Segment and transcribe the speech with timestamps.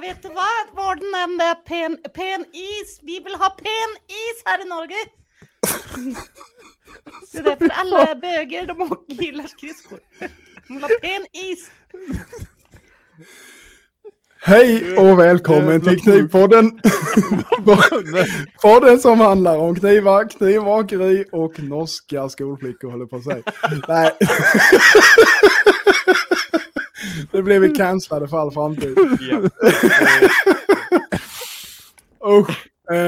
[0.00, 0.76] Vet du vad?
[0.76, 3.00] Var den enda pen, pen is?
[3.02, 4.96] Vi vill ha pen is här i Norge.
[7.32, 9.98] Det är därför alla böger de gillar skridskor.
[10.68, 11.70] De vill ha pen is.
[14.44, 16.70] Hej och välkommen till Knivpodden.
[18.62, 23.42] Podden som handlar om knivar, knivmakeri och norska skolflickor håller på att säga.
[23.88, 24.10] Nej.
[27.32, 28.98] Det blev vi cancellade för all framtid.
[32.26, 32.68] Usch.
[32.90, 32.98] Eh,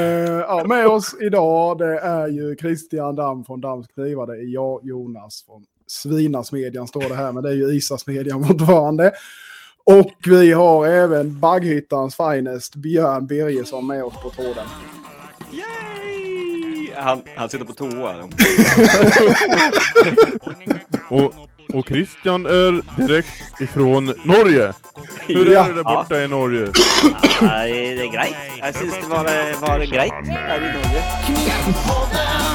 [0.41, 4.27] ja, med oss idag det är ju Christian Damm från Damms Knivar.
[4.27, 9.12] Det är jag, Jonas från Svinasmedjan står det här, men det är ju Isasmedjan fortfarande.
[9.84, 14.66] Och vi har även Bagghyttans finest Björn Birgersson med oss på tråden.
[15.52, 16.91] Yay!
[16.97, 18.28] Han, han sitter på toa.
[21.25, 21.34] Och,
[21.68, 24.72] och Christian är direkt ifrån Norge.
[25.27, 25.64] Hur Ja.
[25.64, 26.68] är det där borta i Norge?
[27.42, 28.36] Nej, det är grejt.
[28.60, 31.02] Jag syns det var, var grejt här i Norge.
[31.27, 32.55] Knivpodden.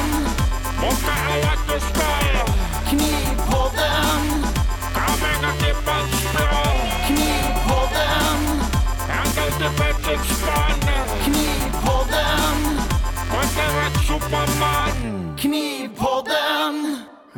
[15.38, 16.29] Knivpodden,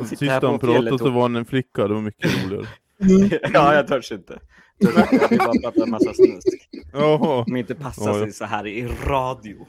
[0.05, 2.67] Sist han pratade så var han en flicka, det var mycket roligare.
[3.53, 4.39] Ja, jag törs inte.
[4.77, 6.69] Jag vill bara prata en massa snusk.
[7.45, 8.23] Som inte passar Ja, ja.
[8.23, 9.67] sig så här i radio.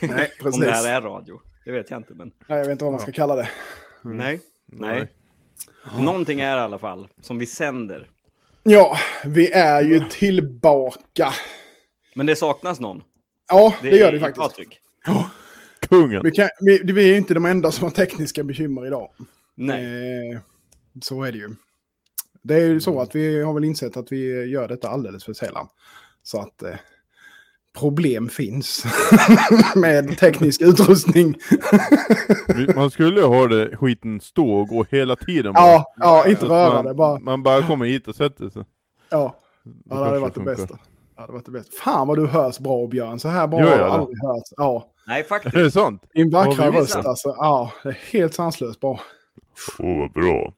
[0.00, 0.86] Nej, Om det här precis.
[0.86, 1.40] är radio.
[1.64, 3.48] Det vet jag inte, men Nej, jag vet inte vad man ska kalla det.
[4.02, 4.40] nej.
[4.66, 5.08] Nej.
[5.98, 8.08] Någonting är i alla fall som vi sänder.
[8.62, 11.32] Ja, vi är ju tillbaka.
[12.14, 13.02] Men det saknas någon.
[13.48, 14.40] Ja, det, gör det faktiskt.
[14.48, 14.78] Patrik.
[15.92, 16.20] Kungen.
[16.24, 19.08] Vi, kan, vi, vi är ju inte de enda som har tekniska bekymmer idag.
[19.54, 20.32] Nej.
[20.32, 20.40] Eh,
[21.02, 21.48] så är det ju.
[22.42, 25.32] Det är ju så att vi har väl insett att vi gör detta alldeles för
[25.32, 25.68] sällan.
[26.22, 26.74] Så att eh,
[27.78, 28.84] problem finns
[29.76, 31.34] med teknisk utrustning.
[32.74, 35.52] Man skulle ju ha det skiten stå och gå hela tiden.
[35.52, 35.64] bara.
[35.64, 36.94] ja, ja, inte röra man, det.
[36.94, 38.64] Bara, Man bara kommer hit och sätter sig.
[39.10, 40.91] ja, ja, det hade varit det funkar.
[41.16, 41.26] Bästa.
[41.26, 41.72] Det varit det bästa.
[41.84, 43.18] Fan vad du hörs bra Björn.
[43.18, 43.84] Så här bra har jag det?
[43.84, 44.42] aldrig hört.
[44.56, 45.56] Ja, Nej, faktiskt.
[45.56, 46.04] Är det sant?
[46.14, 47.28] din vackra Ja, röst alltså.
[47.28, 49.00] Ja, det är helt sanslöst bra.
[49.78, 50.52] Åh, vad bra.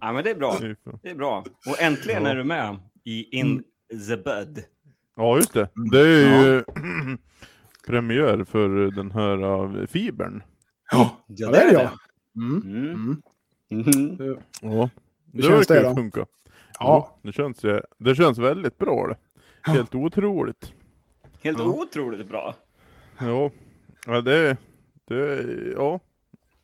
[0.00, 0.56] Ja, men det är bra.
[1.02, 1.44] Det är bra.
[1.68, 3.62] Och äntligen är du med i In
[4.08, 4.64] the Bud.
[5.16, 5.68] Ja, just det.
[5.92, 6.64] Det är ju
[7.86, 10.42] premiär för den här av fibern.
[10.92, 11.88] Ja, Ja, det är jag.
[12.36, 12.62] Mm.
[12.62, 12.94] Mm.
[13.70, 13.84] Mm.
[13.86, 14.18] Mhm.
[14.60, 14.90] Ja.
[15.32, 15.94] Hur Det känns det då?
[15.94, 16.26] funka.
[16.80, 17.18] Ja.
[17.22, 17.64] Det känns,
[17.98, 19.16] det känns väldigt bra det.
[19.70, 20.72] Helt otroligt.
[21.42, 22.54] Helt otroligt bra.
[23.18, 23.50] Ja,
[24.06, 24.56] ja det,
[25.08, 25.46] det,
[25.76, 26.00] ja.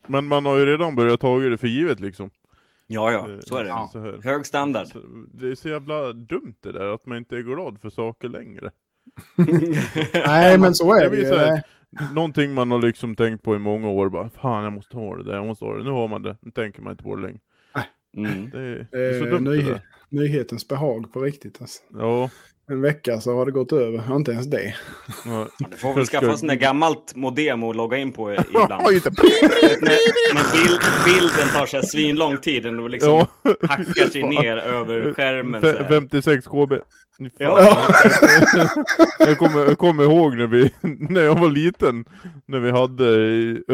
[0.07, 2.31] Men man har ju redan börjat ta det för givet liksom.
[2.87, 3.69] Ja, ja, så är det.
[3.69, 4.21] Ja, så här.
[4.25, 4.87] Hög standard.
[5.33, 8.71] Det är så jävla dumt det där att man inte är glad för saker längre.
[10.27, 11.63] Nej, men så är Det det
[12.01, 12.15] ju.
[12.15, 15.25] Någonting man har liksom tänkt på i många år bara, fan jag måste ha det
[15.25, 15.85] där, jag måste ha det.
[15.85, 17.41] Nu har man det, nu tänker man inte på det längre.
[18.17, 18.51] Mm.
[18.51, 21.61] Det är, det är så dumt det nyhet, nyhetens behag på riktigt.
[21.61, 21.83] Alltså.
[21.99, 22.31] Ja,
[22.71, 24.75] En vecka så har det gått över, Ja, inte ens det.
[25.25, 25.49] ja.
[25.71, 28.49] Du får väl skaffa en sån där gammalt modem och logga in på ibland.
[28.73, 33.27] Ja, när när bild, bilden tar sig svinlång tid och liksom Ja.
[33.69, 35.61] hackar sig ner över skärmen.
[35.61, 35.89] så Fe- här.
[35.89, 36.73] 56 KB.
[37.39, 37.89] Ja.
[39.19, 42.05] jag, kommer, jag kommer ihåg när, vi, när jag var liten,
[42.47, 43.05] när vi hade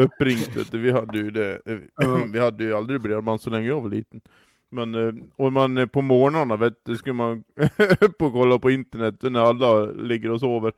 [0.01, 3.89] uppringt, vi hade ju det, eh, vi hade ju aldrig bredband så länge jag var
[3.89, 4.21] liten.
[4.71, 7.43] Men, eh, och man eh, på morgnarna vet du, skulle man
[7.99, 10.73] upp och kolla på internet när alla ligger och sover.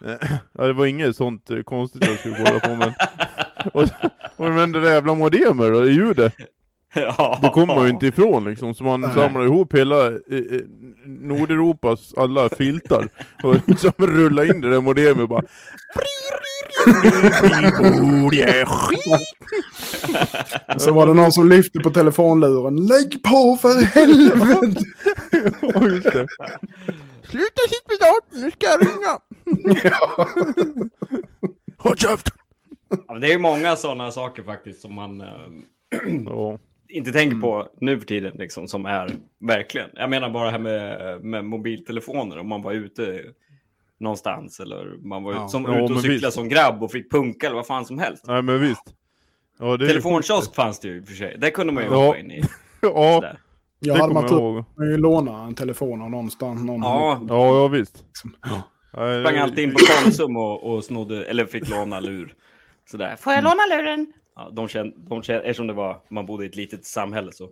[0.52, 2.92] Ja, det var inget sånt konstigt jag skulle kolla på men...
[3.72, 3.82] Och,
[4.36, 6.34] och men det där jävla modemet då, ljudet.
[6.94, 7.38] Ja.
[7.42, 9.14] Det kommer man ju inte ifrån liksom, så man Nej.
[9.14, 10.60] samlar ihop hela eh, eh,
[11.04, 13.08] Nordeuropas alla filtar
[13.42, 15.42] och liksom rullar in det där modemet och bara...
[20.78, 22.86] Så var det någon som lyfte på telefonluren.
[22.86, 24.80] Lägg på för helvete!
[25.62, 26.26] Ja, just det.
[27.22, 29.18] Sluta sitt med datorn, nu ska jag ringa!
[31.78, 32.34] Håll käften!
[33.08, 35.22] Ja, det är ju många sådana saker faktiskt som man
[36.26, 36.58] Ja,
[36.88, 39.90] inte tänker på nu för tiden, liksom, som är verkligen.
[39.94, 43.22] Jag menar bara det här med, med mobiltelefoner, om man var ute
[44.00, 45.48] någonstans eller man var Ja.
[45.48, 46.32] som Ja, ute och cyklade visst.
[46.32, 48.24] som grabb och fick punka eller vad fan som helst.
[48.26, 48.94] nej men visst.
[49.58, 51.36] Ja, Telefonkiosk fanns det ju i och för sig.
[51.38, 51.96] Det kunde man ju Ja.
[52.06, 52.42] hoppa in i.
[52.80, 53.38] Ja, Sådär.
[53.80, 54.64] Jag det hade man tur ihåg.
[54.76, 56.62] man ju låna en telefon av någonstans.
[56.64, 58.04] Någon Ja, Ja, ja visst.
[58.42, 58.62] Ja.
[58.96, 62.34] Nej, sprang alltid in på Konsum och, och snodde, eller fick låna lur.
[62.90, 63.16] Sådär.
[63.18, 64.12] Får jag låna luren?
[64.38, 67.50] Ja, de kände, de kände, eftersom det var, man bodde i ett litet samhälle så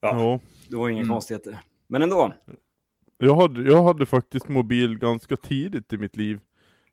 [0.00, 0.40] Ja.
[0.68, 1.12] Det var inga Mm.
[1.12, 1.58] konstigheter.
[1.86, 2.32] Men ändå.
[3.18, 6.40] Jag hade, jag hade faktiskt mobil ganska tidigt i mitt liv.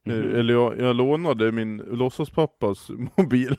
[0.05, 0.35] Eh, Mhm.
[0.35, 3.55] Eller jag, jag lånade min låtsaspappas mobil.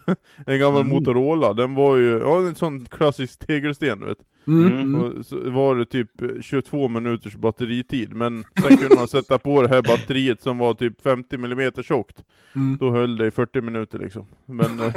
[0.46, 0.92] En gammal Mm.
[0.94, 1.52] Motorola.
[1.52, 4.18] Den var ju, ja en sån klassisk tegelsten du vet.
[4.46, 4.66] Mm.
[4.80, 4.94] Mm.
[4.94, 8.14] Och så var det typ eh, 22 minuters batteritid.
[8.14, 12.24] Men sen kunde man sätta på det här batteriet som var typ 50 mm tjockt.
[12.54, 12.76] Mm.
[12.80, 14.26] Då höll det i 40 minuter liksom.
[14.46, 14.94] Men eh,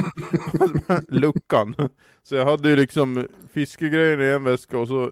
[1.10, 1.76] luckan.
[2.24, 5.12] Så jag hade ju liksom fiskegrejer i en väska och så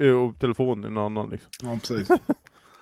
[0.00, 1.50] eh, och telefonen i en annan liksom.
[1.62, 2.08] Ja, precis.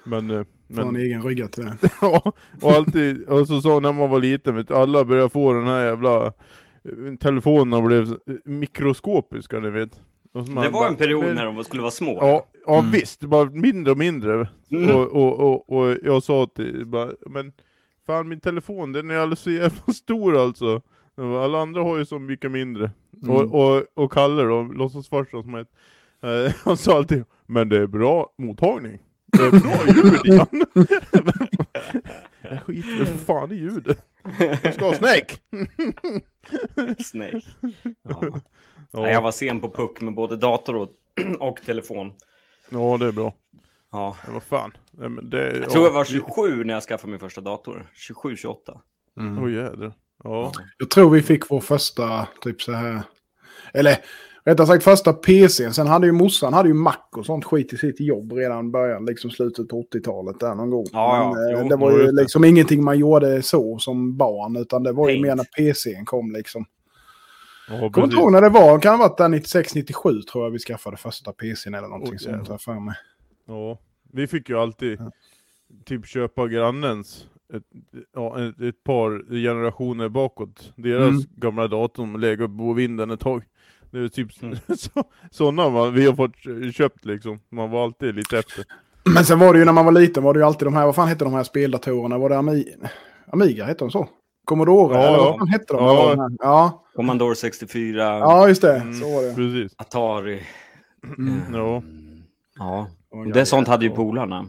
[0.04, 0.44] Men,
[0.78, 1.76] eh, men egen rygga till det.
[2.00, 2.32] ja,
[2.62, 5.66] och alltid, och så sa när man var liten, vet du, alla började få den
[5.66, 6.32] här jävla eh,
[7.20, 10.00] telefonerna blev eh, mikroskopiska ni vet.
[10.32, 12.18] Och så man Det var bara- en period när de skulle vara små.
[12.20, 12.90] Ja, ja Mm.
[12.90, 14.48] visst, bara mindre och mindre.
[14.70, 14.96] Mm.
[14.96, 17.52] Och, och, och, och jag sa till bara, men
[18.06, 20.80] fan min telefon den är alldeles så jävla stor alltså.
[21.44, 22.90] Alla andra har ju så mycket mindre.
[23.22, 23.36] Mm.
[23.36, 27.86] Och, och, och Kalle då, låtsasfarsan som heter, eh, han sa alltid, men det är
[27.86, 28.98] bra mottagning.
[29.32, 30.64] Det är bra ljud Jan.
[32.42, 33.98] Jag skiter fan i ljudet.
[34.62, 35.36] Jag ska ha Snake!
[37.04, 37.40] Snake.
[38.08, 38.22] Ja.
[38.90, 40.88] Ja, Nej, Jag var sen på puck med både dator och,
[41.38, 42.12] och telefon.
[42.70, 43.34] ja det är bra.
[43.92, 44.16] Ja.
[44.24, 44.72] Men vad fan.
[45.22, 47.86] Det, Jag tror jag var 27 när jag skaffade min första dator.
[48.24, 48.56] 27-28.
[49.20, 49.42] Mm.
[49.44, 49.92] Åh jädrar.
[50.24, 50.52] Ja.
[50.78, 53.02] Jag tror vi fick vår första, typ så här...
[53.74, 53.96] Eller
[54.44, 55.72] rättare sagt första PCn.
[55.72, 59.04] Sen hade ju morsan hade ju Mac och sånt skit i sitt jobb redan början,
[59.04, 60.86] liksom slutet på 80-talet där någon gång.
[60.92, 62.12] Ja, ja, Men, eh, jo, det var ja, ju det.
[62.22, 66.32] liksom ingenting man gjorde så som barn, utan det var ju mer när PCn kom
[66.32, 66.64] liksom.
[67.68, 70.58] Ja, Kommer inte ihåg när det var, kan ha varit där 96-97 tror jag vi
[70.58, 72.94] skaffade första PCn eller någonting Oj, sånt för mig.
[73.46, 73.78] Ja,
[74.12, 74.98] vi fick ju alltid
[75.84, 77.62] typ köpa grannens ett,
[78.14, 80.72] ja, ett, ett par generationer bakåt.
[80.76, 81.22] Deras Mm.
[81.36, 83.42] gamla dator som legat på vinden ett tag.
[83.92, 84.32] Det är typ
[84.78, 87.40] så, sådana man, vi har fått köpt liksom.
[87.50, 88.64] Man var alltid lite efter.
[89.14, 90.86] Men sen var det ju när man var liten var det ju alltid de här,
[90.86, 92.18] vad fan hette de här speldatorerna?
[92.18, 92.64] Var det Ami
[93.32, 94.08] Amiga, hette de så?
[94.44, 95.24] Commodore, Ja, eller ja.
[95.30, 95.84] vad fan hette de?
[95.84, 96.14] Ja.
[96.16, 96.84] Ja, ja.
[96.94, 98.76] Commodore 64, ja just det.
[98.76, 99.34] Mm, Så var det.
[99.34, 99.72] Precis.
[99.78, 100.42] Atari.
[101.18, 101.40] Mm.
[101.54, 101.82] Ja.
[102.58, 102.86] Ja,
[103.34, 104.46] det sånt hade ju polarna.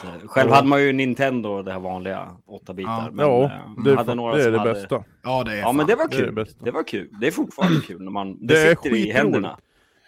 [0.00, 2.90] Så, Själv hade man ju Nintendo, det här vanliga, 8 bitar.
[2.92, 3.10] Ja.
[3.12, 4.72] Men, ja, eh, det, hade några det är det hade...
[4.72, 5.04] bästa.
[5.22, 6.34] Ja, det är Ja, men det var Det är det kul.
[6.34, 6.64] bästa.
[6.64, 7.08] Det var kul.
[7.20, 8.46] Det är fortfarande kul när man...
[8.46, 9.58] Det, Det sitter i händerna.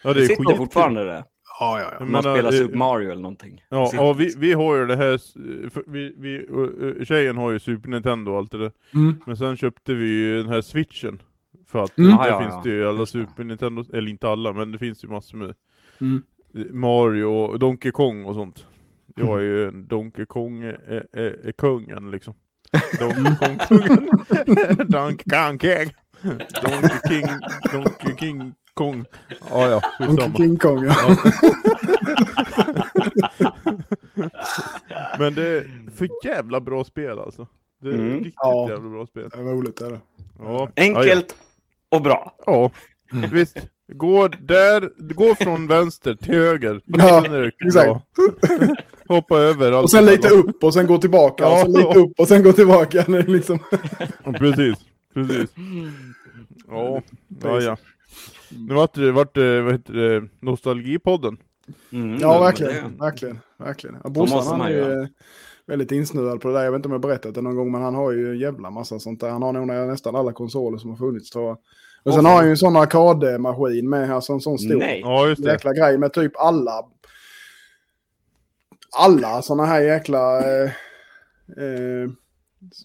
[0.02, 1.24] Ja, det Det är sitter fortfarande det.
[1.60, 2.04] Ja, ja, ja.
[2.04, 3.62] Man menar, spelar Super Mario eller någonting.
[3.68, 5.20] Ja, ja vi, vi har ju det här,
[5.90, 8.72] vi, vi, tjejen har ju Super Nintendo och allt det där.
[8.94, 9.14] Mm.
[9.26, 11.22] Men sen köpte vi ju den här switchen.
[11.66, 12.16] För att Mm.
[12.16, 12.60] där Ja, finns ja.
[12.64, 13.06] det ju alla det.
[13.06, 15.54] Super Nintendo, eller inte alla, men det finns ju massor med
[16.00, 16.22] Mm.
[16.70, 18.66] Mario och Donkey Kong och sånt.
[19.18, 22.34] Jag är ju en Donkey Kong är, är, är kungen liksom.
[22.98, 24.08] Donkey Kong kungen.
[24.88, 25.92] Donkey Kong King.
[26.62, 27.26] Donkey King,
[27.72, 29.04] Donkey King Kong.
[29.50, 29.68] Ja
[29.98, 30.32] ja, Donkey.
[30.36, 31.16] King Kong, ja.
[35.18, 37.46] Men det är för jävla bra spel alltså.
[37.82, 38.12] Det är Mm.
[38.14, 38.68] riktigt Ja.
[38.70, 39.28] jävla bra spel.
[39.32, 40.00] Det är roligt är det.
[40.38, 40.68] Ja.
[40.76, 41.36] Enkelt
[41.88, 42.34] och bra.
[42.46, 42.70] Ja,
[43.12, 43.28] ja.
[43.32, 43.56] visst.
[43.92, 46.80] Gå där, gå från vänster till höger.
[46.86, 47.24] Ja,
[47.66, 48.04] exakt.
[49.08, 49.82] Hoppa över allt.
[49.84, 51.46] Och sen lite upp och sen gå tillbaka.
[51.46, 53.04] och Ja, sen lite upp och sen gå tillbaka.
[53.26, 53.58] Liksom...
[54.38, 54.76] Precis,
[55.14, 55.50] precis.
[56.68, 57.02] Ja,
[57.42, 57.76] ja, ja.
[58.68, 61.36] Nu vart det, vart det vad heter det, Nostalgipodden.
[61.92, 62.72] Mm, Ja, verkligen.
[62.72, 63.38] det- Verkligen.
[63.58, 63.96] verkligen.
[64.04, 65.08] Ja, Brorsan han är ju
[65.66, 66.64] väldigt insnöad på det där.
[66.64, 68.70] Jag vet inte om jag berättat det någon gång, men han har ju en jävla
[68.70, 69.30] massa sånt där.
[69.30, 71.58] Han har nog nästan alla konsoler som har funnits tror jag.
[72.08, 75.00] Och sen har han ju en sån arkadmaskin med, alltså en sån stor Nej.
[75.00, 75.52] Ja, just det.
[75.52, 76.84] jäkla grej med typ alla...
[78.96, 80.70] Alla såna här jäkla eh,
[81.56, 82.10] eh,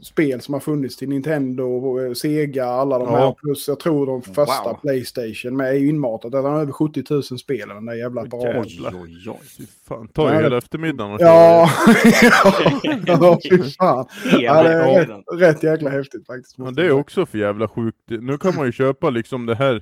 [0.03, 3.17] spel som har funnits till Nintendo, eh, Sega, alla de Ja.
[3.17, 3.31] här.
[3.33, 4.79] Plus jag tror de första Wow.
[4.81, 6.31] Playstation med är ju inmatat.
[6.31, 8.61] Den har över 70 000 spel den där jävla apparaten.
[8.61, 9.37] Oj, oj, oj.
[9.57, 11.69] Fy fan, ta ju Ja, hela eftermiddagen och Ja,
[13.05, 14.05] ja, fy fan.
[14.39, 16.57] Ja, det är rätt, rätt jäkla häftigt faktiskt.
[16.57, 17.97] Men det är också för jävla sjukt.
[18.07, 19.81] Nu kan man ju köpa liksom det här,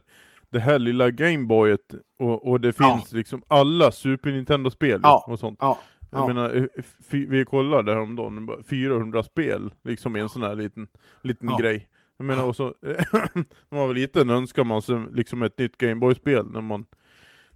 [0.51, 1.79] det här lilla Gameboyet
[2.19, 2.98] och, och det Ja.
[3.00, 5.25] finns liksom alla Super Nintendo-spel Ja.
[5.27, 5.57] och sånt.
[5.62, 5.79] Ja,
[6.12, 6.27] Jag ja.
[6.27, 6.84] menar, eh,
[7.27, 10.88] vi kollade häromdagen, bara 400 spel liksom i en sån här liten,
[11.22, 11.58] liten Ja.
[11.58, 11.88] grej.
[12.18, 16.46] Jag menar, och så, när man var liten önskar man sig liksom ett nytt Gameboy-spel
[16.51, 16.86] när man,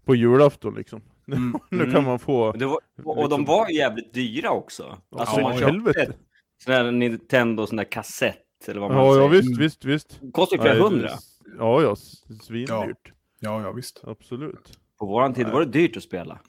[0.05, 1.01] på julafton liksom.
[1.27, 1.53] Mm.
[1.71, 2.03] nu kan Mm.
[2.03, 4.97] man få, Det var, och de var ju jävligt dyra också.
[5.11, 5.99] Alltså Ja, man helvete.
[6.05, 6.17] köpte
[6.63, 9.29] sån där Nintendo, sån där kassett eller vad man ja, ja säger.
[9.29, 9.59] visst, Mm.
[9.59, 10.19] visst, visst.
[10.21, 11.09] Det kostar ju flera Nej, hundra.
[11.57, 11.95] Ja, ja,
[12.41, 13.11] svindyrt.
[13.39, 14.01] ja, ja, visst.
[14.03, 14.79] Absolut.
[14.99, 16.39] På våran tid var det dyrt att spela.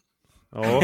[0.51, 0.83] Ja,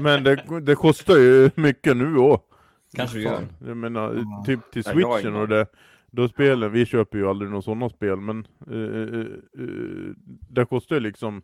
[0.00, 2.56] men det, det kostar ju mycket nu också.
[2.96, 3.46] Kanske det gör.
[3.66, 5.66] Jag menar, typ till switchen och det,
[6.10, 9.26] då spelen, vi köper ju aldrig några sådana spel, men eh, eh,
[9.64, 10.14] eh,
[10.50, 11.42] det kostar ju liksom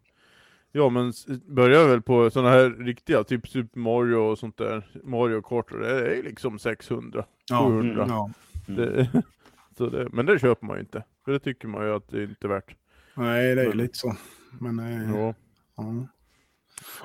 [0.75, 1.13] Ja men
[1.47, 5.79] börjar väl på sådana här riktiga, typ Super Mario och sånt där, Mario Kart och
[5.79, 8.07] det är ju liksom 600, Ja, 700.
[8.09, 8.31] Ja.
[8.67, 9.09] Det,
[9.77, 12.23] så det, men det köper man ju inte, för det tycker man ju att det
[12.23, 12.77] inte är värt.
[13.15, 14.17] Nej, det är ju lite så.
[14.61, 14.79] Men...
[14.79, 15.35] eh, Ja,
[15.77, 16.07] ja.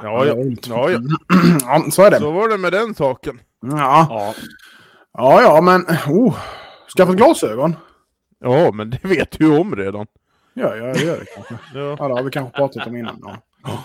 [0.04, 0.36] Ja, ja,
[0.68, 1.00] ja, ja.
[1.62, 2.20] ja, så är det.
[2.20, 3.40] så var det med den saken.
[3.62, 4.34] Ja, Ja,
[5.14, 5.82] ja, ja men...
[6.08, 6.38] Oh.
[6.98, 7.76] Skaffat glasögon?
[8.40, 10.08] Ja, men det vet du ju om redan.
[10.54, 11.54] Ja, ja, det gör det kanske.
[11.74, 13.20] Ja, Ja, det har vi kanske pratat om innan.
[13.64, 13.84] Ja.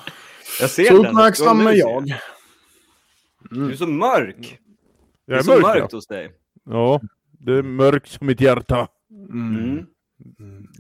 [0.61, 2.15] jag ser Så uppmärksam är jag.
[3.51, 4.59] Du är så mörk.
[5.27, 5.97] Det jag är är så mörk mörkt ja.
[5.97, 6.33] hos dig.
[6.65, 7.01] ja,
[7.33, 8.89] det är mörkt som mitt hjärta.
[9.11, 9.87] Mm.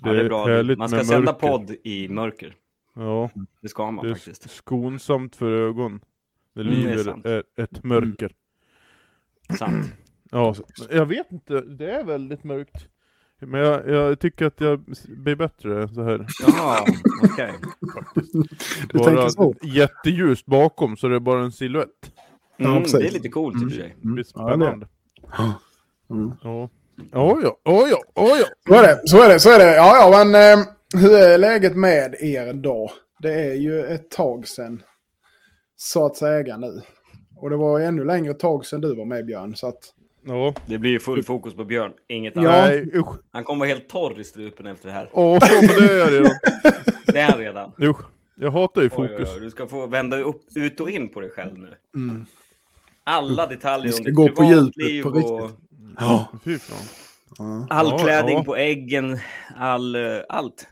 [0.03, 0.77] Ja, det är bra.
[0.77, 1.49] Man ska sända mörker.
[1.49, 2.55] podd i mörker.
[2.95, 3.31] Ja,
[3.61, 4.51] Det ska man det är faktiskt.
[4.51, 6.01] skonsamt för ögon.
[6.55, 8.33] Det Mm, det lyder är ett mörker.
[9.59, 9.87] Sant.
[10.35, 12.89] Ja, så- jag vet inte, det är väldigt mörkt.
[13.39, 16.27] Men jag, jag tycker att jag blir bättre så här.
[16.47, 16.79] Jaha,
[17.33, 17.53] okej.
[18.93, 19.29] Du Bara
[19.63, 21.89] jätteljust bakom så det är bara en silhuett.
[22.59, 22.99] Mm, precis.
[23.01, 23.97] det är lite coolt i och för sig.
[24.01, 24.89] Det blir spännande.
[26.11, 26.33] Mm.
[26.43, 26.69] Ja.
[27.13, 28.45] Ja, ja, ja, ja, ja, ja.
[28.69, 29.77] Så är det, så är det, så är det.
[29.77, 32.93] Ja, ja, men eh, hur är läget med er då?
[33.23, 34.83] Det är ju ett tag sedan,
[35.77, 36.83] så att säga nu.
[37.37, 39.79] Och det var ännu längre tag sedan du var med Björn, så att...
[40.27, 40.55] ja.
[40.67, 41.93] Det blir ju full fokus på Björn.
[42.09, 42.53] Inget Ja.
[42.53, 42.73] annat.
[42.95, 43.17] Usch.
[43.31, 45.09] Han kommer vara helt torr i strupen efter det här.
[45.13, 46.33] Åh, men det är jag redan.
[47.07, 47.73] Det är han redan.
[47.83, 48.01] Usch.
[48.35, 49.35] Jag hatar ju Oj, oj, fokus.
[49.35, 49.41] oj.
[49.41, 51.75] Du ska få vända upp, ut och in på dig själv nu.
[51.97, 52.27] Mm.
[53.05, 55.59] Alla detaljer Vi ska om ditt gå på privatliv djupet på och riktigt.
[55.99, 56.27] Ja.
[56.45, 56.87] Fy fan.
[57.39, 57.67] Ja.
[57.71, 58.45] all Ja, klädning ja.
[58.45, 59.19] på äggen,
[59.57, 60.69] all, eh, allt.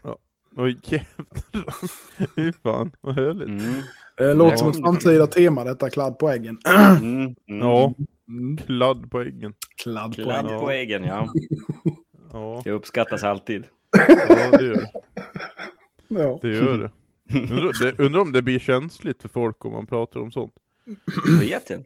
[0.57, 1.75] Oj jävlar.
[2.37, 3.49] Fy fan, vad härligt.
[3.49, 3.83] Mm.
[4.17, 4.73] Det låter som Ja.
[4.75, 6.59] ett framtida tema detta, kladd på äggen.
[7.01, 7.23] Mm.
[7.23, 7.35] Mm.
[7.47, 7.95] Ja,
[8.29, 8.57] Mm.
[8.57, 9.55] kladd på äggen.
[9.83, 10.61] Kladd på Kladd äggen.
[10.61, 11.29] på äggen, ja.
[12.33, 13.65] Ja, Det uppskattas alltid.
[14.29, 14.91] ja det gör det.
[16.09, 16.39] Ja.
[16.43, 16.91] Det gör det.
[17.39, 17.99] Undrar, det.
[18.05, 20.53] undrar om det blir känsligt för folk om man pratar om sånt.
[21.27, 21.81] Det vet jag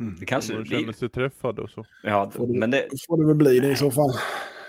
[0.00, 0.20] inte.
[0.20, 0.92] Det kanske det man känner blir.
[0.92, 1.84] sig träffade och så.
[2.02, 4.10] Ja, Får men det, Då får det väl bli det i så fall.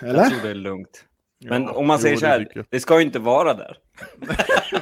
[0.01, 0.23] jag Eller?
[0.29, 1.05] tror det är lugnt.
[1.49, 2.65] Men Ja, om man säger så det här, jag.
[2.69, 3.77] det ska ju inte vara där.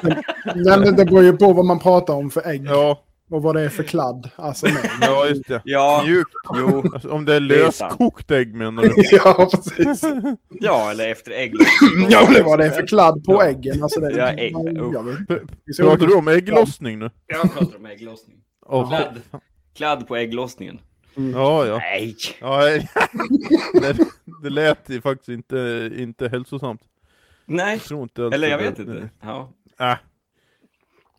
[0.55, 2.65] Men det- det beror ju på vad man pratar om för ägg.
[2.65, 4.29] Ja, Och vad det är för kladd.
[4.35, 4.67] Alltså
[5.01, 5.61] ja just det.
[5.65, 6.31] Ja, Mjukt.
[6.57, 8.93] jo, Alltså, om det är Det är löskokt ägg menar du?
[9.11, 10.03] ja, precis.
[10.49, 11.53] ja, eller efter ägg.
[12.09, 13.83] Ja, men vad det är för kladd på äggen.
[13.83, 14.53] Alltså det, Ja, ägg.
[14.93, 15.77] jag vet.
[15.77, 17.09] Pratar du om ägglossning nu?
[17.27, 18.37] Jag pratar om ägglossning.
[18.65, 19.21] Åh, Kladd.
[19.75, 20.79] Kladd på ägglossningen.
[21.33, 21.77] Ja, ja.
[21.77, 22.15] Nej!
[22.39, 22.65] ja
[23.73, 23.97] det,
[24.43, 26.81] det lät ju faktiskt inte, inte hälsosamt.
[27.45, 29.09] Nej, Jag tror inte eller jag det- vet inte.
[29.21, 29.53] Ja.
[29.79, 29.95] Äh,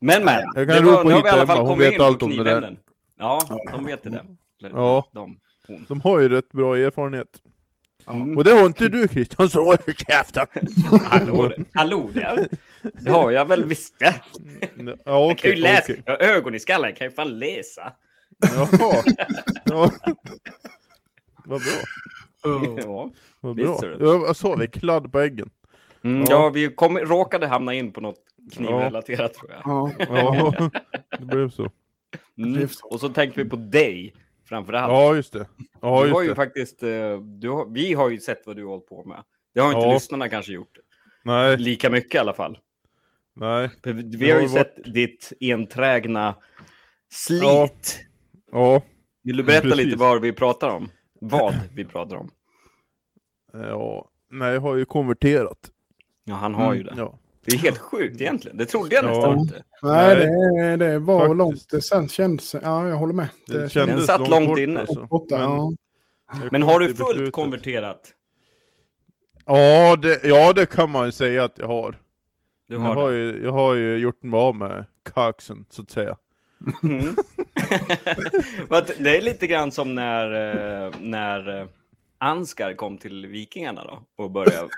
[0.00, 1.92] Men men, Jag kan det ropa nu har vi i alla fall hon kommit vet
[1.92, 2.42] in på allt om det där.
[2.44, 2.76] knivämnen.
[3.18, 3.40] Ja,
[3.72, 4.08] de vet det.
[4.08, 5.08] Eller, Ja.
[5.12, 5.38] De.
[5.66, 5.84] Hon.
[5.88, 7.28] de har ju rätt bra erfarenhet.
[8.08, 8.36] Mm.
[8.36, 9.76] Och det har inte du Christian, så håll
[10.08, 10.46] käften!
[11.04, 12.48] Hallå, det- hallå där.
[12.82, 14.14] Det har jag väl visst det.
[14.76, 15.82] Ja, Jag kan ju okej, läsa.
[15.92, 16.02] okej.
[16.06, 17.92] Jag har ögon i skallen, jag kan ju fan läsa.
[18.42, 18.68] Jaha.
[19.64, 19.90] Ja.
[21.44, 21.70] Vad bra.
[22.42, 23.78] Ja, Vad bra.
[23.80, 24.06] ser du.
[24.06, 24.66] Ja, vad sa vi?
[24.66, 25.50] Kladd på äggen.
[26.04, 26.26] mm, Ja.
[26.30, 28.18] ja vi kom, råkade hamna in på något
[28.52, 29.60] knivrelaterat tror jag.
[29.64, 29.90] Ja.
[29.98, 30.70] Ja,
[31.18, 31.70] det blev så.
[32.38, 32.68] Mm.
[32.82, 34.14] Och så tänkte vi på dig
[34.48, 34.92] framför allt.
[34.92, 35.46] Ja, just det.
[35.80, 36.44] Ja, du har ju just det.
[36.44, 39.22] faktiskt, eh, du har, vi har ju sett vad du har hållit på med.
[39.54, 39.92] Det har inte Ja.
[39.94, 40.78] lyssnarna kanske gjort.
[41.24, 42.58] Nej, Lika mycket i alla fall.
[43.36, 43.70] nej.
[43.82, 46.34] Vi Det har har ju ju sett ditt enträgna
[47.12, 48.00] slit.
[48.52, 48.82] Ja.
[49.22, 49.84] Vill du berätta Precis.
[49.86, 50.88] lite vad vi pratar om?
[51.20, 52.30] Vad vi pratar om?
[53.52, 54.08] ja.
[54.30, 55.70] Nej, jag har ju konverterat.
[56.24, 57.00] Ja, han har ju Mm, det.
[57.02, 57.18] Ja.
[57.44, 58.56] Det är helt sjukt egentligen.
[58.56, 59.08] Det trodde jag Ja.
[59.08, 59.64] nästan inte.
[59.82, 60.76] Nej, Nej.
[60.78, 61.36] det, det var Faktiskt.
[61.38, 61.70] långt.
[61.70, 62.54] Det sen kändes...
[62.62, 63.28] Ja, jag håller med.
[63.46, 64.80] Det Det kändes Den satt långt långt inne.
[64.80, 65.06] alltså.
[65.06, 65.38] borta.
[65.38, 66.48] Men- Ja.
[66.50, 67.34] Men har du fullt beslutet.
[67.34, 68.12] konverterat?
[69.46, 71.98] Ja det, ja, det kan man ju säga att jag har.
[72.68, 75.90] Du Jag har har, ju, jag har ju gjort mig av med kaxen, så att
[75.90, 76.16] säga.
[76.82, 77.14] Mm.
[78.98, 80.32] Det är lite grann som när,
[80.86, 81.66] eh, när eh,
[82.18, 84.68] Ansgar kom till Vikingarna då och började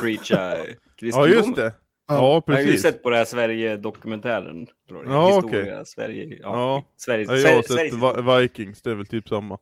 [0.00, 0.64] preacha Ja,
[0.96, 1.32] kristendomen.
[1.32, 1.72] just det.
[2.08, 2.82] Ja, Jag har ju precis.
[2.82, 4.66] sett på det här Sverige-dokumentären.
[5.06, 6.24] Ja, Historia, Sverige.
[6.24, 6.84] Ja, Ja.
[6.96, 9.58] Sverige, Ja, jag har Sverige, sett Vikings, det är väl typ samma.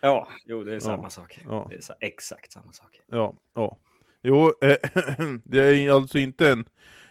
[0.00, 1.38] Ja, jo, det är samma sak.
[1.44, 1.66] Ja.
[1.70, 3.00] Det är exakt samma sak.
[3.06, 3.78] Ja, ja.
[4.22, 4.76] Jo, eh,
[5.44, 6.64] det är alltså inte en,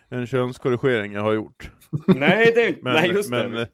[0.10, 1.72] en könskorrigering jag har gjort.
[2.08, 2.82] Nej, det är inte...
[2.84, 3.68] Men, Nej, just men, det.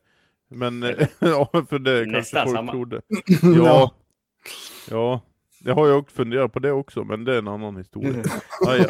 [0.51, 0.81] Men
[1.19, 2.71] ja, för det Nästan kanske folk samma.
[2.71, 3.01] trodde.
[3.41, 3.51] Ja.
[3.65, 3.91] Ja,
[4.89, 5.21] ja.
[5.63, 8.23] Jag har ju också funderat på det också, men det är en annan historia.
[8.65, 8.85] Ja, ja.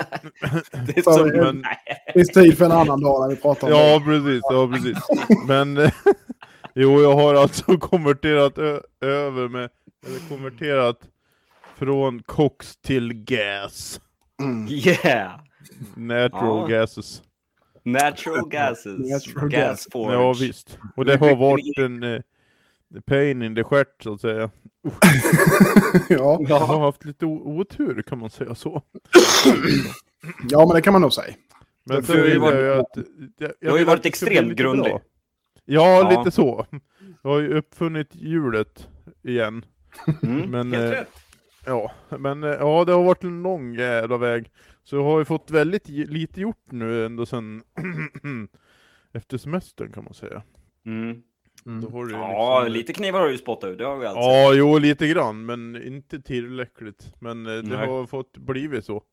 [0.88, 1.28] Det är Så, som...
[1.30, 1.62] men-.
[2.08, 4.42] Det finns tid för en annan dag när vi pratar om Ja, precis.
[4.44, 4.98] Ja, precis.
[5.48, 5.92] Men
[6.76, 8.58] jo, jag har alltså konverterat
[9.02, 9.70] över med,
[10.08, 10.98] eller konverterat
[11.78, 14.02] från koks till gas.
[14.38, 14.44] det.
[14.44, 14.68] Mm.
[14.70, 15.32] Yeah!
[15.96, 16.78] Natural Ja.
[16.80, 17.22] gases.
[18.04, 18.86] Natural gases.
[19.12, 20.14] Natural gas forge.
[20.14, 20.78] Ja visst.
[20.96, 22.22] Och det har varit en eh,
[23.06, 24.50] pain in the stjärt så att säga.
[26.10, 26.40] Ja.
[26.50, 28.82] Jag har haft lite otur kan man säga så.
[30.50, 31.34] ja, men det kan man nog säga.
[31.84, 32.98] Men Det sen har ju vill varit- jag att...
[33.38, 34.92] Jag, Du har ju varit extremt grundlig.
[34.92, 35.02] bra.
[35.66, 36.20] Ja, Ja.
[36.20, 36.66] lite så.
[37.24, 38.88] Jag har ju uppfunnit hjulet
[39.24, 39.66] igen.
[40.24, 41.21] Mm, Men, helt eh, rätt.
[41.66, 44.52] Ja, men eh, ja, det har varit en lång jävla väg.
[44.84, 47.64] Så jag har ju fått väldigt lite gjort nu ändå sen
[49.14, 50.44] efter semestern kan man säga.
[50.86, 51.22] Mm.
[51.82, 54.06] Då har det ju Ja, liksom- lite knivar har du spottat ut, det har vi
[54.06, 54.22] alltså.
[54.22, 57.14] Ja, jo lite grann, men inte tillräckligt.
[57.20, 57.88] Men eh, det Nej.
[57.88, 59.04] har fått blivit så.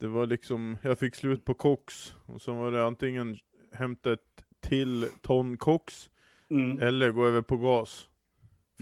[0.00, 3.36] Det var liksom, jag fick slut på koks, och så var det antingen
[3.74, 4.20] hämta ett
[4.60, 6.08] till ton koks,
[6.50, 6.78] Mm.
[6.82, 8.08] eller gå över på gas.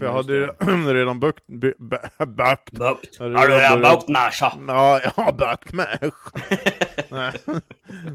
[0.01, 0.47] För jag hade
[0.93, 2.83] redan bökt, bö- bö- bökt, det
[3.19, 4.53] Har du redan bukt Nasha?
[4.67, 5.97] Ja, jag har bökt med
[7.09, 7.33] Nej.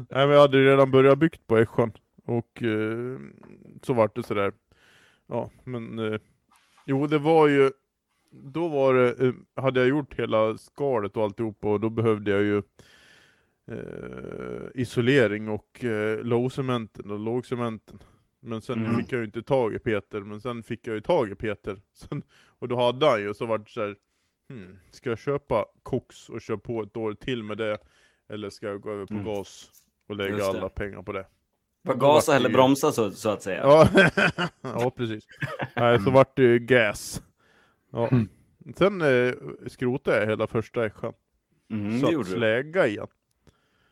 [0.09, 1.91] Nej, men jag hade redan börjat byggt på Ässjan.
[2.25, 3.19] Och eh,
[3.83, 4.51] så vart det sådär.
[5.27, 6.19] Ja, men eh,
[6.85, 7.71] jo, det var ju
[8.31, 12.41] då var det, eh, hade jag gjort hela skalet och alltihopa och då behövde jag
[12.41, 12.57] ju
[13.71, 17.99] eh, isolering och eh, lågcementen och lågcementen.
[18.39, 18.97] Men sen Mm.
[18.97, 21.81] fick jag ju inte tag i Peter, men sen fick jag ju tag i Peter.
[21.93, 22.23] Sen,
[22.59, 23.95] och då hade han ju, så vart det så här,
[24.49, 27.77] hmm, ska jag köpa koks och köra på ett år till med det?
[28.29, 29.25] Eller ska jag gå över på Mm.
[29.25, 29.71] gas
[30.07, 31.25] och lägga alla pengar på det?
[31.83, 33.61] Då gasa eller ju- bromsa så, så att säga?
[33.63, 33.89] Ja,
[34.61, 35.27] ja precis.
[35.75, 37.23] Nej, så vart det ju gas.
[37.91, 38.07] Ja.
[38.07, 38.27] Mm.
[38.75, 39.33] Sen eh,
[39.67, 41.13] skrotade jag hela första Ässjan.
[41.71, 43.07] Mm, Satt släga igen.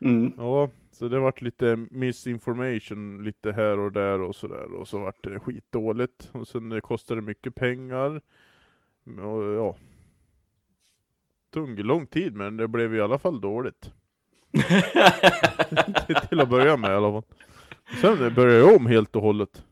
[0.00, 0.32] Mm.
[0.36, 4.72] Ja, så det vart lite misinformation lite här och där och sådär.
[4.72, 6.30] Och så vart det skitdåligt.
[6.32, 8.20] Och sen eh, kostade det mycket pengar.
[9.04, 9.76] Och ja.
[11.52, 13.92] Tog lång tid men det blev i alla fall dåligt.
[16.28, 17.36] Till att börja med i alla fall.
[18.00, 19.64] Sen började jag om helt och hållet.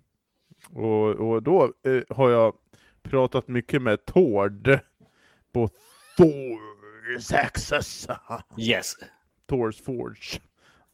[0.70, 2.54] Och, och då eh, har jag
[3.02, 4.78] pratat mycket med Tord
[5.52, 5.68] på
[6.18, 8.08] Thor's Access.
[8.58, 8.94] Yes.
[9.46, 10.40] Thors Forge.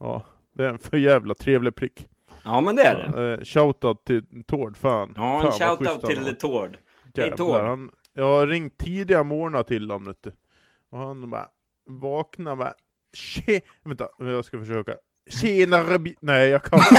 [0.00, 0.22] Ja,
[0.54, 2.06] det är en för jävla trevlig prick.
[2.44, 3.32] Ja, men det är det.
[3.32, 5.12] Eh, shoutout till Tord, fan.
[5.16, 6.36] Ja, en fan, shoutout till.
[6.36, 6.78] Tord.
[7.14, 7.56] Jävlar, Tord.
[7.60, 10.32] han, Jag har ringt tidiga morgnar till honom vet du.
[10.90, 11.48] Och han bara
[11.88, 12.74] vaknar med
[13.12, 13.60] Tje...
[13.84, 14.94] Vänta, jag ska försöka.
[15.30, 16.16] Tjenare bi...
[16.20, 16.96] Nej, jag kan inte.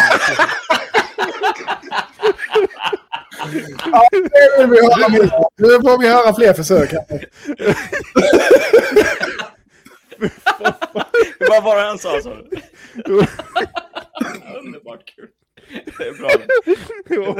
[3.92, 4.20] Ja, nu
[4.58, 5.32] vill vi höra mer.
[5.58, 6.92] Nu får vi höra fler försök.
[6.92, 7.26] här.
[11.50, 12.50] Vad var det han sa, sa du?
[14.64, 15.28] Underbart kul.
[15.98, 16.30] Det är bra.
[17.10, 17.38] Ja.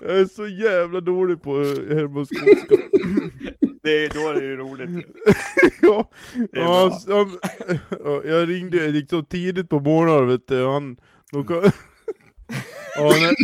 [0.00, 1.56] Jag är så jävla dålig på
[1.94, 2.76] hermoskopska.
[3.82, 5.06] Det är, då är det ju roligt.
[5.82, 6.10] ja,
[6.52, 7.16] Det är ja, bra.
[7.16, 7.38] han,
[8.04, 10.96] ja, jag ringde liksom tidigt på morgonen vet du, han,
[11.30, 11.70] kom-
[12.96, 13.34] ja, men,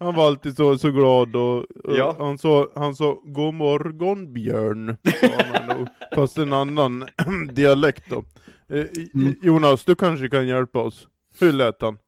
[0.00, 4.96] han var alltid så, så glad och, och han, sa, han sa God morgon Björn,
[5.20, 7.08] sa han fast en annan
[7.52, 8.24] dialekt då.
[8.70, 9.34] Eh, Mm.
[9.42, 11.06] Jonas, du kanske kan hjälpa oss.
[11.40, 11.98] Hur lät han?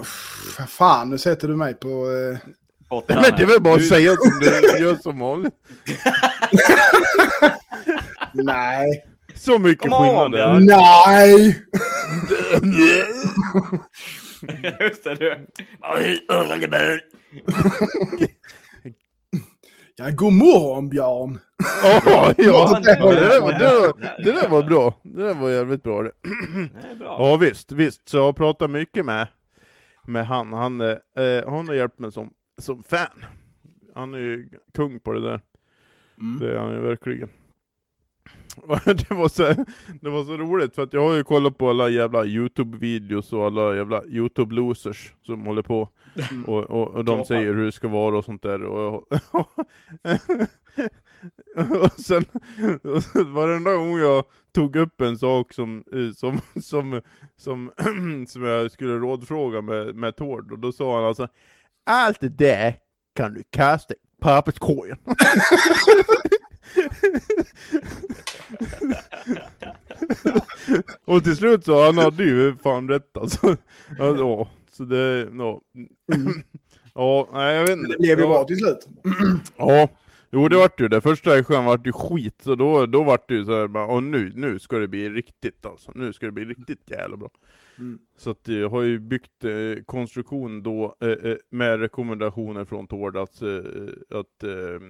[0.00, 1.88] Uff, Vad fan, nu sätter du mig på...
[1.88, 2.38] Eh...
[2.88, 4.46] Botten Men det är väl bara att Du- säga som du
[4.84, 5.54] gör som vanligt.
[8.32, 9.04] Nej.
[9.34, 10.60] Så mycket on, skillnad är det.
[10.60, 10.66] Björn.
[10.66, 11.64] Nej!
[14.80, 15.28] Just det, du.
[20.00, 21.38] Ja, god morgon Björn.
[21.82, 22.00] Ja,
[22.36, 23.00] ja, det där
[23.40, 24.94] var, det, där, det där var bra.
[25.02, 26.12] Det där var jävligt bra det.
[26.98, 27.16] Bra.
[27.18, 28.08] Ja visst, visst.
[28.08, 29.28] Så jag har pratat mycket med,
[30.06, 30.52] med han.
[30.52, 30.96] Han, eh,
[31.46, 33.24] han har hjälpt mig som, som fan.
[33.94, 35.40] Han är ju kung på det där.
[36.20, 36.38] Mm.
[36.38, 37.28] Det är han ju verkligen.
[38.84, 39.42] Det var, så,
[40.00, 43.46] det var så roligt för att jag har ju kollat på alla jävla Youtube-videos och
[43.46, 45.88] alla jävla Youtube-losers som håller på.
[46.46, 48.62] Och, och, och de säger hur det ska vara och sånt där.
[48.62, 48.94] Och,
[51.82, 52.24] och sen
[52.82, 57.00] och sen varenda gång jag tog upp en sak som, eh, som, som,
[57.36, 57.72] som,
[58.28, 61.28] som jag skulle rådfråga med, med Tord, och då sa han alltså
[61.86, 62.74] Allt det där
[63.14, 64.98] kan du kasta i papperskorgen.
[71.04, 73.56] och till slut så han hade ju fan rätt alltså.
[73.98, 75.62] Ja, så det, no.
[76.94, 77.92] Ja, nej jag vet inte.
[77.92, 78.88] Det blev ju bra till slut.
[79.56, 79.88] Ja,
[80.30, 81.00] jo det vart ju det.
[81.00, 84.32] Första sjön vart ju skit, så då, då vart det ju såhär bara, och nu,
[84.34, 85.92] nu ska det bli riktigt alltså.
[85.94, 87.30] Nu ska det bli riktigt jävla bra.
[87.78, 87.98] Mm.
[88.16, 93.16] Så att jag har ju byggt eh, konstruktion då eh, eh, med rekommendationer från Tord
[93.16, 93.58] att, eh,
[94.10, 94.80] att eh,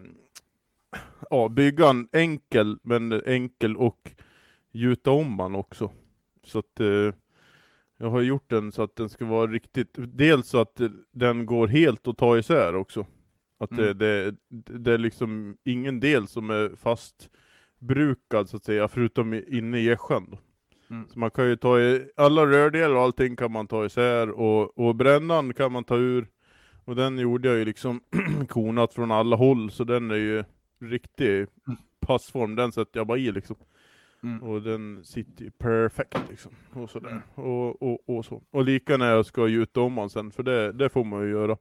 [1.30, 4.10] ja, bygga en enkel, men enkel och
[4.72, 5.90] gjuta om man också.
[6.44, 7.12] Så att eh,
[7.98, 10.80] jag har gjort den så att den ska vara riktigt, dels så att
[11.12, 13.06] den går helt att ta isär också.
[13.60, 13.98] Att det, Mm.
[13.98, 14.34] det,
[14.78, 20.26] det är liksom ingen del som är fastbrukad så att säga, förutom inne i gässan.
[20.30, 20.38] då.
[20.90, 21.08] Mm.
[21.08, 24.78] Så man kan ju ta i, alla rördelar och allting kan man ta isär och,
[24.78, 26.26] och brännan kan man ta ur.
[26.84, 28.00] Och den gjorde jag ju liksom
[28.48, 30.44] konat från alla håll, så den är ju
[30.80, 31.46] riktig
[32.00, 33.56] passform, den sätter jag bara i liksom.
[34.22, 34.42] Mm.
[34.42, 36.52] Och den sitter ju perfekt liksom.
[36.72, 37.22] Och sådär.
[37.34, 38.42] Och, och, och så.
[38.50, 41.30] Och lika när jag ska gjuta om man sen, för det, det får man ju
[41.30, 41.56] göra.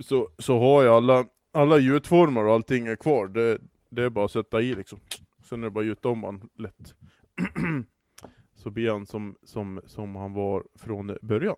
[0.00, 3.28] Så, så har jag alla, alla gjutformar och allting är kvar.
[3.28, 3.58] Det,
[3.90, 5.00] det är bara att sätta i liksom.
[5.42, 6.94] Sen är det bara att gjuta om man lätt.
[8.54, 11.56] så blir han som, som, som han var från början.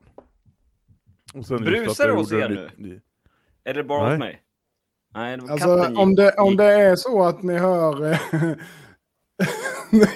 [1.35, 3.01] Och sen Brusar det hos er nu?
[3.64, 4.43] Är det bara hos mig?
[5.14, 8.12] Nej, det Alltså om det, om det är så att ni hör...
[8.12, 8.18] eh,
[9.90, 10.09] jag,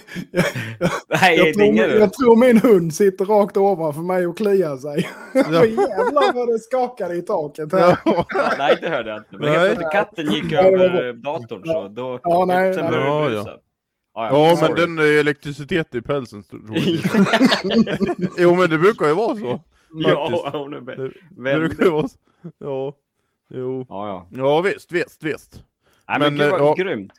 [1.09, 4.76] Nej, jag, det tror, ingen jag tror min hund sitter rakt ovanför mig och kliar
[4.76, 5.09] sig.
[5.35, 5.42] Ja.
[5.66, 7.98] Jävlar vad det skakade i taket här.
[8.04, 8.26] Ja.
[8.59, 9.28] Nej, inte hörde jag inte.
[9.30, 9.59] Men Nej.
[9.59, 12.20] helt plötsligt katten gick det över datorn så då...
[12.22, 12.92] Ja, nej, sen nej.
[12.92, 13.42] började Ja, det ja.
[13.42, 13.59] brusa.
[14.14, 14.80] Ja, men sorry.
[14.80, 16.42] den är elektricitet i pälsen.
[16.42, 16.83] tror jag.
[18.38, 19.61] jo, men det brukar ju vara så.
[19.94, 21.12] Ja, hon är Det,
[21.52, 22.18] det brukar ju vara så.
[22.59, 22.94] Ja,
[23.48, 23.87] jo.
[23.88, 24.26] Ja, ja.
[24.30, 25.64] Ja, visst, visst, visst.
[26.09, 26.74] Nej, men, Men, gud vad ja.
[26.74, 27.12] grymt.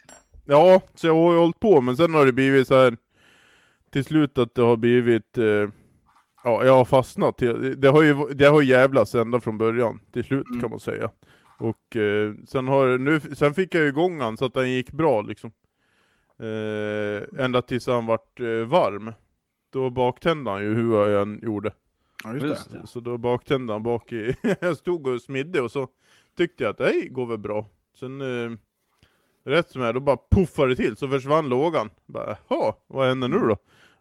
[0.45, 2.97] Ja, så jag har ju hållit på, men sen har det blivit så här
[3.89, 5.69] till slut att det har blivit, eh,
[6.43, 7.37] ja, jag har fastnat.
[7.77, 10.61] Det, har ju det har jävlats ända från början till slut Mm.
[10.61, 11.11] kan man säga.
[11.57, 14.91] Och eh, sen, har, nu, sen fick jag ju igång han så att den gick
[14.91, 15.51] bra liksom.
[16.39, 19.13] Eh, ända tills han vart eh, varm.
[19.69, 21.73] Då baktände han ju hur jag än gjorde.
[22.23, 22.87] Ja, just det.
[22.87, 25.87] Så då baktände han bak i, jag stod och smidde och så
[26.37, 27.65] tyckte jag att det går väl bra.
[27.99, 28.57] Sen eh,
[29.45, 31.89] rätt som är då bara puffade det till så försvann lågan.
[32.05, 33.57] Bara, Jaha, vad händer nu då?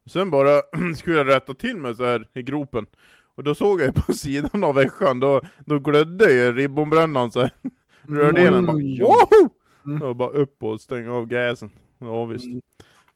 [0.06, 0.62] Sen bara
[0.96, 2.86] skulle jag rätta till mig så här i gropen.
[3.34, 7.50] Och då såg jag på sidan av väskan, då, då glödde ju ribbonbrännan så här.
[8.02, 9.50] Rördelen bara woho!
[9.86, 10.02] Mm.
[10.02, 11.70] Och bara upp och stänga av gasen.
[11.98, 12.44] Ja visst.
[12.44, 12.60] Mm.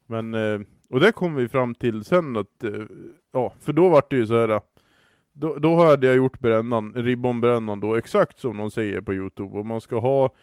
[0.05, 2.85] Men, eh, och det kom vi fram till sen att, eh,
[3.31, 4.61] ja, för då var det ju så här.
[5.39, 9.57] Då, då hade jag gjort brännan, ribbonbrännan då, exakt som de säger på Youtube.
[9.57, 10.35] Och man ska ha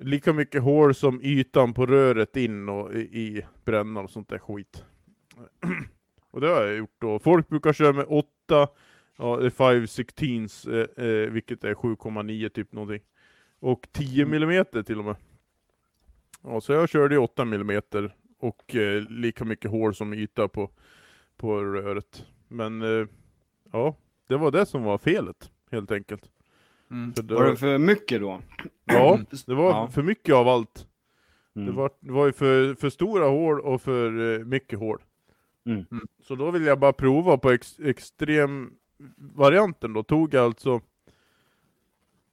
[0.00, 4.38] lika mycket hål som ytan på röret in och i, i brännan och sånt där
[4.38, 4.84] skit.
[6.30, 7.18] och det har jag gjort då.
[7.18, 8.26] Folk brukar köra med 8,
[9.16, 10.28] ja, det är 5 16
[10.74, 13.02] eh, eh, vilket är 7,9 typ någonting.
[13.60, 15.16] Och 10 millimeter till och med.
[16.42, 20.70] Ja, så jag körde ju 8 millimeter och eh, lika mycket hål som yta på,
[21.36, 22.26] på röret.
[22.48, 23.06] Men eh,
[23.72, 26.30] ja, det var det som var felet helt enkelt.
[26.90, 27.14] Mm.
[27.14, 28.40] För det, Var det för mycket då?
[28.84, 29.88] ja, det var Ja.
[29.88, 30.86] för mycket av allt.
[31.56, 31.66] Mm.
[31.66, 35.02] Det, var, det var ju för, för stora hål och för eh, mycket hål.
[35.66, 35.84] Mm.
[36.22, 38.72] Så då ville jag bara prova på ex, extrem
[39.16, 40.02] varianten då.
[40.02, 40.80] Tog jag alltså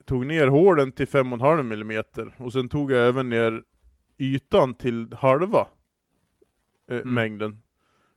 [0.05, 3.63] tog ner hålen till 5,5 millimeter och sen tog jag även ner
[4.17, 5.67] ytan till halva
[6.89, 7.13] eh, Mm.
[7.13, 7.57] mängden.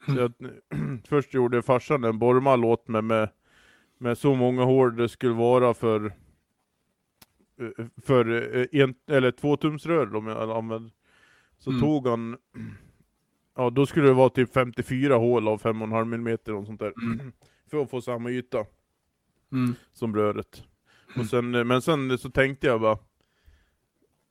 [0.07, 0.33] Så jag,
[1.09, 3.29] först gjorde farsan en borrmall åt mig med,
[3.99, 6.05] med så många hål det skulle vara för
[7.61, 10.93] eh, för eh, en, eller två tumsrör om jag använder.
[11.59, 11.83] Så Mm.
[11.83, 12.37] tog han,
[13.57, 16.93] ja då skulle det vara typ 54 hål av 5,5 millimeter och sånt där.
[17.03, 17.33] Mm.
[17.71, 18.65] För att få samma yta
[19.53, 19.75] Mm.
[19.93, 20.63] som röret.
[21.17, 22.99] Och sen, eh, men sen så tänkte jag bara,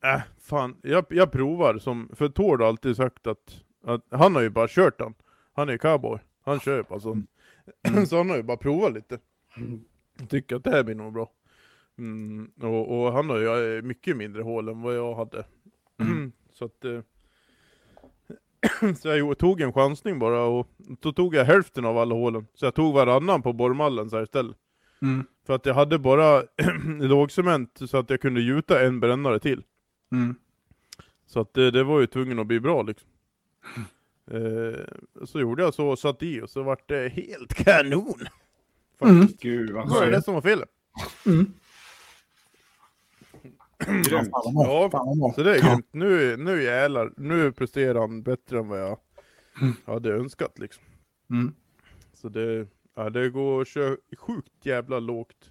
[0.04, 1.78] äh, fan, jag, jag provar.
[1.78, 5.14] Som, för Tord har alltid sagt att, att, han har ju bara kört den.
[5.52, 7.22] Han är ju cowboy, han kör ju bara så.
[8.08, 9.18] så han har ju bara provat lite.
[10.18, 11.30] Jag tycker att det här blir nog bra.
[11.98, 15.44] Mm, och, och han har ju eh, mycket mindre hål än vad jag hade.
[16.52, 17.00] så att, eh,
[18.96, 22.46] så jag tog en chansning bara och då tog jag hälften av alla hålen.
[22.54, 24.56] Så jag tog varannan på borrmallen så här istället.
[25.02, 25.24] Mm.
[25.46, 26.42] För att jag hade bara
[27.00, 29.62] lågcement så att jag kunde gjuta en brännare till.
[30.12, 30.34] Mm.
[31.26, 33.08] Så att det, det var ju tvungen att bli bra liksom.
[34.30, 38.26] Eh, så gjorde jag så och satt i och så vart det helt kanon.
[39.02, 39.28] Mm.
[39.40, 40.24] Gud vad Det var det skönt.
[40.24, 40.68] som var felet.
[41.26, 41.52] Mm.
[44.02, 44.28] Grymt.
[44.32, 45.32] Ja.
[45.34, 45.88] Så det är grymt.
[45.92, 48.98] Nu, nu jävlar, nu presterar han bättre än vad jag
[49.84, 50.82] hade önskat liksom.
[51.30, 51.54] Mm.
[52.14, 55.50] Så det, ja, det går att köra sjukt jävla lågt.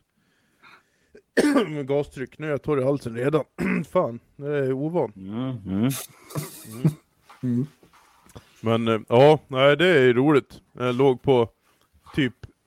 [1.85, 2.39] gastryck.
[2.39, 3.43] Nu är jag torr i halsen redan.
[3.91, 5.11] Fan, det är ovan.
[5.15, 5.89] Mm, mm.
[7.43, 7.65] Mm.
[8.61, 10.61] Men eh, ja, nej det är roligt.
[10.73, 11.49] Jag låg på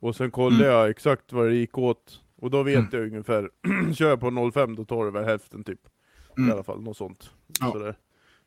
[0.00, 0.76] Och sen kollade Mm.
[0.76, 2.20] jag exakt vad det gick åt.
[2.36, 3.50] Och då vet jag ungefär,
[3.94, 5.80] kör jag på 05 då tar det väl hälften typ.
[6.36, 6.52] I Mm.
[6.52, 7.30] alla fall, något sånt.
[7.60, 7.72] Ja.
[7.72, 7.94] Sådär.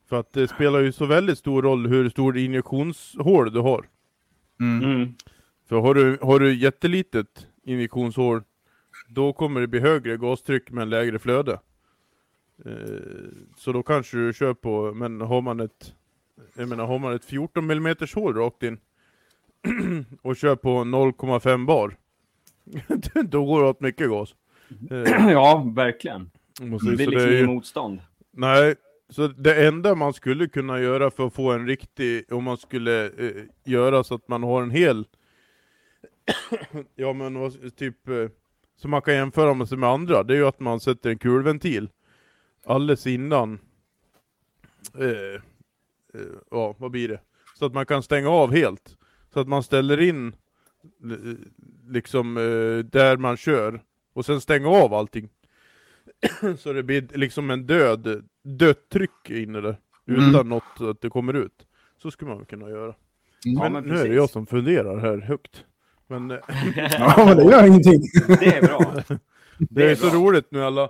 [0.10, 3.86] För att det spelar ju så väldigt stor roll hur stor injektionshål du har.
[4.60, 4.92] Mm.
[4.92, 5.14] Mm.
[5.70, 8.42] För har du, har du jättelitet injektionshål,
[9.10, 11.60] då kommer det bli högre gastryck men lägre flöde.
[12.66, 12.72] Eh,
[13.58, 15.94] så då kanske du kör på, men har man ett,
[16.56, 18.78] jag menar har man ett 14 mm hål rakt in
[20.22, 21.98] och kör på 0,5 bar,
[23.24, 24.36] då går det åt mycket gas.
[24.92, 26.32] Eh, Ja, verkligen.
[26.60, 28.02] Det blir liksom inget motstånd.
[28.32, 28.76] Nej,
[29.10, 33.06] så det enda man skulle kunna göra för att få en riktig, om man skulle
[33.06, 35.06] eh, göra så att man har en hel,
[36.96, 38.28] ja men typ, eh,
[38.82, 41.18] så man kan jämföra med sig med andra, det är ju att man sätter en
[41.18, 41.90] kulventil
[42.66, 43.60] alldeles innan,
[44.98, 45.42] eh,
[46.14, 47.22] eh, ja vad blir det?
[47.56, 48.98] Så att man kan stänga av helt.
[49.34, 50.28] Så att man ställer in
[51.04, 51.36] eh,
[51.88, 53.82] liksom eh, där man kör,
[54.14, 55.30] och sen stänga av allting.
[56.58, 59.78] Så det blir liksom en död, dött tryck inne där.
[60.08, 60.30] Mm.
[60.30, 61.66] Utan något att det kommer ut.
[62.02, 62.96] Så skulle man kunna göra.
[63.44, 65.66] Ja, men men nu är det jag som funderar här högt.
[66.10, 66.38] Men eh,
[67.00, 68.02] Ja, men det gör ingenting.
[68.28, 68.96] Det är bra.
[69.58, 70.20] det är, är så bra.
[70.20, 70.90] roligt nu alla,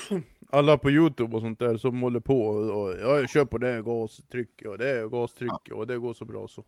[0.50, 3.58] alla på Youtube och sånt där som håller på och, och ja, jag kör på
[3.58, 6.64] det gastryck och det är gastryck och det går så bra så.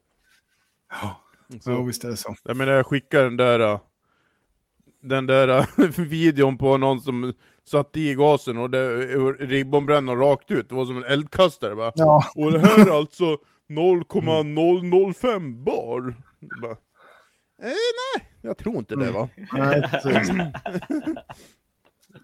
[0.91, 1.21] Ja,
[1.61, 2.35] så ja visst är det så.
[2.45, 3.81] Jag menar jag skickar den där äh,
[5.01, 5.67] Den där äh,
[5.99, 7.33] videon på någon som
[7.65, 8.97] satte i gasen och det
[9.41, 11.93] ribbonbrände rakt ut, det var som en eldkastare va?
[11.95, 16.15] Ja, Och det här är alltså 0,005 bar.
[16.63, 16.77] Bara,
[17.63, 17.69] eh,
[18.17, 19.29] nej, jag tror inte det va.
[19.53, 20.31] nej, precis.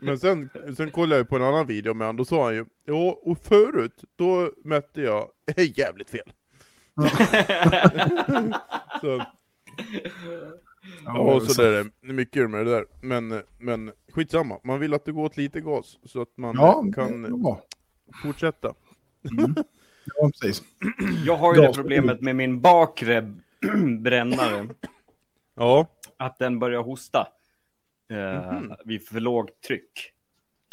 [0.01, 2.65] Men sen, sen kollade jag på en annan video med honom, då sa han ju
[2.85, 6.33] Ja, och förut, då mätte jag jävligt fel.
[9.01, 9.25] så,
[11.05, 12.85] Ja, så det är det mycket med det där.
[13.01, 16.85] Men, men skitsamma, man vill att det går åt lite gas så att man Ja,
[16.95, 17.57] kan är
[18.23, 18.75] fortsätta.
[20.17, 20.63] Ja, precis.
[21.27, 23.35] Jag har ju det problemet med min bakre
[24.01, 24.69] brännare.
[25.59, 27.29] Ja, Att den börjar hosta.
[28.13, 30.13] Eh, Vid för lågt tryck.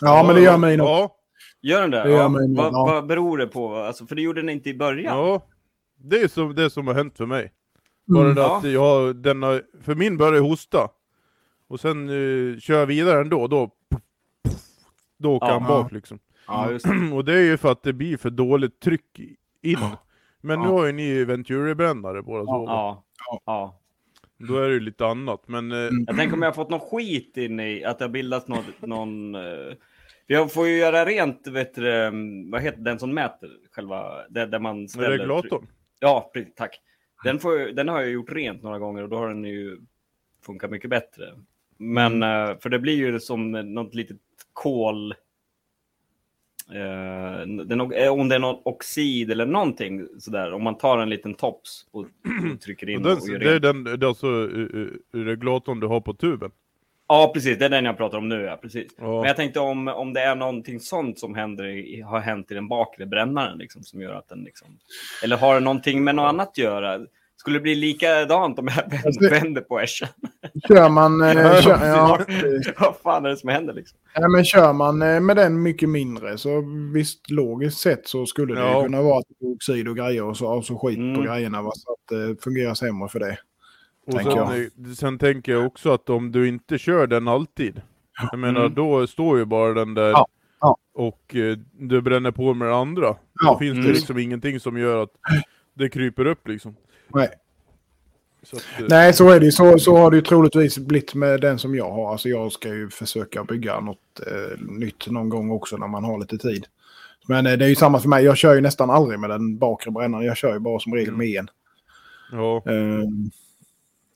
[0.02, 0.88] Ja, men det gör mig nog.
[0.88, 1.16] Ja,
[1.62, 2.04] Gör den det?
[2.04, 2.30] Det gör ja.
[2.30, 2.86] mig vad, ja.
[2.86, 3.76] vad beror det på?
[3.76, 5.18] Alltså, för det gjorde den inte i början.
[5.18, 5.42] ja.
[5.98, 7.52] Det är som, det som har hänt för mig.
[8.06, 8.36] Bara Mm.
[8.36, 10.90] det att jag, den har, för min börjar hosta.
[11.68, 13.70] Och sen uh, kör jag vidare ändå, då,
[15.18, 16.20] då åker han bak liksom.
[16.48, 17.14] Ja, det.
[17.16, 19.20] Och det är ju för att det blir för dåligt tryck
[19.62, 19.80] in.
[20.42, 22.66] Men nu har ju ni Venturi-brännare båda två.
[22.68, 23.04] Ja.
[23.46, 23.80] Ja.
[24.38, 25.48] Då är det ju lite annat.
[25.48, 26.06] Men eh, Mm.
[26.08, 28.66] Jag tänker om jag har fått någon skit in i att det har bildats något,
[28.82, 29.36] någon...
[29.36, 29.74] Uh,
[30.28, 34.46] jag får ju göra rent, vet du, um, vad heter den som mäter själva, det,
[34.46, 35.10] där man ställer...
[35.10, 35.68] regulatorn.
[36.00, 36.80] Ja, precis, tack.
[37.24, 39.78] Den, får, den har jag gjort rent några gånger och då har den ju
[40.46, 41.24] funkat mycket bättre.
[41.78, 42.50] Men, Mm.
[42.50, 44.18] eh, för det blir ju som något litet
[44.54, 45.14] kol...
[46.72, 51.10] eh, den, eh, om det är någon oxid eller någonting sådär, om man tar en
[51.10, 52.08] liten tops och, och
[52.62, 55.88] trycker Och in den, och gör det är den, det är alltså uh, regulatorn du
[55.88, 56.52] har på tuben.
[57.08, 57.60] Ja, precis.
[57.60, 58.42] Det är den jag pratar om nu.
[58.42, 58.92] Ja, precis.
[58.98, 59.20] Ja.
[59.20, 62.54] Men jag tänkte om, om det är någonting sånt som händer i, har hänt i
[62.54, 64.68] den bakre brännaren liksom, som gör att den liksom...
[65.24, 67.06] Eller har det någonting med något annat att göra?
[67.46, 70.10] Skulle det bli likadant om jag Alltså, det- vänder på Eshan?
[70.68, 72.20] Kör man, eh, Ja, kör, ja,
[72.80, 73.98] Vad fan är det som händer liksom?
[74.14, 78.54] ja, men kör man eh, med den mycket mindre så visst logiskt sett så skulle
[78.56, 78.78] det Ja.
[78.78, 81.02] ju kunna vara att det är oxid och grejer och så, och så skit på
[81.04, 81.24] Mm.
[81.26, 81.62] grejerna.
[81.62, 81.72] Va?
[81.76, 83.38] Så att det fungerar sämre för det.
[84.08, 87.82] Och tänker sen, eh, sen tänker jag också att om du inte kör den alltid,
[88.32, 88.74] jag menar Mm.
[88.74, 90.28] då står ju bara den där Ja,
[90.62, 90.78] ja.
[90.94, 93.02] och eh, du bränner på med det andra.
[93.08, 93.92] Då Ja, finns det mm.
[93.92, 95.10] liksom ingenting som gör att
[95.74, 96.76] det kryper upp liksom.
[97.08, 97.30] Nej.
[98.44, 99.52] Så att, eh, Nej, så är det.
[99.52, 102.12] Så, så har det ju troligtvis blivit med den som jag har.
[102.12, 106.20] Alltså jag ska ju försöka bygga något eh, nytt någon gång också när man har
[106.20, 106.66] lite tid.
[107.28, 108.26] Men eh, det är ju samma för mig.
[108.26, 110.26] Jag kör ju nästan aldrig med den bakre brännaren.
[110.26, 111.50] Jag kör ju bara som regel med en.
[112.32, 113.04] Ja, Eh,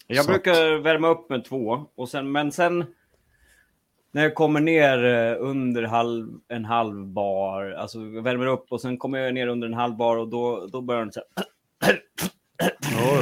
[0.08, 2.86] Jag brukar värma upp med två, och sen, men sen
[4.12, 8.97] när jag kommer ner eh, under halv, en halv bar, alltså värmer upp och sen
[8.97, 11.21] kommer jag ner under en halv bar och då, då börjar den så
[11.86, 11.99] här...
[12.59, 13.21] ja,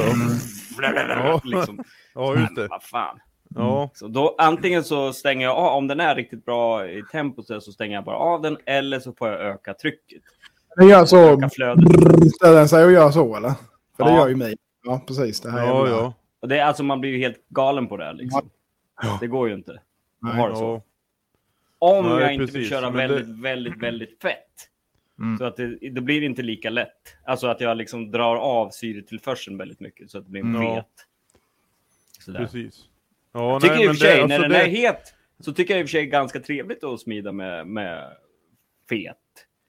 [1.08, 1.40] ja.
[1.44, 1.84] liksom.
[2.14, 2.66] ja just det.
[2.70, 3.18] Vad fan.
[3.54, 7.42] Ja, Så då, antingen så stänger jag av, om den är riktigt bra i tempo
[7.42, 10.22] så stänger jag bara av den, eller så får jag öka trycket.
[10.76, 11.48] den gör så.
[12.36, 13.52] Ställer den sig och gör så eller?
[13.96, 14.16] För det Ja.
[14.16, 14.56] gör ju mig.
[14.84, 15.40] Ja, precis.
[15.40, 16.14] Det här ja, jävla- ja.
[16.40, 18.50] Och det är alltså, man blir ju helt galen på det här liksom.
[19.02, 19.18] Ja.
[19.20, 19.80] Det går ju inte.
[20.22, 20.36] Nej.
[20.36, 20.64] ha det så.
[20.64, 20.82] ja.
[21.98, 24.68] Om Nej, jag inte vill precis, köra men det- väldigt, väldigt, väldigt fett.
[25.18, 25.38] Mm.
[25.38, 27.16] Så att det, det blir inte lika lätt.
[27.26, 30.60] Alltså att jag liksom drar av syretillförseln väldigt mycket så att det blir Mm.
[30.62, 30.68] fet.
[30.74, 30.84] Ja.
[32.24, 32.38] Sådär.
[32.38, 32.84] Precis.
[33.32, 35.14] Ja, Jag tycker nej, i och för sig, det- när alltså den är det- het,
[35.40, 38.16] så tycker jag i och för sig ganska trevligt att smida med, med
[38.88, 39.16] fet.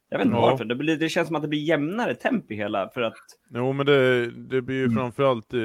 [0.09, 0.41] Jag vet inte Ja.
[0.41, 0.65] varför.
[0.65, 2.89] Det, blir, det känns som att det blir jämnare temp i hela.
[2.89, 3.13] För att,
[3.53, 4.95] Jo, men det, det blir ju Mm.
[4.97, 5.59] framförallt eh,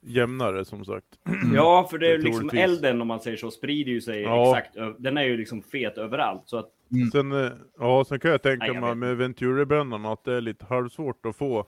[0.00, 1.06] jämnare som sagt.
[1.54, 2.60] Ja, för det är Det liksom troligtvis.
[2.78, 4.58] elden om man säger så sprider ju sig Ja.
[4.58, 4.76] exakt.
[4.98, 6.42] Den är ju liksom fet överallt.
[6.46, 6.70] Så att,
[7.12, 10.40] Sen, eh, ja, sen kan jag tänka Nej, jag mig med Venturi-brännarna att det är
[10.40, 11.66] lite halvsvårt att få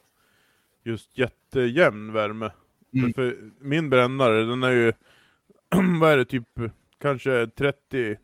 [0.84, 2.50] just jättejämn värme.
[2.94, 3.12] Mm.
[3.12, 4.92] För, min brännare, den är ju,
[6.00, 6.48] vad är det, typ
[7.00, 8.16] kanske 30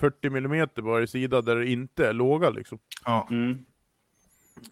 [0.00, 2.78] 40 millimeter på varje sida där det inte är låga liksom.
[3.04, 3.58] Ja, mm.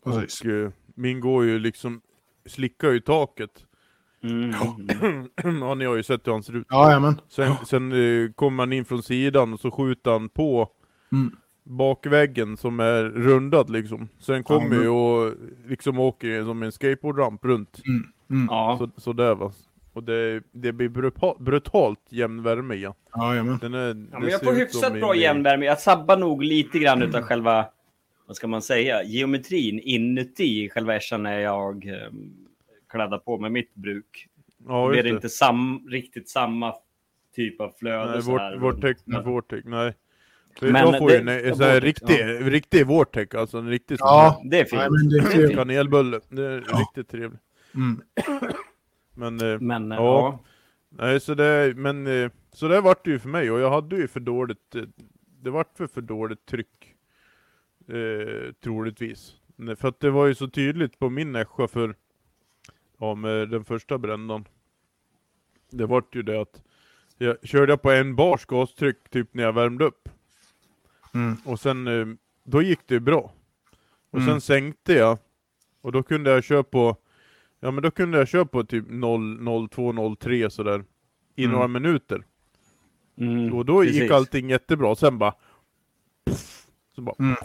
[0.02, 2.00] Och eh, min går ju liksom,
[2.46, 3.66] slickar ju taket.
[4.22, 4.54] Mm.
[5.02, 5.30] Mm.
[5.60, 6.66] ja, ni har ju sett hur han ser ut.
[6.70, 7.14] Ja.
[7.28, 10.70] Sen, sen eh, kommer han in från sidan och så skjuter han på
[11.12, 11.36] Mm.
[11.64, 14.08] Bakväggen som är rundad liksom.
[14.18, 15.32] Sen kommer men- ju och
[15.66, 17.80] liksom åker som en skateboardramp runt.
[17.86, 18.12] Mm.
[18.30, 18.46] Mm.
[18.50, 18.76] Ja.
[18.78, 19.52] Så, så där va.
[19.92, 22.74] Och det, det blir brutal, brutalt jämn värme.
[22.74, 22.94] Ja.
[23.60, 25.66] Den är, Ja, men jag får hyfsat bra i- jämnvärme.
[25.66, 27.66] Jag sabbar nog lite grann utav själva,
[28.26, 31.94] vad ska man säga, geometrin inuti själva ässjan när jag eh,
[32.88, 34.28] kladdar på med mitt bruk.
[34.68, 35.08] Ja, det är det.
[35.08, 36.74] inte sam, riktigt samma
[37.36, 38.10] typ av flöde.
[38.12, 39.94] Nej, så vårt, vortex, vortex, nej.
[40.58, 42.26] För Men jag får det- ju en, en ja, sån här riktig, ja.
[42.50, 44.42] riktig vortex, alltså en riktig sån Ja.
[44.44, 44.72] Det är fint.
[44.80, 45.54] Nej, men det är Det fint.
[45.58, 46.20] kanelbulle.
[46.28, 46.78] Det är Ja.
[46.78, 47.40] riktigt trevligt.
[47.74, 48.00] Mm.
[49.14, 50.04] Men, eh, Men eh, Ja.
[50.04, 50.44] ja.
[50.98, 53.96] nej så det, men eh, så där vart det ju för mig och jag hade
[53.96, 54.82] ju för dåligt, eh,
[55.42, 56.94] det vart för för dåligt tryck.
[57.88, 59.32] Eh, troligtvis.
[59.76, 61.94] För att det var ju så tydligt på min Nässjö för,
[63.00, 64.44] ja med den första brändan.
[65.70, 66.62] Det vart ju det att,
[67.18, 70.08] jag körde jag på en bars gastryck typ när jag värmde upp.
[71.14, 71.36] Mm.
[71.44, 72.06] Och sen, eh,
[72.44, 73.32] då gick det ju bra.
[74.10, 74.30] Och Mm.
[74.30, 75.18] sen sänkte jag,
[75.80, 76.96] och då kunde jag köra på,
[77.60, 80.84] ja men då kunde jag köra på typ 0, 02, 03 sådär,
[81.36, 81.54] i Mm.
[81.56, 82.24] några minuter.
[83.18, 84.10] Mm, Och då gick precis.
[84.10, 85.34] allting jättebra, sen bara,
[86.94, 87.36] så bara Mm.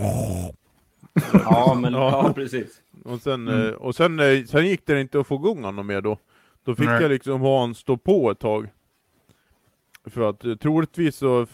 [1.34, 2.24] Ja, men Ja.
[2.28, 2.82] ja, precis.
[3.06, 3.68] och sen, Mm.
[3.70, 6.18] eh, och sen, eh, sen gick det inte att få igång honom mer då.
[6.64, 7.02] Då fick Nej.
[7.02, 8.68] jag liksom ha han stå på ett tag.
[10.06, 11.48] För att troligtvis så,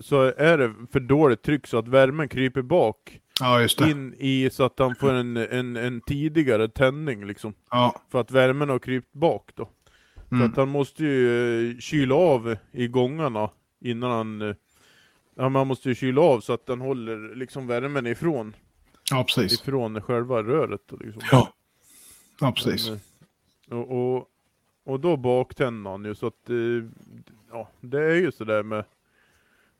[0.00, 3.90] så är det för dåligt tryck så att värmen kryper bak Ja, just det.
[3.90, 7.54] in i så att han får en, en, en tidigare tändning liksom.
[7.70, 8.00] Ja.
[8.10, 9.68] För att värmen har krypt bak då.
[10.28, 10.50] Så Mm.
[10.50, 14.42] att han måste ju eh, kyla av i gångarna innan han...
[14.42, 14.54] eh,
[15.34, 18.56] Ja, man måste ju kyla av så att den håller liksom värmen ifrån,
[19.10, 19.60] ja, precis.
[19.62, 20.80] ifrån själva röret.
[20.86, 21.22] då, Liksom.
[21.32, 21.52] Ja.
[22.40, 22.88] Ja, precis.
[22.90, 22.98] Men,
[23.70, 24.28] eh, och, och,
[24.84, 26.50] och då baktände han ju så att...
[27.52, 28.84] Ja, det är ju sådär med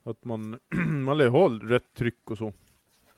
[0.05, 0.59] att man,
[1.05, 2.53] man lär ha rätt tryck och så.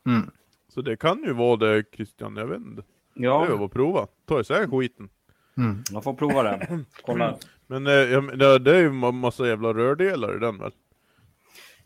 [0.06, 0.30] Mm.
[0.68, 2.82] Så det kan ju vara det Christian, jag vet inte.
[3.14, 4.06] Det är Ja, bara att prova.
[4.26, 5.08] Ta isär skiten.
[5.56, 5.82] Mm.
[5.92, 6.84] man får prova det.
[7.02, 7.38] Kolla.
[7.66, 10.72] Men eh, det, det är ju ma- massa jävla rördelar i den väl?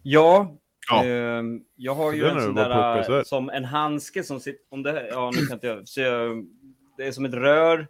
[0.02, 0.56] Ja,
[0.88, 1.04] Ja.
[1.04, 4.82] ehm, jag har ju Den en är sån där som en handske som sitter, om
[4.82, 6.46] det, ja nu kan inte jag, så jag,
[6.96, 7.86] det är som ett rör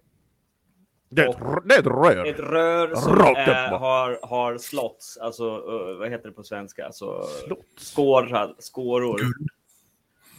[1.08, 2.24] Det är ett, det är ett rör.
[2.26, 5.50] Ett rör som är, har, har slotts, alltså
[5.98, 6.86] vad heter det på svenska?
[6.86, 7.90] Alltså, Slotts.
[7.92, 9.20] skår, skåror.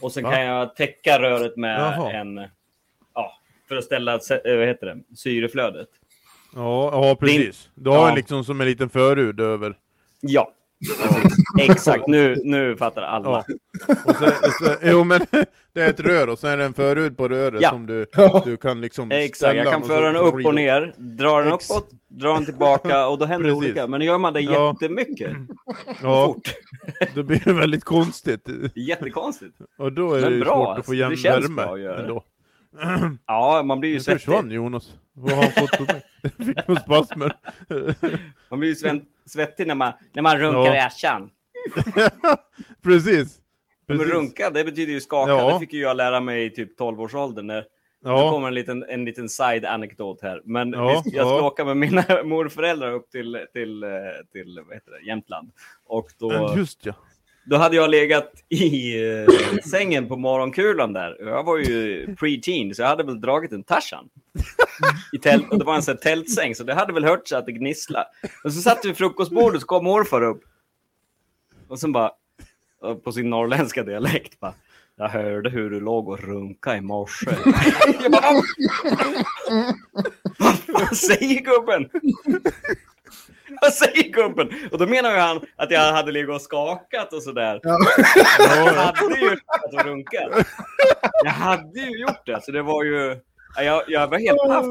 [0.00, 0.30] Och sen Va?
[0.32, 2.12] kan jag täcka röret med Jaha.
[2.12, 2.40] en,
[3.14, 3.32] ja,
[3.68, 4.12] för att ställa,
[4.44, 5.88] vad heter det, syreflödet.
[6.54, 7.70] Ja, ja precis.
[7.74, 8.14] Du har Ja.
[8.14, 9.78] liksom som en liten förhud över.
[10.20, 10.52] Ja.
[11.60, 12.06] Exakt.
[12.06, 13.30] Nu, nu fattar alla.
[13.30, 13.44] Ja.
[14.04, 14.26] Och så,
[14.64, 15.20] så, jo men
[15.74, 17.70] det är ett rör och sen är det en förhud på röret Ja.
[17.70, 18.06] som du,
[18.44, 21.70] du kan liksom Exakt, jag kan och föra den upp och ner, dra den Ex-
[21.70, 23.86] uppåt, dra den tillbaka och då händer det olika.
[23.86, 24.76] Men gör man det Ja.
[24.80, 25.32] jättemycket,
[26.02, 26.54] Ja, fort,
[27.14, 28.48] då blir det väldigt konstigt.
[28.74, 29.54] jättekonstigt.
[29.78, 30.82] Och då är Men det bra, svårt att alltså.
[30.82, 32.02] få Det jämn känns värme bra att göra det.
[32.02, 32.24] ändå.
[33.26, 34.20] Ja, man blir ju Nu svettig.
[34.20, 34.92] försvann Jonas.
[35.12, 36.00] Vad har han fått problem?
[36.54, 37.32] Fick någon spasmer.
[38.50, 40.76] Man blir ju svettig när man, när man runkar Ja.
[40.76, 41.30] i arshan.
[42.82, 43.38] Precis.
[43.86, 44.14] Men Precis.
[44.14, 45.32] runka, det betyder ju skaka.
[45.32, 45.52] Ja.
[45.52, 47.46] Det fick ju jag lära mig i typ 12-årsåldern.
[47.46, 47.60] När,
[48.04, 50.42] Nu Ja, kommer en liten, en liten side-anekdot här.
[50.44, 51.46] Men Ja, jag ska ja.
[51.46, 53.90] åka med mina morföräldrar upp till, till, eh,
[54.32, 55.50] till vad heter det, Jämtland.
[55.86, 56.92] Och då, just ja
[57.48, 59.26] då hade jag legat i eh,
[59.64, 61.16] sängen på morgonkulan där.
[61.20, 64.08] Jag var ju pre-teen, så jag hade väl dragit en Tarzan.
[65.12, 67.38] I tält, och det var en sån här tältsäng, så det hade väl hört sig
[67.38, 68.04] att det gnissla.
[68.44, 70.42] Och så satt vi vid frukostbordet, så kom morfar upp.
[71.68, 72.10] Och sen bara,
[72.84, 74.54] eh, på sin norrländska dialekt, bara.
[74.96, 77.30] Jag hörde hur du låg och runka i morse.
[78.08, 78.42] Vad fan
[80.68, 81.88] Vad säger gubben?
[83.60, 84.48] Vad säger gubben?
[84.72, 87.60] Och då menar ju han att jag hade legat och skakat och sådär.
[87.62, 87.78] Ja.
[88.38, 90.46] Jag hade ju legat och runkat.
[91.24, 93.16] Jag hade ju gjort det, så det var ju...
[93.56, 94.64] Ja, Jag, jag var helt paff.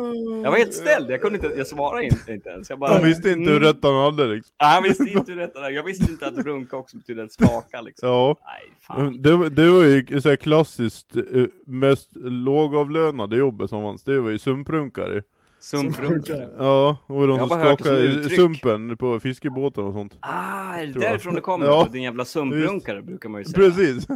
[0.44, 1.10] Jag var helt ställd.
[1.12, 2.70] Jag kunde inte, jag svarade inte, inte ens.
[2.70, 3.64] Jag bara, Han visste inte hur Mm.
[3.70, 4.56] rätt han hade liksom.
[4.58, 5.70] Ja, han visste inte hur rätt det var.
[5.70, 8.10] Jag visste inte att runka också betyder att skaka liksom.
[8.10, 8.36] Ja.
[8.46, 9.22] Nej, fan.
[9.22, 11.24] Det, var- det var ju så här klassiskt eh,
[11.66, 14.04] mest lågavlönade jobbet som fanns.
[14.04, 15.22] Det var ju sumprunkare.
[15.60, 16.50] Sumprunkare.
[16.58, 18.36] Ja, och de Jag har som uttryck.
[18.40, 20.18] sumpen på fiskebåtar och sånt.
[20.20, 21.66] Ah, är det därifrån det kommer?
[21.66, 21.88] Ja.
[21.92, 23.56] Din jävla sumprunkare brukar man ju säga.
[23.70, 24.08] Precis!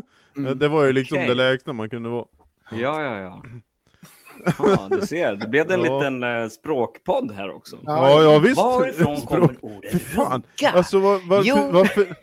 [0.56, 1.28] Det var ju liksom Okej.
[1.28, 2.26] det lägsta man kunde vara.
[2.72, 3.44] Ja, ja, ja.
[4.60, 5.36] Ja, du ser.
[5.36, 5.98] Det blev en Ja.
[6.00, 7.78] liten eh, språkpodd här också.
[7.86, 8.58] Ja, ja visst!
[8.58, 10.70] Varifrån kommer ordet runka?
[10.74, 11.70] Alltså var, varför, Jo.
[11.72, 12.16] varför,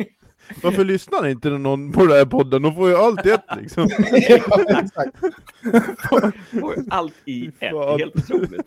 [0.62, 2.62] varför lyssnar inte någon på den här podden?
[2.62, 3.84] De får ju allt i ett liksom.
[4.12, 5.16] Exakt.
[6.62, 7.70] Oj, Allt i ett.
[7.70, 7.98] Fan.
[7.98, 8.66] Helt otroligt.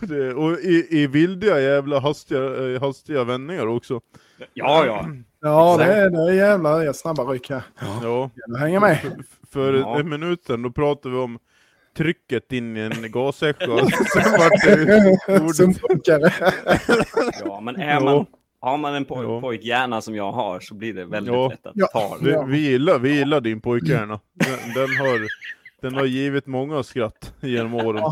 [0.00, 4.00] Det, och i, i vildiga jävla hastiga, eh, hastiga vändningar också.
[4.54, 5.06] Ja, ja.
[5.40, 7.62] Ja, det är, det är jävla det är snabba ryck här.
[8.02, 8.30] Ja.
[8.46, 8.98] Jag hänger med.
[9.52, 10.00] För Ja.
[10.00, 11.38] en minut sedan, då pratade vi om
[11.96, 13.66] trycket in i en gasäcka.
[14.14, 14.64] Sen vart
[16.04, 16.32] det.
[17.44, 18.26] Ja, men är man, Ja.
[18.62, 21.48] Har man en poj pojkhjärna som jag har så blir det väldigt Ja.
[21.48, 21.86] lätt att Ja.
[21.86, 22.44] ta det.
[22.46, 24.20] Vi, vi, gillar, vi gillar din pojkhjärna.
[24.34, 25.20] Den, den, har,
[25.82, 28.02] den har givit många skratt genom åren.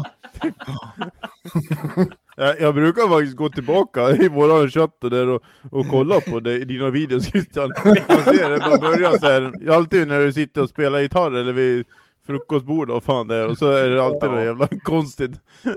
[2.37, 6.41] Jag, jag brukar faktiskt gå tillbaka i våran chatt och, där och, och kolla på
[6.41, 7.73] det, dina videos Christian.
[7.85, 11.85] Man ser det, börjar så här, alltid när du sitter och spelar gitarr eller vid
[12.27, 15.31] frukostbord och fan det är, och så är det alltid något jävla konstigt.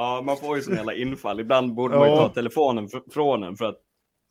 [0.00, 1.40] Ja, man får ju sån jävla infall.
[1.40, 2.28] Ibland borde man ju Ja.
[2.28, 3.76] ta telefonen fr- från en för att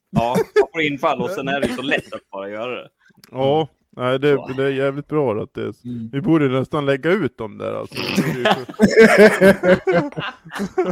[0.09, 2.89] ja, man får infall och sen är det ju så lätt att bara göra det.
[3.31, 3.67] Ja,
[3.97, 5.73] nej, det, det är jävligt bra att det är,
[6.11, 7.95] Vi borde nästan lägga ut dem där alltså.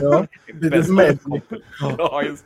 [0.01, 0.25] Ja,
[0.61, 1.19] lite med.
[1.97, 2.45] Ja, just.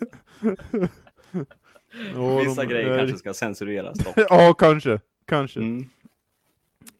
[2.15, 4.13] Ja, Vissa de- grejer kanske ska censureras dock.
[4.29, 4.99] Ja, kanske.
[5.27, 5.59] Kanske.
[5.59, 5.85] Mm.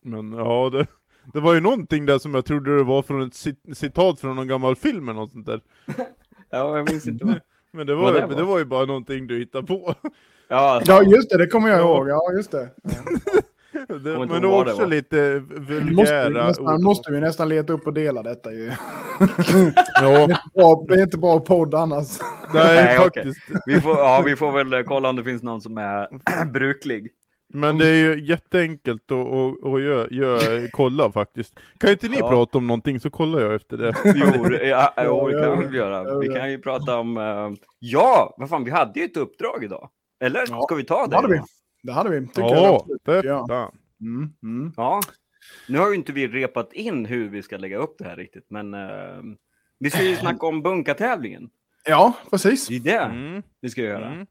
[0.02, 0.88] Men ja, det,
[1.34, 4.36] det var ju någonting där som jag trodde det var från ett cit- citat från
[4.36, 5.62] någon gammal film eller något sånt där.
[6.54, 7.40] Ja, jag minns inte vad.
[7.74, 8.36] Men det var, det det var?
[8.36, 9.96] det var ju bara någonting du hittade på.
[10.48, 11.38] Ja, Ja, just det.
[11.38, 11.84] Det kommer jag Ja.
[11.84, 12.10] ihåg.
[12.10, 12.70] Ja, just det.
[13.88, 14.90] Det, men det var det också var.
[14.90, 16.82] lite Vi måste, vulgära vi nästan, ord.
[16.82, 18.72] måste vi nästan leta upp och dela detta ju.
[20.02, 22.08] Ja, Bra, det är inte bra podd annars.
[22.54, 23.40] nej, Nej, faktiskt.
[23.66, 26.08] vi får, ja, vi får väl kolla om det finns någon som är
[26.54, 27.12] bruklig.
[27.54, 31.60] Men det är ju jätteenkelt att, att, att göra, göra, kolla faktiskt.
[31.80, 32.30] Kan inte ni Ja.
[32.30, 33.94] prata om någonting så kollar jag efter det.
[34.16, 36.20] Jo, det, ja, jo, det kan vi göra.
[36.20, 37.18] Vi kan ju prata om...
[37.18, 37.50] eh,
[37.80, 39.90] ja, vad fan, vi hade ju ett uppdrag idag.
[40.24, 40.44] Eller?
[40.50, 41.10] Ja, Ska vi ta det?
[41.10, 41.40] Det hade vi.
[41.84, 42.28] Det hade vi.
[42.28, 43.72] Tycker jag Ja, för Ja.
[44.02, 44.74] Mm, mm.
[44.78, 45.02] Ja.
[45.68, 48.46] Nu har ju inte vi repat in hur vi ska lägga upp det här riktigt,
[48.50, 48.80] men eh,
[49.80, 51.50] vi ska ju snacka om bunkatävlingen.
[51.86, 52.68] ja, precis.
[52.68, 53.44] Det är det Mm.
[53.62, 54.26] vi ska göra.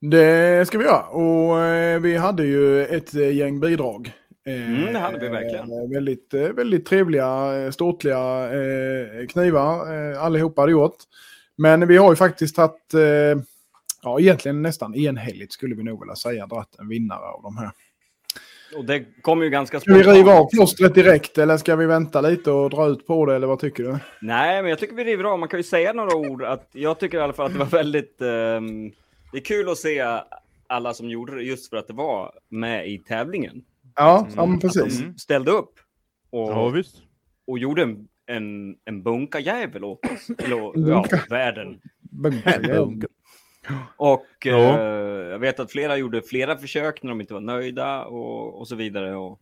[0.00, 1.02] Det ska vi göra.
[1.02, 4.12] Och eh, vi hade ju ett eh, gäng bidrag.
[4.46, 5.90] Eh, Mm, det hade vi verkligen.
[5.94, 8.48] väldigt, väldigt trevliga, ståtliga
[9.28, 10.96] knivar allihopa hade gjort.
[11.56, 12.68] Men vi har ju faktiskt eh,
[14.02, 17.70] ja egentligen nästan enhälligt skulle vi nog vilja säga, dratt en vinnare av de här.
[18.76, 20.16] Och det kom ju ganska Ska vi spontant.
[20.16, 23.46] riva av plåstret direkt eller ska vi vänta lite och dra ut på det eller
[23.46, 23.98] vad tycker du?
[24.20, 25.38] Nej, men jag tycker vi river av.
[25.38, 26.42] Man kan ju säga några ord.
[26.42, 28.20] Att jag tycker i alla fall att det var väldigt...
[28.22, 28.92] ehm,
[29.32, 30.20] det är kul att se
[30.66, 33.64] alla som gjorde det just för att det var med i tävlingen.
[33.96, 34.98] Ja, ja men Att precis.
[35.00, 35.72] de ställde upp
[36.30, 37.02] och, Ja, visst.
[37.46, 40.30] och gjorde en, en, en bunkajävel åt oss.
[40.38, 41.24] Eller ja, Bunka.
[41.30, 41.80] världen.
[42.00, 43.06] Bunka.
[43.96, 44.78] Och Ja.
[44.80, 48.68] eh, jag vet att flera gjorde flera försök när de inte var nöjda och, och
[48.68, 49.16] så vidare.
[49.16, 49.40] Och,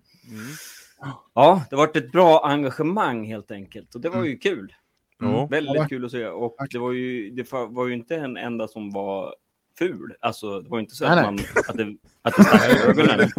[1.35, 3.95] Ja, det var ett bra engagemang helt enkelt.
[3.95, 4.73] Och det var ju kul.
[5.21, 5.47] Ja.
[5.51, 6.27] Väldigt Ja, kul att se.
[6.27, 9.35] Och det var ju, det var ju inte en enda som var
[9.79, 10.15] ful.
[10.21, 11.25] Alltså, det var ju inte så Nej, att, nej.
[11.25, 13.31] man, att, det, att det stack i ögonen.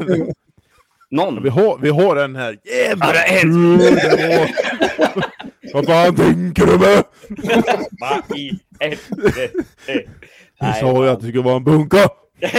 [1.11, 1.43] Någon.
[1.43, 2.57] Vi har, vi har en här.
[2.63, 3.07] Jävlar!
[3.07, 3.77] Ja, det är en.
[5.73, 7.03] Vad fan tänker du med?
[7.99, 9.49] Vad i helvete?
[10.59, 12.09] Du sa ju att det skulle vara en bunka.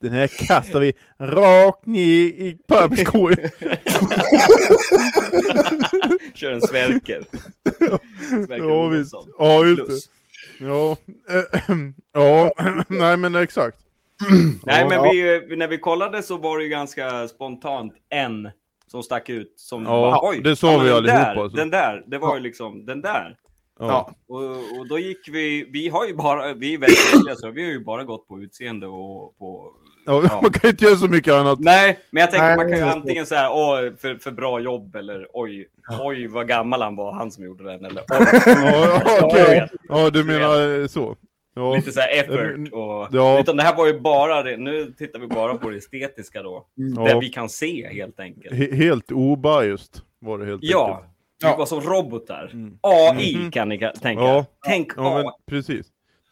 [0.00, 3.50] Den här kastar vi rakt ner i papperskorgen.
[6.34, 7.24] Kör en Sverker.
[8.46, 9.14] Sverker Ja, visst.
[9.38, 10.13] Ja, just det.
[10.60, 10.96] Ja,
[12.12, 12.52] ja,
[12.88, 13.78] nej men exakt.
[14.66, 15.10] Nej, men Ja.
[15.12, 18.50] vi, när vi kollade så var det ju ganska spontant en
[18.86, 19.52] som stack ut.
[19.56, 21.56] Som Ja, bara, Oj, det sa men vi den allihopa, Där, alltså.
[21.56, 23.36] Den där, det var ju liksom den där.
[23.78, 24.14] Ja.
[24.28, 24.42] Och,
[24.78, 27.84] och då gick vi, vi har ju bara, vi är väldigt så vi har ju
[27.84, 29.72] bara gått på utseende och på...
[30.06, 30.20] Ja.
[30.42, 31.58] Man kan ju inte göra så mycket annat.
[31.60, 34.96] Nej, men jag tänker Nej, man kan ju antingen säga åh, för, för bra jobb
[34.96, 35.66] eller oj,
[36.00, 37.84] oj vad gammal han var, han som gjorde den.
[37.84, 38.02] Eller
[38.46, 39.68] Ja, okej.
[39.88, 41.16] Ja, du menar så.
[41.56, 41.74] Ja.
[41.74, 43.08] lite så här effort och...
[43.12, 43.40] Ja.
[43.40, 46.66] Utan det här var ju bara, det, nu tittar vi bara på det estetiska då.
[46.96, 47.02] Ja.
[47.04, 48.54] Det vi kan se helt enkelt.
[48.54, 51.10] He- Helt obiased var det helt Ja, enkelt.
[51.42, 51.56] vi Ja.
[51.56, 52.50] var som robotar.
[52.52, 52.78] Mm.
[52.80, 53.50] AI Mhm.
[53.50, 54.22] kan ni ka- tänka.
[54.22, 54.44] Ja.
[54.66, 55.32] Tänk Ja, men AI.
[55.46, 55.86] precis.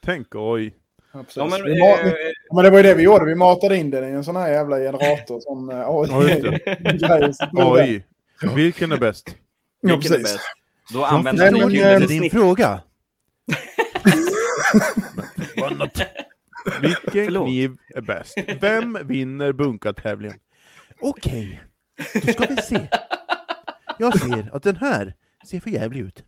[0.04, 0.72] Tänk AI.
[1.12, 2.12] Ja, men, vi eh,
[2.54, 3.24] men det var ju det vi gjorde.
[3.24, 5.40] Vi matade in den i en sån här jävla generator.
[5.40, 6.60] Som, eh, AI.
[7.52, 8.04] AI.
[8.54, 9.36] Vilken är bäst?
[9.80, 10.40] Ja, vilken är bäst?
[10.92, 12.32] Då använder inte ljudet i din snitt.
[12.32, 12.80] fråga.
[16.80, 17.46] Vilken Förlåt.
[17.46, 18.38] kniv är bäst?
[18.60, 20.38] Vem vinner bunkatävlingen?
[21.00, 21.62] Okej,
[22.14, 22.88] då ska vi se.
[23.98, 25.14] Jag ser att den här
[25.46, 26.24] ser för jävlig ut.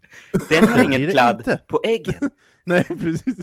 [0.49, 2.31] Den har inget kladd på äggen.
[2.65, 3.37] Nej, precis.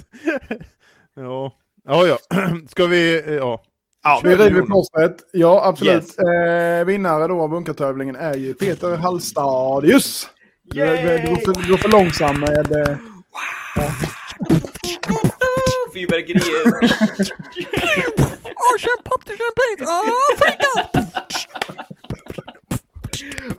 [1.16, 1.52] Ja,
[1.86, 2.08] ja.
[2.08, 2.18] ja.
[2.70, 3.20] Ska vi...
[3.28, 3.64] eh, Ja.
[4.04, 5.18] Ja, Kör vi river plåstret.
[5.32, 5.94] Ja, absolut.
[5.94, 6.18] Yes.
[6.18, 10.30] Eh, vinnare då av bunkartävlingen är ju Peter Hallstadius.
[10.64, 12.72] Du, går för, långsam med...
[12.72, 12.98] Eh,
[15.94, 16.92] Fyrverkerier.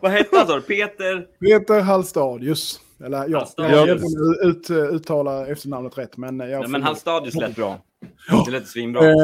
[0.01, 0.63] Vad hette han sa du?
[0.63, 1.27] Peter?
[1.41, 2.81] Peter Hallstadius.
[3.05, 6.17] Eller ja, jag vet inte ut, uttalar efternamnet rätt.
[6.17, 7.79] Men, eh, jag Nej, men hans stadius lät bra.
[8.45, 9.05] Det lät svinbra.
[9.05, 9.15] Eh,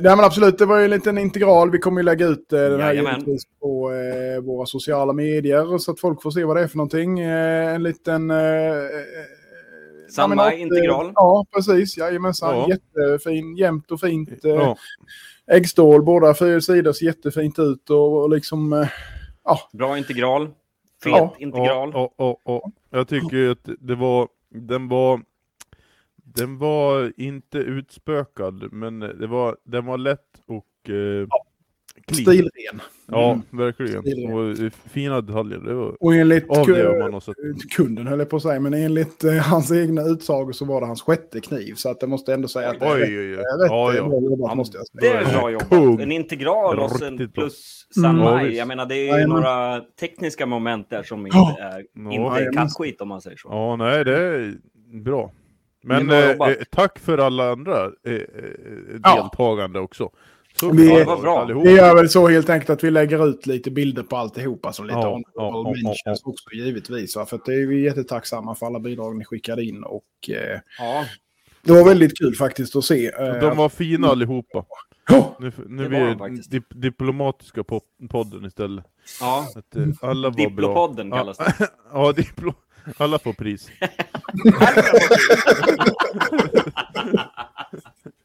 [0.00, 1.70] nej men absolut, det var ju en liten integral.
[1.70, 3.24] Vi kommer ju lägga ut eh, den här Jajamän.
[3.60, 7.20] på eh, våra sociala medier så att folk får se vad det är för någonting.
[7.20, 8.30] Eh, en liten...
[8.30, 8.84] Eh, eh,
[10.10, 11.12] Samma eh, integral.
[11.14, 11.98] Ja, precis.
[11.98, 12.56] Jajamensan.
[12.56, 12.68] Ja.
[12.68, 14.44] Jättefin, jämnt och fint.
[14.44, 14.76] Eh, Ja.
[15.52, 18.72] Äggstål, båda fyra sidor ser jättefint ut och, och liksom...
[18.72, 18.88] Eh,
[19.72, 20.48] Bra integral.
[21.02, 21.34] Fet Ja.
[21.38, 21.90] integral.
[21.94, 22.70] Ja, ja, ja, ja.
[22.98, 25.22] Jag tycker att det var, den var,
[26.16, 31.28] den var inte utspökad, men det var, den var lätt och eh, clean.
[32.14, 32.80] Stilren.
[33.06, 33.42] Ja, Mm.
[33.50, 34.02] verkligen.
[34.02, 34.32] Stilren.
[34.32, 35.58] Och eh, fina detaljer.
[35.58, 39.72] Det var Och enligt det kunden höll jag på att säga, men enligt eh, hans
[39.72, 41.74] egna utsagor så var det hans sjätte kniv.
[41.74, 43.36] Så att jag måste ändå säga att det är Oj, rätt, oj, oj.
[43.36, 44.08] rätt Ja, eh, ja.
[44.08, 46.00] bra jobbat Ja, måste jag Det är bra jobbat.
[46.00, 48.16] En integral och sen plus Mm.
[48.16, 48.44] Ja, Sanmai.
[48.44, 48.58] visst.
[48.58, 52.12] Jag menar, det är ju några tekniska moment där som inte är, Ja.
[52.12, 53.48] inte är kattskit om man säger så.
[53.50, 54.54] Ja, nej, det är
[55.04, 55.32] bra.
[55.84, 58.20] Men Det eh, eh, tack för alla andra eh, eh,
[59.02, 59.16] Ja.
[59.22, 60.10] deltagande också.
[60.54, 61.40] Så Vi- bra Det var bra.
[61.42, 61.66] allihop.
[61.66, 64.86] Vi gör väl så helt enkelt att vi lägger ut lite bilder på alltihopa som
[64.86, 67.14] lite Ja, ja, ja, mentions ja, också givetvis.
[67.14, 71.04] För att det är vi jättetacksamma för alla bidrag ni skickade in och eh, Ja,
[71.62, 73.06] det var väldigt kul faktiskt att se.
[73.06, 74.64] Eh, De var fina allihopa.
[75.08, 77.80] Ja, Nu, nu Det blir var det dip, diplomatiska po
[78.10, 78.84] podden istället.
[79.20, 79.46] ja.
[79.56, 80.46] Att, eh, alla var bra.
[80.48, 81.54] Diplopodden kallas det.
[81.92, 82.54] Ja, diplo
[82.96, 83.68] alla får pris.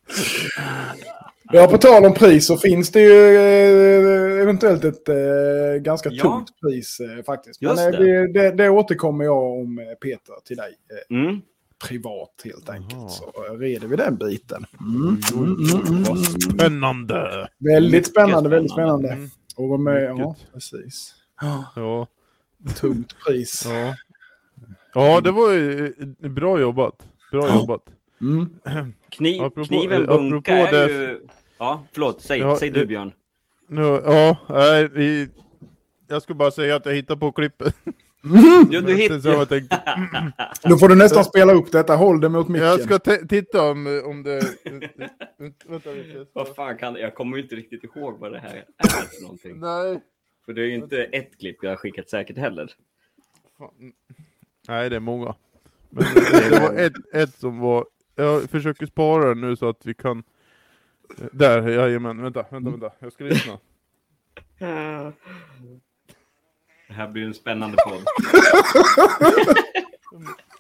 [1.52, 5.16] Ja, på tal om pris så finns det ju eh, eventuellt ett eh,
[5.82, 6.24] ganska Ja.
[6.24, 7.62] tungt pris eh, faktiskt.
[7.62, 7.98] Men eh, det.
[8.28, 10.74] det, det, det återkommer jag om Peter till dig
[11.10, 11.41] Mm.
[11.88, 12.93] privat helt enkelt.
[13.02, 13.10] Jaha.
[13.10, 14.66] Så reder vi den biten.
[14.80, 15.18] Mm.
[15.34, 16.16] Mm, mm, mm,
[16.54, 17.48] spännande!
[17.74, 19.10] Väldigt spännande, väldigt spännande.
[19.10, 21.14] Mm, Och vara med, ja precis.
[21.76, 22.08] ja,
[22.76, 23.66] Tungt pris.
[23.66, 23.96] ja.
[24.93, 25.93] ja, det var ju
[26.30, 26.96] bra jobbat.
[27.32, 27.82] Bra jobbat.
[28.22, 28.49] Mm.
[29.09, 31.28] Kniv, Apropå- kniven eh, bunka är det- ju...
[31.57, 32.22] Ja, förlåt.
[32.22, 33.11] Säg, Ja, säg du det- Björn.
[33.68, 35.30] Nu, ja, nej, vi,
[36.07, 37.76] jag skulle bara säga att jag hittade på klippet.
[38.22, 39.20] Du, du är hittar...
[39.20, 39.82] så jag tänkte.
[40.70, 41.95] Då får du nästan spela upp detta.
[41.95, 42.68] Håll det mot micken.
[42.68, 42.99] Jag ska
[43.30, 44.41] titta om, om det...
[45.68, 46.26] Vänta lite.
[46.34, 49.59] Vad fan kan Jag kommer ju inte riktigt ihåg vad det här är för någonting.
[49.59, 50.01] Nej.
[50.45, 52.72] För det är ju inte ett klipp jag har skickat säkert heller.
[53.57, 53.93] Fan.
[54.68, 55.36] Nej, det är många.
[55.89, 57.86] Men det, det var ett, ett som var...
[58.16, 60.24] Jag försöker spara den nu så att vi kan...
[61.32, 62.22] Där, jajamän.
[62.22, 62.91] Vänta, vänta, vänta.
[62.99, 63.57] Jag ska lyssna.
[66.88, 68.03] Det här blir en spännande podd.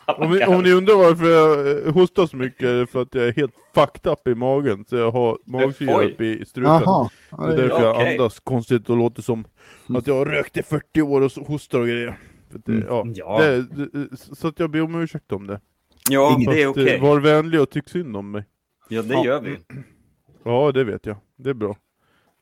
[0.17, 3.15] Om ni, om ni undrar varför jag eh, hostar så mycket är det för att
[3.15, 4.85] jag är helt fucked up i magen.
[4.89, 6.05] Så jag har magsyra Oj.
[6.11, 6.71] uppe i strupen.
[6.73, 7.09] Jaha.
[7.29, 8.11] Ja, Det är därför jag Okej.
[8.11, 9.45] andas konstigt och låter som
[9.87, 12.17] att jag har rökt i 40 år och hostar och grejer.
[12.49, 12.85] Det, Mm.
[12.87, 13.41] ja, Ja.
[13.41, 15.59] Det, det, så att jag ber om ursäkt om det.
[16.09, 16.99] Ja, Så det är eh, okej.
[16.99, 18.43] Var vänlig och tyck synd om mig.
[18.89, 19.57] Ja, det gör vi.
[20.43, 21.17] Ja, det vet jag.
[21.35, 21.77] Det är bra.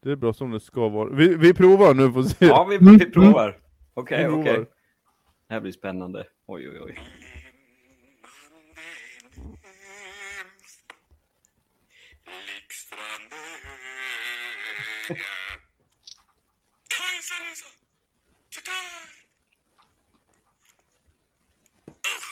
[0.03, 1.09] Det är bra som det ska vara.
[1.09, 2.45] Vi, vi provar nu får se.
[2.45, 3.57] Ja, vi, vi provar.
[3.93, 4.43] Okej, Vi okej.
[4.53, 4.67] provar.
[5.47, 6.27] Det här blir spännande.
[6.47, 6.99] Oj, oj, oj.
[16.95, 17.69] Kajsa-Lisa!
[18.53, 19.07] Titta här!
[22.15, 22.31] Usch!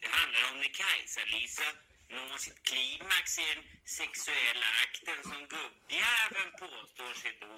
[0.00, 1.68] Det handlar om när Kajsa-Lisa
[2.10, 7.52] når sitt klimax i den sexuella akten som gubbjäveln påstår sig då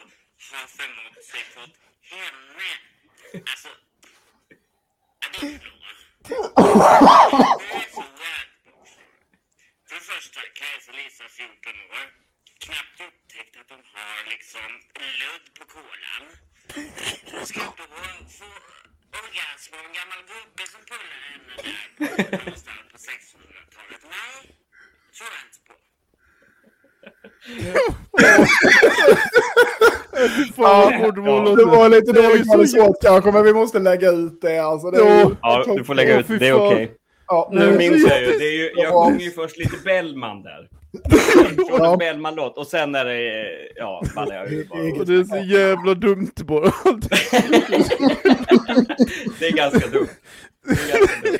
[0.50, 1.76] ha förmått sig fått
[2.12, 2.70] henne.
[3.50, 3.68] Alltså...
[5.20, 5.58] Ja, det är
[7.94, 8.02] så
[9.88, 12.06] För det första, Kajsa-Lisa 14 år.
[12.58, 14.70] Knappt upptäckt att hon har liksom
[15.20, 16.24] ludd på kolan.
[17.32, 17.86] Hon ska då
[18.38, 18.50] få
[19.22, 21.52] orgasm av en gammal gubbe som pullar henne
[22.30, 24.02] där någonstans på 1600-talet.
[24.16, 24.38] Nej,
[25.16, 25.74] tror jag inte på.
[31.04, 31.14] Hårt
[31.56, 34.58] Det var lite Det dåligt så kvalitet kanske, men vi måste lägga ut det.
[34.58, 36.26] Alltså, det är ju- Ja, du får lägga ut.
[36.26, 36.92] Fy Det är okej.
[37.26, 38.26] Ja, Nu minns jag ju.
[38.38, 39.06] Det är ju jag Ja.
[39.08, 40.68] sjunger ju först lite Bellman där.
[41.68, 41.92] Ja.
[41.92, 42.58] en Bellman-låt.
[42.58, 43.46] Och sen är det...
[43.76, 45.00] Ja, ballar jag ur bara.
[45.00, 46.70] Och det är så jävla dumt bara.
[49.38, 50.08] Det är ganska dumt.
[50.66, 51.38] Det är ganska dumt.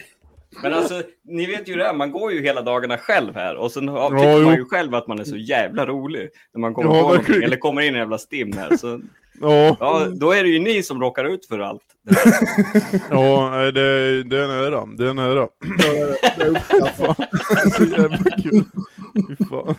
[0.62, 3.72] Men alltså, ni vet ju det här, man går ju hela dagarna själv här och
[3.72, 4.44] sen tycker Ja, jo.
[4.44, 7.42] man ju själv att man är så jävla rolig när man kommer Ja, på någonting,
[7.42, 8.76] eller kommer in i en jävla stim här.
[8.76, 9.00] Så,
[9.40, 11.82] Ja, ja, då är det ju ni som råkar ut för allt.
[13.10, 14.86] ja det, det är nära.
[14.86, 15.48] Det är nära.
[16.38, 17.76] det uppskattas.
[17.76, 18.64] Så jävla kul.
[19.28, 19.74] Fy fan.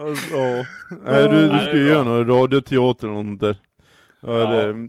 [0.00, 0.66] Alltså, ja.
[1.04, 3.56] Nej, du, du ska är ju göra någon radioteater eller något där.
[4.20, 4.42] Ja.
[4.42, 4.88] Eller,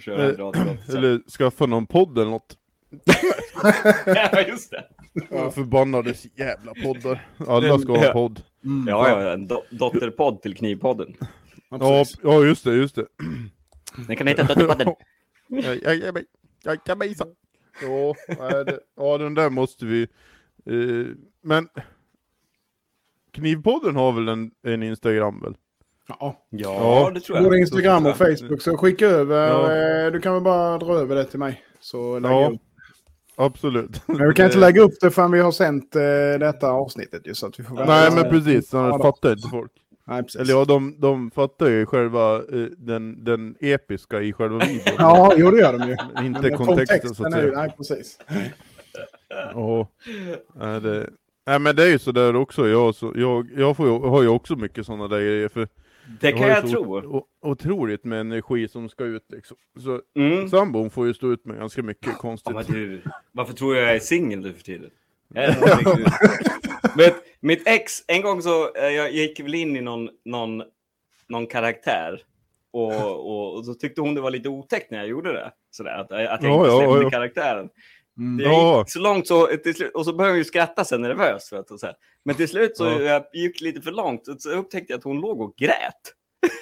[0.00, 0.96] Köra en sen.
[0.96, 2.56] eller skaffa någon podd eller något.
[4.06, 4.84] Ja, just det.
[5.30, 5.50] Ja.
[5.50, 7.26] Förbannade jävla poddar.
[7.48, 8.42] Alla ska ha en podd.
[8.64, 8.88] Mm.
[8.88, 11.14] Ja, ja, en do dotterpodd till Knivpodden.
[11.80, 13.06] Ja, Ja, just det, just det.
[14.06, 14.94] Den kan heta Dotterpodden.
[15.48, 16.12] Ja, ja,
[18.96, 20.02] ja, det, den där måste vi...
[20.66, 21.06] Eh,
[21.42, 21.68] men...
[23.32, 25.54] Knivpodden har väl en, en Instagram väl?
[26.08, 26.46] Ja.
[26.50, 27.44] Ja, det tror jag.
[27.44, 28.16] Både Instagram och.
[28.16, 29.48] Facebook, så skicka över.
[29.48, 30.04] Ja.
[30.06, 31.62] eh, Du kan väl bara dra över det till mig.
[31.80, 32.50] Så lägger Ja.
[32.50, 32.60] upp.
[33.36, 34.08] Absolut.
[34.08, 36.02] Men vi kan inte lägga upp det förrän vi har sänt eh,
[36.40, 37.26] detta avsnittet.
[37.26, 39.72] Ju, så att vi får Nej men precis, annars fattar inte folk.
[40.04, 40.40] Nej, precis.
[40.40, 44.94] Eller ja, de, de fattar ju själva eh, den, den episka i själva videon.
[44.98, 46.26] Ja, jo det gör de ju.
[46.26, 47.60] Inte Men kontexten, så att är ju- säga.
[47.60, 48.18] Nej, precis.
[49.54, 49.88] Ja,
[50.54, 51.10] nej, det,
[51.46, 54.28] nej men det är ju sådär också, jag, så, jag, jag får ju, har ju
[54.28, 55.48] också mycket sådana där grejer.
[55.48, 55.68] För
[56.20, 56.96] Det kan jag tro.
[57.16, 59.56] o- otroligt med energi som ska ut liksom.
[59.80, 60.48] Så Mm.
[60.48, 62.54] sambon får ju stå ut med ganska mycket Ja, konstigt.
[62.54, 64.90] men du, varför tror jag jag är singel nu för tiden?
[66.96, 70.62] Vet, mitt ex, en gång så eh, jag gick väl in i någon, någon,
[71.28, 72.22] någon karaktär
[72.72, 75.52] och, och, och så tyckte hon det var lite otäckt när jag gjorde det.
[75.70, 77.10] Sådär, att, att jag Ja, inte ja, släppte ja.
[77.10, 77.68] karaktären.
[78.18, 78.36] Mm.
[78.36, 78.44] Det
[78.78, 81.52] gick så långt så, slut, och så började jag ju skratta sen nervös.
[81.52, 81.96] Att, och så här.
[82.24, 83.00] Men till slut så Ja.
[83.00, 86.14] jag gick lite för långt och så upptäckte jag att hon låg och grät.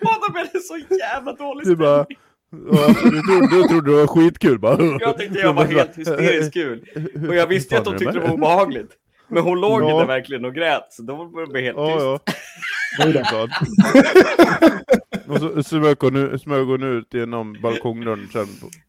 [0.00, 2.18] Och då blev det så jävla dålig stämning.
[2.72, 4.84] Ja, du, trodde, du trodde det var skitkul bara.
[5.00, 6.84] Jag tyckte jag var helt hysteriskt kul.
[7.28, 8.90] Och jag visste ju att hon tyckte det var obehagligt.
[9.28, 9.98] Men hon låg Ja.
[9.98, 13.30] där verkligen och grät, så då var det helt Ja, tyst.
[13.32, 13.48] ja.
[15.28, 18.46] Och så smög hon, smög hon ut genom balkongdörren sen.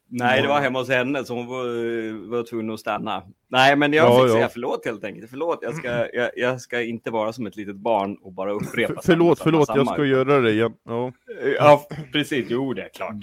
[0.10, 3.24] Nej, det var hemma hos henne, så hon var, var tvungen att stanna.
[3.50, 4.34] Nej, men jag Ja, fick ja.
[4.34, 5.30] säga förlåt helt enkelt.
[5.30, 8.94] Förlåt, jag ska, jag, jag ska inte vara som ett litet barn och bara upprepa
[8.94, 10.74] F- förlåt, samma, förlåt, samma, jag ska göra det igen.
[10.86, 11.12] Ja.
[11.58, 12.46] Ja, precis.
[12.50, 13.16] Jo, det är klart.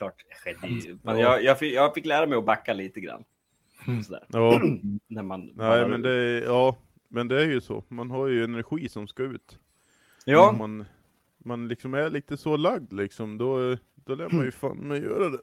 [0.00, 0.98] Klart det skedde ju.
[1.02, 3.24] Men jag, jag, fick, jag fick lära mig att backa lite grann.
[4.06, 4.24] Sådär.
[4.28, 4.60] ja.
[5.06, 6.76] När man Nej, men det, ja.
[7.08, 9.58] men det är ju så, man har ju energi som ska ut.
[10.24, 10.84] Ja, Om man,
[11.38, 15.28] man liksom är lite så lagd liksom, då, då lär man ju fan med göra
[15.28, 15.40] det.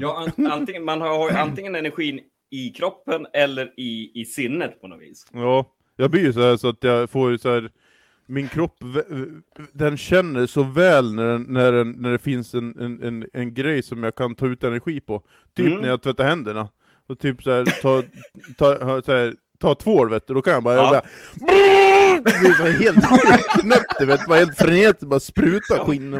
[0.00, 2.20] ja an, antingen, man har, har ju antingen energin
[2.50, 5.26] i kroppen eller i, i sinnet på något vis.
[5.32, 7.70] Ja, jag blir ju så här så att jag får ju så här
[8.28, 8.76] min kropp,
[9.72, 13.54] den känner så väl när, den, när, den, när det finns en, en, en, en
[13.54, 15.22] grej som jag kan ta ut energi på.
[15.56, 15.78] Typ Mm.
[15.80, 16.68] när jag tvättar händerna.
[17.08, 18.02] Och typ så här, ta,
[18.58, 20.74] ta, så här, ta tvål vet du, då kan jag bara...
[20.74, 20.82] Ja.
[20.84, 21.02] Jag bara
[22.40, 23.04] det här helt
[23.60, 26.12] knäppt, vet, bara helt frenetiskt, bara spruta skinn.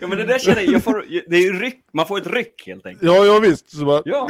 [0.00, 2.62] Ja, men det där känner jag, jag får, det är ryck, man får ett ryck
[2.66, 3.02] helt enkelt.
[3.12, 3.70] Ja, ja visst.
[3.78, 4.28] Så bara, Ja,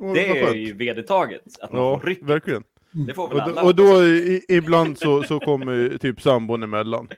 [0.00, 1.42] Åh, det är ju vedertaget.
[1.60, 2.18] Att man Ja, får ryck.
[2.22, 2.62] verkligen.
[2.92, 3.60] Det får väl Och, alla.
[3.62, 7.08] då- och då i, ibland så, så kommer typ sambon emellan.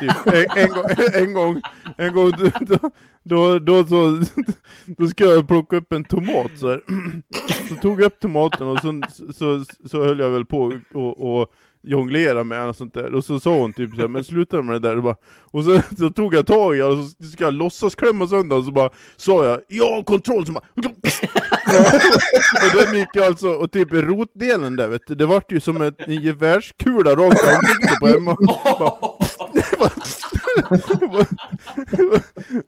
[0.00, 1.60] Typ, en, en, gång, en gång,
[1.96, 2.32] en gång
[2.66, 2.90] då,
[3.22, 4.22] då, då, så,
[4.86, 6.82] då ska jag plocka upp en tomat så här.
[7.68, 9.02] Så tog jag upp tomaten och så,
[9.34, 11.52] så, så höll jag väl på och, och
[11.82, 13.14] jonglera med den och sånt där.
[13.14, 14.96] Och så sa hon typ så här, men sluta med det där.
[14.96, 17.94] Och, bara, och så, så tog jag tag i den och så ska jag låtsas
[17.94, 20.46] klämma sönder och så bara sa jag, ja kontroll!
[20.46, 20.64] Så bara,
[22.62, 25.82] och den gick alltså, och typ i rotdelen där vet du, det vart ju som
[25.82, 28.32] ett, en gevärskula rakt ansiktet på Emma.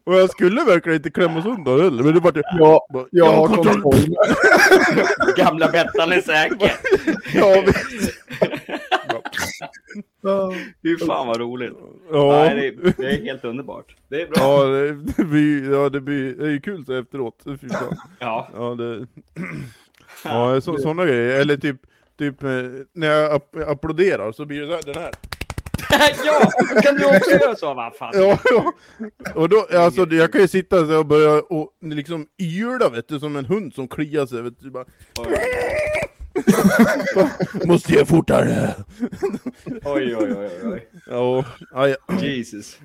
[0.06, 2.42] och jag skulle verkligen inte klämma sönder heller, men det vart ju...
[2.58, 3.94] Ja, jag har kontroll.
[5.36, 6.72] Gamla Bettan är säker.
[7.34, 8.23] Ja, visst.
[10.24, 10.52] Ja.
[10.82, 11.72] Fy fan vad roligt.
[12.12, 12.28] ja.
[12.32, 13.96] Nej, det, är, det är helt underbart.
[14.08, 14.34] Det är bra.
[14.36, 17.42] Ja, det, det blir, ja, det blir, det är ju kul så efteråt.
[17.60, 17.96] Fy fan.
[18.18, 18.48] Ja.
[18.54, 19.06] Ja, det...
[20.24, 21.40] Ja, så, sådana grejer.
[21.40, 21.76] Eller typ,
[22.18, 22.48] typ eh,
[22.92, 25.12] när jag app- applåderar så blir det så här, den här.
[26.24, 26.50] ja,
[26.82, 27.74] kan du också göra så?
[27.74, 28.12] Vad fan?
[28.14, 28.72] Ja, ja.
[29.34, 33.20] Och då, alltså, jag kan ju sitta så och börja och liksom yla vet du,
[33.20, 34.42] som en hund som kliar sig.
[34.42, 34.84] Vet du, bara,
[37.66, 38.74] Måste jag fortare?
[39.84, 40.48] oj, oj, oj.
[40.64, 40.88] oj.
[41.06, 42.78] Ja, aj, Jesus.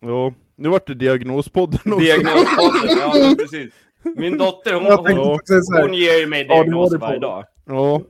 [0.00, 0.32] ja.
[0.56, 1.98] Nu vart det diagnospodden också.
[1.98, 3.74] Diagnospodden, ja precis.
[4.16, 7.18] Min dotter, hon, hon, säga, hon ger ju mig Ja, det var diagnos det varje
[7.18, 7.44] dag.
[7.66, 8.00] Ja.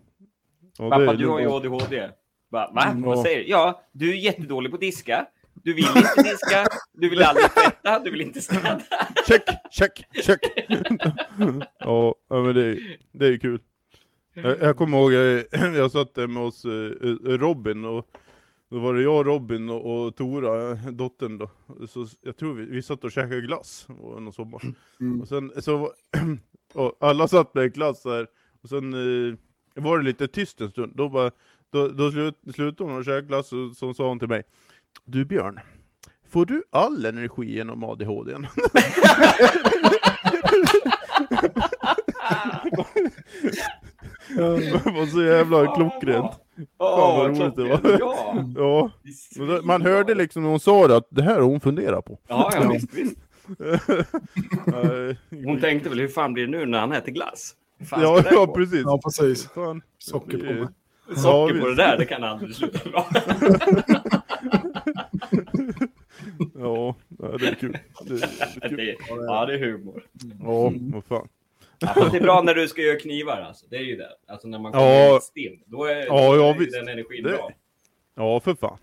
[0.79, 2.09] ja Pappa, du har ju ADHD.
[2.51, 2.71] Va?
[2.75, 2.83] Va?
[2.85, 3.49] Mm, Vad säger du?
[3.51, 5.27] Ja, du är jättedålig på diska.
[5.65, 6.67] Du vill inte diska.
[6.93, 7.99] Du vill aldrig tvätta.
[7.99, 8.81] Du vill inte städa.
[9.29, 10.41] Check, check, check.
[11.79, 13.61] ja, men det, är- det är kul.
[14.43, 15.45] Jag, jag kommer ihåg, jag,
[15.77, 18.09] jag satt där med oss eh, Robin och
[18.71, 21.51] då var det jag, Robin och, och Tora, eh, dottern då.
[21.89, 24.63] Så jag tror vi, vi satt och käkade glass någon sommar.
[25.01, 25.21] Mm.
[25.21, 25.93] Och sen så,
[26.75, 28.27] och alla satt med glass där.
[28.63, 29.35] Och sen eh,
[29.75, 30.93] var det lite tyst en stund.
[30.97, 31.31] Då, bara,
[31.71, 34.43] då, då slut, slutade hon att käka glass och så sa hon till mig.
[35.05, 35.61] Du Björn,
[36.29, 38.37] får du all energi genom ADHD?
[44.35, 46.31] Det var så jävla klockrent.
[46.79, 47.81] Åh, vad roligt det var.
[48.01, 48.91] Ja.
[49.37, 52.19] Ja, man hörde liksom när hon sa det att det här har hon funderat på.
[52.29, 53.17] Ja, ja visst, visst.
[55.45, 57.55] Hon tänkte väl, hur fan blir det nu när han äter glass?
[57.91, 58.83] Fan ja, ja, precis.
[58.85, 59.49] Ja, precis.
[59.49, 59.83] Fan.
[59.99, 60.69] Socker på Det- mig.
[61.17, 63.07] Socker Ja, på det där, det kan aldrig sluta bra.
[66.55, 67.79] Ja, det är kul.
[68.05, 68.15] Det,
[68.61, 68.77] det är kul.
[68.77, 70.03] Det, ja, det är humor.
[70.43, 71.29] Ja, vad fan.
[71.79, 73.67] Ja, fast det är bra när du ska göra knivar alltså.
[73.71, 74.09] Det är ju det.
[74.29, 75.05] Alltså när man kommer Ja.
[75.13, 75.21] ja.
[75.21, 75.63] stinn.
[75.67, 76.73] Då är, Ja, då ja, är visst.
[76.73, 77.51] den energin Det- bra.
[78.15, 78.79] Ja, för fan.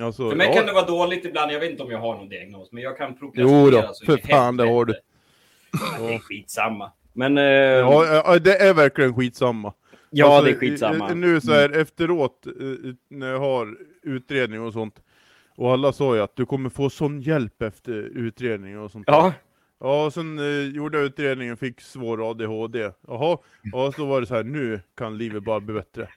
[0.00, 0.54] Alltså, För mig ja.
[0.54, 1.52] kan det vara dåligt ibland.
[1.52, 2.72] Jag vet inte om jag har någon diagnos.
[2.72, 4.92] Men jag kan Jo prokrastinera då, så för fan, det har du.
[4.92, 6.06] helvete.
[6.08, 6.92] Det är skitsamma.
[7.12, 7.38] Men...
[7.38, 9.72] eh, Ja, ja, det är verkligen skitsamma.
[10.10, 11.08] ja, Alltså, det är skitsamma.
[11.08, 12.52] eh, Nu så här efteråt, eh,
[13.10, 15.02] när jag har utredning och sånt,
[15.56, 19.06] och alla sa ju att du kommer få sån hjälp efter utredningen och sånt.
[19.06, 19.12] där.
[19.12, 19.32] Ja,
[19.82, 22.90] Ja, och sen eh, gjorde jag utredningen, fick svår ADHD.
[23.08, 26.08] Jaha, ja, så var det så här, nu kan livet bara bli bättre.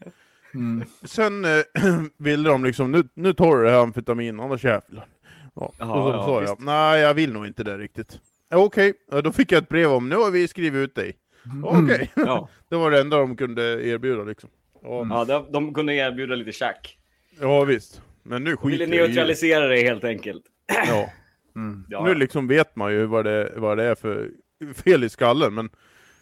[0.53, 0.85] Mm.
[1.03, 1.61] Sen eh,
[2.17, 5.07] ville de liksom, nu, nu tar du det här amfetamin, annars jävlar.
[5.55, 8.19] Ja, Jaha, och så ja, sa jag, nej jag vill nog inte det riktigt.
[8.49, 11.15] Ja, Okej, ja, då fick jag ett brev om, nu har vi skrivit ut dig.
[11.63, 12.49] Okej, ja.
[12.69, 14.49] det var det enda de kunde erbjuda liksom.
[14.83, 16.97] Ja, ja de, de kunde erbjuda lite tjack.
[17.39, 18.01] ja visst.
[18.23, 19.07] Men nu ville skiter det.
[19.07, 20.43] neutralisera det helt enkelt.
[20.87, 21.09] Ja.
[21.55, 21.83] Mm.
[21.89, 22.03] Ja.
[22.05, 24.31] Nu liksom vet man ju vad det, vad det är för
[24.73, 25.69] fel i skallen, men,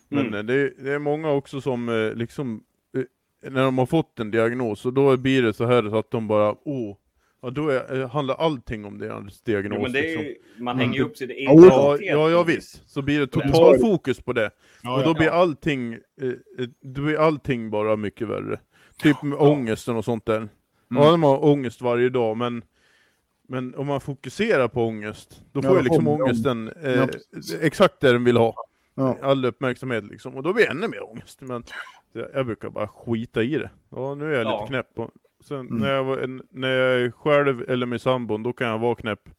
[0.09, 0.45] men Mm.
[0.45, 2.63] det, det är många också som eh, liksom,
[2.97, 6.11] eh, när de har fått en diagnos, och då blir det så här så att
[6.11, 6.95] de bara, åh,
[7.41, 9.75] ja, då är, eh, handlar allting om deras diagnos.
[9.77, 10.63] Jo, men det är liksom.
[10.65, 12.89] man hänger ju upp sig i Ja, Ja, ja, ja visst.
[12.89, 13.79] Så blir det total det.
[13.79, 14.49] fokus på det.
[14.83, 15.13] Ja, och då ja.
[15.13, 16.31] blir allting, eh,
[16.81, 18.59] då blir allting bara mycket värre.
[18.97, 20.49] Typ med ångesten och sånt där.
[20.89, 22.63] Ja, de har ångest varje dag, men,
[23.47, 27.07] men om man fokuserar på ångest, då Ja, får då ju liksom ångesten eh, Ja,
[27.61, 28.55] exakt det den vill ha.
[28.95, 29.17] Ja.
[29.21, 30.35] All uppmärksamhet liksom.
[30.35, 31.41] Och då blir det ännu mer ångest.
[31.41, 31.63] Men,
[32.13, 33.69] jag, jag brukar bara skita i det.
[33.89, 34.59] Ja, nu är jag Ja.
[34.61, 34.99] lite knäpp.
[34.99, 35.11] Och
[35.43, 35.77] sen Mm.
[35.77, 39.29] när, jag, var- när jag är själv eller med sambon, då kan jag vara knäpp.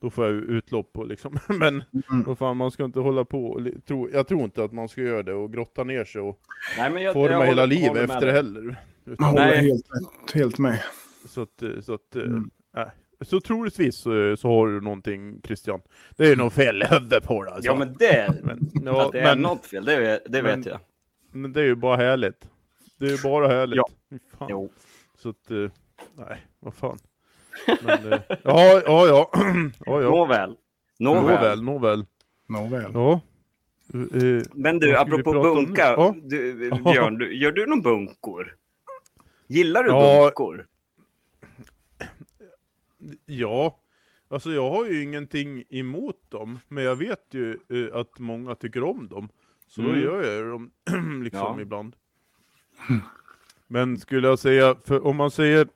[0.00, 1.38] Då får jag ju utlopp och liksom.
[1.48, 2.22] Men Mm.
[2.26, 5.22] vad fan, man ska inte hålla på tro, Jag tror inte att man ska göra
[5.22, 6.40] det och grotta ner sig och
[6.78, 8.76] Nej, men jag, forma jag hela håller- livet håller med efter det heller.
[9.04, 9.64] Jag Utan, håller Nej.
[9.70, 10.82] helt, helt med.
[11.28, 12.50] så att, eh, så att, eh, Mm.
[12.74, 12.90] nej.
[13.20, 15.80] Så troligtvis så, så har du någonting Christian.
[16.16, 17.70] Det är nog fel huvudet på dig alltså.
[17.70, 20.58] Ja, men det, men, ja, att det är men, något fel, det, vet- det men-
[20.60, 20.78] vet jag.
[21.32, 22.48] men det är ju bara härligt.
[22.98, 23.76] Det är ju bara härligt.
[23.76, 23.88] Ja.
[24.38, 24.48] Fan.
[24.50, 24.70] Jo.
[25.18, 25.70] Så att, eh,
[26.14, 26.98] nej, vad fan.
[27.82, 29.30] Men, eh, ja, ja, ja.
[29.86, 30.10] ja, ja.
[30.10, 30.56] Nåväl.
[30.98, 31.62] Nåväl.
[31.62, 32.04] Nåväl, nåväl.
[32.48, 32.90] Nåväl.
[32.94, 33.20] Ja.
[33.94, 36.14] Eh, Men du, apropå bunka.
[36.22, 38.54] Du, Björn, du, gör du någon bunkor?
[39.48, 40.22] Gillar du Ja.
[40.24, 40.66] bunkor?
[43.26, 43.80] Ja,
[44.28, 48.82] alltså jag har ju ingenting emot dem, men jag vet ju eh, att många tycker
[48.82, 49.28] om dem.
[49.68, 50.02] Så då Mm.
[50.02, 50.70] gör jag dem
[51.24, 51.60] liksom Ja.
[51.60, 51.96] ibland.
[53.66, 55.68] Men skulle jag säga, för om man säger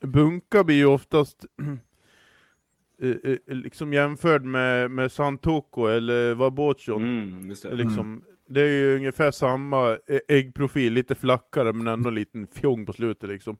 [0.00, 1.44] bunka blir ju oftast
[3.02, 7.02] eh, eh, liksom jämförd med, med Santoko eller Wabochon.
[7.02, 7.74] Mm, det.
[7.74, 12.86] Liksom, Det är ju ungefär samma ä- äggprofil, lite flackare men ändå en liten fjong
[12.86, 13.56] på slutet liksom.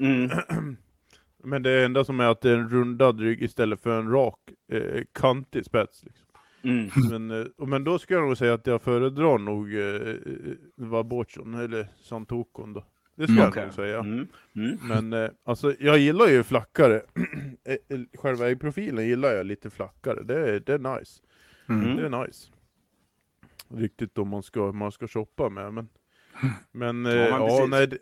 [0.00, 0.30] Mm.
[1.44, 4.38] Men det enda som är att det är en rundad rygg istället för en rak,
[4.68, 6.04] eh, kantig spets.
[6.04, 6.26] Liksom.
[6.62, 6.90] Mm.
[7.10, 10.14] Men, eh, och- men då ska jag nog säga att jag föredrar nog eh,
[10.76, 12.84] Wabochon, eller Santokon då.
[13.16, 13.98] Det ska Mm, jag nog säga.
[13.98, 14.26] Mm.
[14.56, 14.78] Mm.
[14.82, 17.02] Men eh, alltså, jag gillar ju flackare.
[17.66, 21.22] Eh, eh, Själva äggprofilen gillar jag lite flackare, det är, det är nice.
[21.68, 21.96] Mm.
[21.96, 22.50] Det är nice.
[23.68, 25.88] Riktigt om man ska, man ska shoppa med, men...
[26.72, 27.28] Men, eh, Ja,
[27.60, 27.98] ja, nej, det,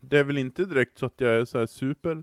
[0.00, 2.22] det är väl inte direkt så att jag är så här super,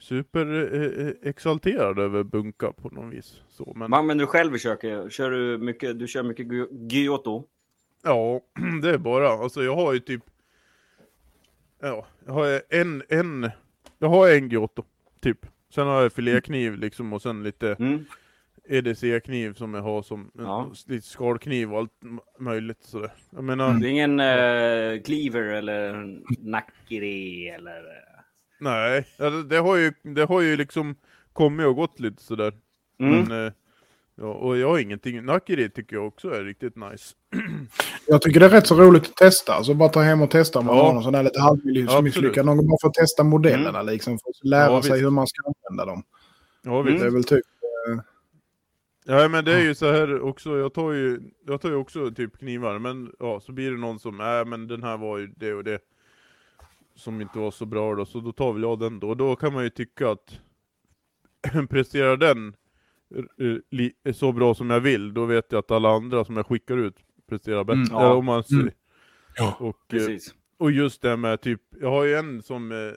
[0.00, 3.40] super eh, eh, exalterad över bunka på något vis.
[3.48, 5.12] Så, men Vad använder du själv köket?
[5.12, 6.46] Kör du mycket, du kör mycket
[6.92, 7.44] Giotto?
[8.02, 8.40] ja,
[8.82, 10.22] det är bara, alltså jag har ju typ...
[11.82, 13.50] Ja, jag har en, en,
[13.98, 14.82] jag har en Giotto,
[15.20, 15.46] typ.
[15.74, 18.04] Sen har jag filékniv liksom och sen lite Mm.
[18.68, 20.72] EDC-kniv som jag har som Ja.
[20.86, 21.92] lite skalkniv och allt
[22.38, 23.10] möjligt sådär.
[23.30, 26.06] Jag menar, Det är ingen uh, cleaver eller
[26.38, 27.82] nackiri eller...
[28.60, 30.94] eh, nej, det, det, har ju, det har ju liksom
[31.32, 32.52] kommit och gått lite sådär.
[33.00, 33.20] Mm.
[33.22, 33.52] Men, eh,
[34.14, 37.14] ja, och jag har ingenting, Nakiri tycker jag också är riktigt nice.
[38.06, 39.52] Jag tycker det är rätt så roligt att testa.
[39.54, 40.82] Alltså bara ta hem och testa om man Ja.
[40.86, 42.46] har någon sån där lite halvmisslyckad.
[42.46, 44.18] Någon gång bara för att testa modellerna liksom.
[44.18, 45.04] För att lära Ja, sig visst.
[45.04, 46.02] hur man ska använda dem.
[46.62, 46.86] Ja, Mm.
[46.92, 47.00] visst.
[47.00, 47.44] Det är väl typ...
[49.04, 52.10] Ja men det är ju så här också, jag tar ju, jag tar ju också
[52.10, 55.26] typ knivar, men ja, så blir det någon som, nej men den här var ju
[55.36, 55.78] det och det
[57.00, 59.08] som inte var så bra då, så då tar väl jag den då.
[59.08, 60.40] Och då kan man ju tycka att
[61.70, 62.54] presterar den
[63.14, 66.46] eh, li- så bra som jag vill, då vet jag att alla andra som jag
[66.46, 66.96] skickar ut
[67.28, 67.80] presterar bättre.
[67.80, 67.92] Mm.
[67.92, 68.14] Ja.
[68.14, 68.72] Om man ser- Mm.
[69.36, 69.56] Ja.
[69.60, 70.34] och, eh, Precis.
[70.58, 72.92] och just det med typ, jag har ju en som, eh,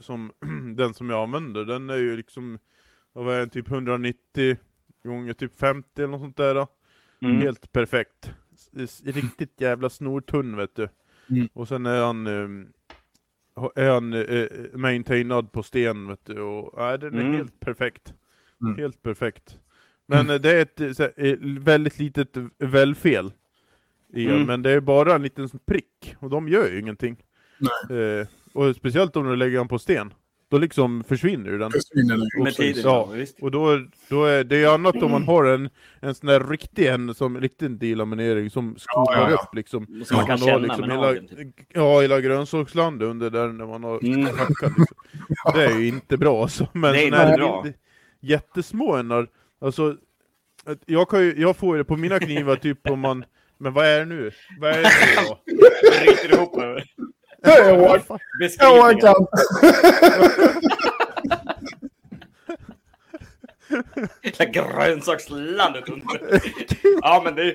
[0.00, 0.32] som
[0.76, 2.58] den som jag använder, den är ju liksom,
[3.12, 4.56] vad är den, typ 190
[5.04, 6.66] gånger typ 50 eller något sånt där.
[7.22, 7.36] Mm.
[7.40, 8.32] Helt perfekt.
[9.04, 10.88] Riktigt jävla snortunn vet du.
[11.30, 11.48] Mm.
[11.52, 12.68] Och sen är han, eh,
[13.76, 16.40] han eh, maintainad på sten vet du.
[16.40, 17.32] Och, nej, den är Mm.
[17.34, 18.14] helt perfekt.
[18.62, 18.76] Mm.
[18.78, 19.58] Helt perfekt.
[20.06, 23.32] Men eh, det är ett eh, så här, eh, väldigt litet välfel
[24.12, 24.42] i Mm.
[24.46, 26.14] men det är bara en liten prick.
[26.18, 27.16] Och de gör ju ingenting.
[27.90, 30.14] Eh, och speciellt om du lägger den på sten.
[30.50, 31.70] Då liksom försvinner ju den.
[31.70, 32.44] Försvinner det.
[32.44, 33.08] Med tiden, Ja.
[33.10, 33.16] ja.
[33.16, 33.42] Visst.
[33.42, 35.70] Och då, då är det är annat om man har en,
[36.00, 39.36] en sån där riktig en som riktig delaminering som skopar ja, ja.
[39.36, 40.02] upp liksom.
[40.06, 41.28] Så man kan känna liksom med hela, nageln.
[41.28, 41.66] Typ.
[41.68, 44.26] Ja, hela grönsakslandet under där när man har Mm.
[44.26, 44.84] hackat liksom.
[45.54, 46.68] Det är ju inte bra alltså.
[46.72, 47.66] Men Det är bra.
[48.20, 49.28] jättesmå enar,
[49.60, 49.96] alltså
[50.86, 53.24] jag, kan ju, jag får ju det på mina knivar typ om man,
[53.58, 54.30] men vad är det nu?
[54.60, 55.38] Vad är det nu då?
[56.04, 56.84] Ryter ihop över
[57.42, 59.28] Jag orkar- jag.
[64.22, 66.40] Hela grönsakslandet under.
[67.02, 67.54] Ja, men det,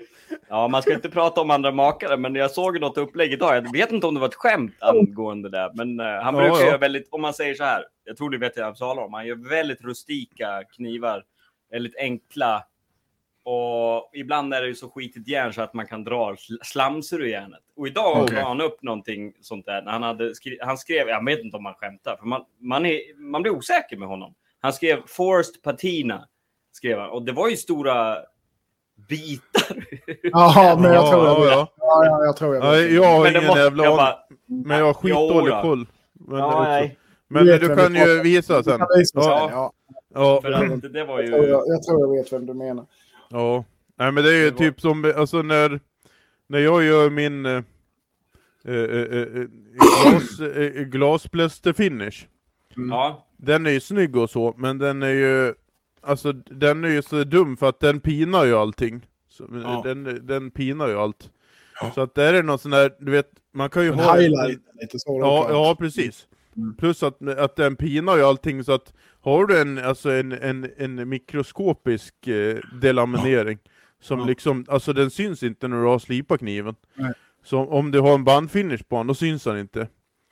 [0.50, 3.56] ja, man ska inte prata om andra makare, men jag såg något upplägg idag.
[3.56, 6.60] Jag vet inte om det var ett skämt angående det, men eh, han Ja, brukar
[6.60, 6.66] ja.
[6.66, 9.14] göra väldigt, om man säger så här, jag tror du vet vad jag talar om,
[9.14, 11.24] han gör väldigt rustika knivar,
[11.72, 12.64] väldigt enkla.
[13.46, 17.22] Och ibland är det ju så skitigt järn så att man kan dra sl- slamsor
[17.22, 17.60] ur järnet.
[17.76, 18.36] Och idag Okej.
[18.36, 19.82] la han upp någonting sånt där.
[19.86, 23.00] Han, hade skri- han skrev, jag vet inte om han skämtar, för man, man, är,
[23.32, 24.34] man blir osäker med honom.
[24.60, 26.28] Han skrev forced patina,
[26.72, 27.10] skrev han.
[27.10, 28.18] Och det var ju stora
[29.10, 29.86] bitar.
[30.24, 31.52] Ja, men jag tror jag ja, vet.
[31.52, 31.68] ja.
[31.78, 32.94] Ja, ja, jag tror jag Nej, vet.
[32.94, 34.16] jag har Men det ingen måste- jävla jag bara,
[34.46, 35.86] Men jag har skitdålig koll.
[36.14, 36.88] Men, Ja,
[37.28, 38.80] men du kan ju visa sen.
[40.16, 40.40] Ja.
[40.42, 41.50] För att det var Jag, tror ju...
[41.50, 42.86] jag, jag tror jag vet vem du menar.
[43.34, 43.66] Ja,
[43.96, 45.80] nej men det är ju Det var- typ som, alltså när,
[46.48, 47.64] när jag gör min, eh,
[48.66, 49.48] eh, eh, eh,
[50.04, 52.28] glas, eh, glasplästerfinish.
[52.76, 55.54] Ja, Den är ju snygg och så, men den är ju...
[56.02, 59.06] Alltså den är ju så dum för att den pinar ju allting.
[59.30, 59.82] Så, Ja.
[59.86, 61.30] den, den pinar ju allt.
[61.96, 64.16] Så att där är någon sån där, du vet, man kan ju En ha...
[64.16, 65.20] highlight lite så.
[65.20, 66.28] Ja, ja precis.
[66.58, 66.76] Mm.
[66.76, 70.70] Plus att, att den pinar ju allting så att har du en, alltså en, en,
[70.78, 73.60] en mikroskopisk eh, delaminering
[74.02, 74.26] som Ja.
[74.26, 76.76] liksom, alltså den syns inte när du har slipat kniven.
[76.96, 77.14] Nej.
[77.44, 79.88] Så om du har en bandfinish på den, då syns den inte.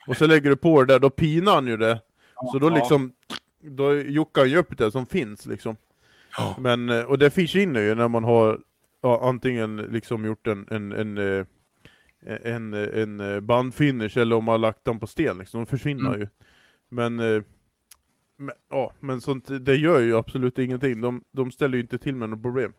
[0.06, 2.00] Och så lägger du på det där, då pinar han ju det.
[2.52, 2.74] Så då Ja.
[2.74, 3.12] liksom,
[3.60, 5.76] då juckar han ju upp det som finns liksom.
[6.38, 6.56] Ja.
[6.60, 8.60] Men, eh, och det försvinner ju när man har
[9.02, 11.46] ja, antingen liksom gjort en, en, en, eh,
[12.44, 16.08] en, en eh, bandfinish eller om man har lagt den på sten liksom, de försvinner
[16.14, 16.20] Mm.
[16.20, 16.28] ju.
[16.88, 17.44] Men,
[18.42, 22.16] men, ja, men sånt, det gör ju absolut ingenting, de, de ställer ju inte till
[22.16, 22.72] med något problem.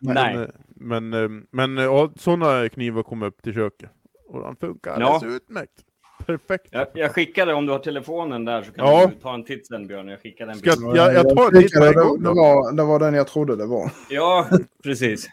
[0.00, 0.34] Nej.
[0.36, 3.90] Men, eh, men, eh, men eh, ja, sådana knivar kommer upp till köket.
[4.28, 5.14] Och de funkar Ja.
[5.14, 5.84] alldeles utmärkt.
[6.26, 6.66] Perfekt.
[6.70, 9.06] jag, jag skickade, om du har telefonen där så kan Ja.
[9.06, 10.08] du ta en titt sen Björn.
[10.08, 10.76] Jag skickade en bild.
[10.82, 12.34] jag, jag, jag tar en titt det, det, då.
[12.34, 13.90] var, det var den jag trodde det var.
[14.10, 14.46] Ja,
[14.84, 15.30] precis.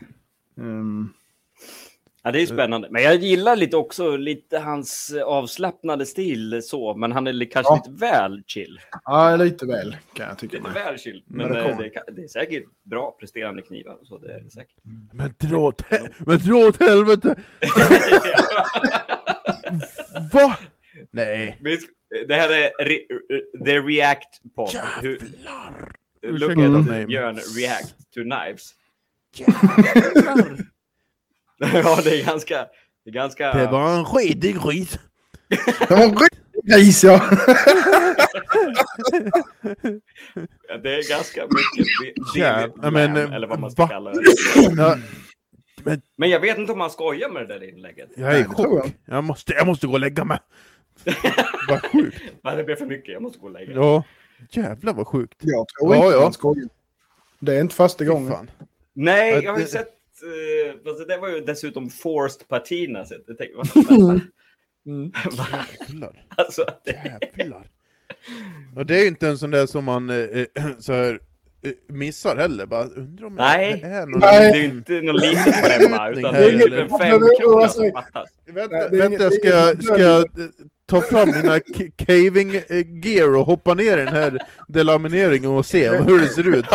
[0.57, 1.09] Mm.
[2.25, 2.87] Ja, det är ju spännande.
[2.91, 7.73] Men jag gillar lite också lite hans eh, avslappnade stil så, men han är kanske
[7.73, 7.83] Ja.
[7.85, 8.79] lite väl chill.
[9.05, 10.57] Ja, lite väl kan jag tycka.
[10.57, 10.73] Lite Med.
[10.85, 11.23] väl chill.
[11.27, 13.97] Men Men det eh, det, kan- det är säkert bra presterande knivar.
[14.03, 14.75] Så det är det säkert.
[15.13, 15.81] Men dra åt,
[16.19, 17.35] men dra åt helvete!
[20.33, 20.57] Va?
[21.11, 21.57] Nej.
[22.27, 22.99] Det här är re,
[23.65, 24.69] The React Pod.
[25.01, 25.91] Hur, Jävlar!
[26.23, 27.07] look Ursäkta at.
[27.07, 28.73] Björn react to knives.
[29.35, 30.57] Jävlar!
[31.73, 32.55] ja, det är ganska...
[33.05, 33.53] Det är ganska...
[33.53, 34.99] Det var en skitig skit.
[35.87, 36.15] Det var en
[36.63, 37.21] gris ja!
[40.83, 41.87] Det är ganska mycket
[42.35, 43.87] Ja, div- men, lam, eller vad man ska va?
[43.89, 44.21] kalla det.
[44.77, 44.97] Ja,
[46.15, 48.09] Men jag vet inte om man skojar med det där inlägget.
[48.15, 48.85] jag är Nej, i chock.
[49.05, 50.39] Jag måste, jag måste gå och lägga mig.
[51.69, 52.17] Vad sjukt.
[52.43, 53.75] Men det blir för mycket, jag måste gå och lägga mig.
[53.77, 54.03] Ja.
[54.51, 55.37] Jävlar vad sjukt.
[55.39, 56.23] Jag tror Ja, inte ja.
[56.23, 56.69] han skojar.
[57.39, 58.31] Det är inte första gången.
[58.31, 58.51] fan.
[58.93, 59.87] Nej, Ja, jag har ju sett...
[60.87, 63.05] Alltså det var ju dessutom forced patina.
[63.05, 64.21] Så jag tänkte, vad fan?
[64.87, 65.11] Mm.
[65.87, 66.25] Jävlar.
[66.37, 67.67] alltså, det, Jävlar.
[68.75, 70.45] Och det är ju inte en sån där som man eh, eh,
[70.79, 71.19] så här,
[71.63, 72.65] eh, missar heller.
[72.65, 73.79] Bara undrar om Nej.
[73.81, 74.51] det är någon Nej.
[74.51, 78.29] det är ju inte någon liten femma, utan det är typ en femkrona som fattas.
[78.45, 80.25] Vänta, Nej, ska, jag, inget ska jag
[80.87, 85.65] ta fram mina k- caving eh, gear och hoppa ner i den här delamineringen och
[85.65, 86.65] se hur det ser ut?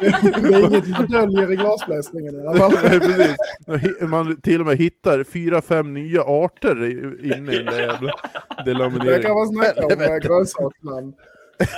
[0.00, 0.06] Det
[0.54, 4.08] är inget du döljer i glasbläsningen i alla fall.
[4.08, 6.84] Man till och med hittar fyra, fem nya arter
[7.24, 9.34] inne i den där jävla Det kan delamineringen.
[9.34, 10.28] man snacka om Helvete.
[10.28, 11.14] grönsaksland.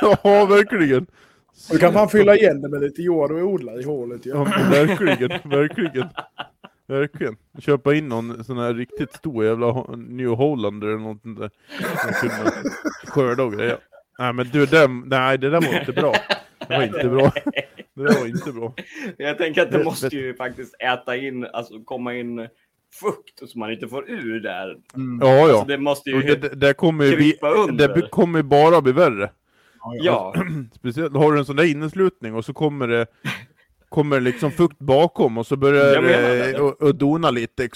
[0.01, 1.07] Ja, verkligen.
[1.71, 4.27] Du kan fan fylla igen det med lite jord och odla i hålet.
[4.27, 6.09] Ja, men verkligen, verkligen.
[6.91, 7.37] Verkligen.
[7.59, 11.51] Köpa in någon sån här riktigt stor jävla New Hollander eller något sånt där.
[12.03, 12.53] Som kunde
[13.07, 13.79] skörda och grejer.
[14.19, 16.15] Nej men du, den, nej det där var inte bra.
[16.69, 17.33] Det var inte bra.
[17.95, 18.75] Det där var inte bra.
[19.17, 22.49] Jag tänker att det måste ju faktiskt äta in, alltså komma in
[23.01, 24.77] fukt som man inte får ur där.
[24.95, 25.19] Mm.
[25.23, 25.43] Ja, ja.
[25.43, 27.33] Alltså, det måste ju det, det, det kommer ju
[27.73, 29.31] det kommer bara bli värre.
[30.03, 30.35] Ja,
[30.75, 33.07] Speciellt har du en sån där inneslutning och så kommer det
[33.91, 36.61] Kommer liksom fukt bakom och så börjar menar det det.
[36.61, 37.69] och, och dona lite.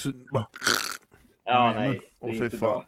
[1.45, 2.01] Ja nej.
[2.21, 2.85] Det är inte bra.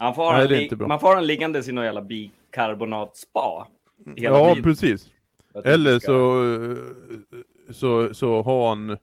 [0.00, 0.88] Man får, Nej, det är li- inte bra.
[0.88, 3.66] man får den liggandes i någon jävla bikarbonat-spa.
[4.14, 4.62] Ja, tiden.
[4.62, 5.06] precis.
[5.64, 6.76] Eller ska- så, eh,
[7.72, 8.96] så, så har han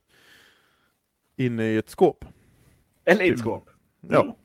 [1.37, 2.25] inne i ett skåp.
[3.05, 3.69] Eller i ett skåp.
[4.09, 4.35] Ja.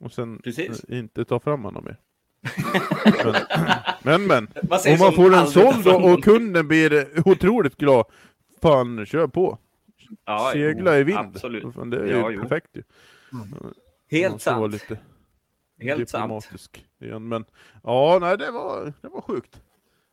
[0.00, 0.84] Och sen Precis.
[0.84, 1.96] eh, inte ta fram honom mer.
[4.02, 4.68] men, men, men.
[4.92, 8.04] Om man får den såld och kunden blir otroligt glad.
[8.62, 9.58] Fan, kör på.
[10.24, 11.18] Ja, Segla jo, i vind.
[11.18, 11.74] Absolut.
[11.74, 12.42] Fan, det är Ja, ju jo.
[12.42, 12.82] perfekt ju.
[14.10, 14.72] Helt Måste vara sant.
[14.72, 14.98] lite
[15.80, 16.22] Helt sant.
[16.24, 17.28] diplomatisk igen.
[17.28, 17.44] Men
[17.82, 19.62] ja, nej det var, det var sjukt.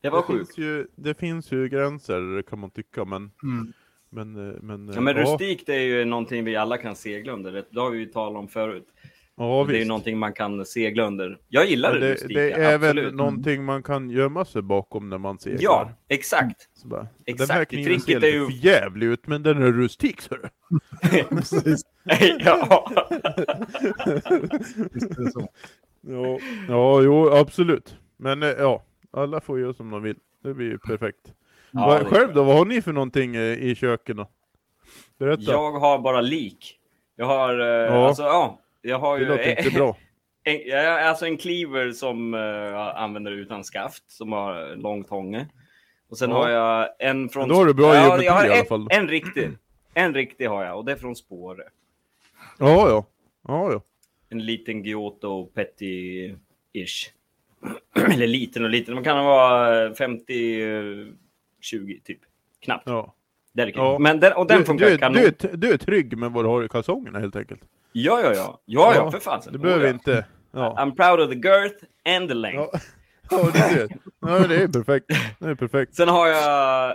[0.02, 0.58] Det var Finns sjukt.
[0.58, 3.32] ju, det finns ju gränser kan man tycka, men...
[3.44, 3.74] Mm.
[4.10, 7.52] Men, eh, men, eh, Ja, men rustikt är ju någonting vi alla kan segla under.
[7.52, 8.88] Det det har vi ju talat om förut.
[9.38, 11.38] Ja, det är ju någonting man kan segla under.
[11.50, 13.14] Jag gillar Men det, det, rustika, det är även absolut.
[13.16, 15.60] någonting man kan gömma sig bakom när man seglar.
[15.62, 16.70] Ja, exakt.
[16.74, 17.48] Så bara, exakt.
[17.50, 20.22] Den här kniven Tricket ser är lite ju- för jävlig ut, men den är rustik,
[20.22, 20.50] så du.
[22.40, 22.92] Ja.
[26.08, 27.98] Ja, ja, jo, absolut.
[28.18, 30.16] Men eh, ja, alla får göra som de vill.
[30.44, 31.34] Det blir ju perfekt.
[31.72, 34.30] Ja, Vad- själv då, vad har ni för någonting eh, i köken då?
[35.20, 35.42] Berätta.
[35.52, 36.80] Jag har bara lik.
[37.16, 38.08] Jag har, eh, Ja.
[38.08, 38.60] alltså ja.
[38.86, 39.98] Jag har det ju låter inte bra.
[40.46, 40.60] En,
[41.08, 45.48] alltså en cleaver som eh, jag använder utan skaft, som har lång tånge.
[46.10, 46.36] Och sen Ja.
[46.36, 47.50] har jag en från...
[47.50, 48.88] Då har du bra geometri jag har i alla en, fall.
[48.92, 49.50] En riktig.
[49.94, 51.64] En riktig har jag och det är från Spåre.
[52.60, 53.06] Ja, ja.
[53.48, 53.82] Ja, ja.
[54.30, 57.10] en liten Giotto Petty-ish.
[58.14, 60.74] Eller liten och liten, man kan vara 50-20
[62.04, 62.20] typ.
[62.60, 62.84] Knappt.
[62.88, 63.16] Ja.
[63.54, 63.80] Där är kul.
[63.82, 64.00] Ja.
[64.00, 65.18] Men den, och den Du, funkar du, kanon.
[65.22, 67.62] du, är du är trygg med vad du har i kalsongerna helt enkelt.
[67.92, 68.62] Ja, ja, ja.
[68.66, 69.54] Ja, ja, för fasen.
[69.54, 69.94] Du behöver Oh, ja.
[69.94, 70.26] inte...
[70.52, 70.76] Ja.
[70.80, 71.84] I'm proud of the girth
[72.18, 72.70] and the length.
[72.74, 72.80] Ja,
[73.44, 73.88] ja det ser.
[74.20, 75.06] Ja, det är perfekt.
[75.40, 75.96] Det är perfekt.
[75.96, 76.90] Sen har jag...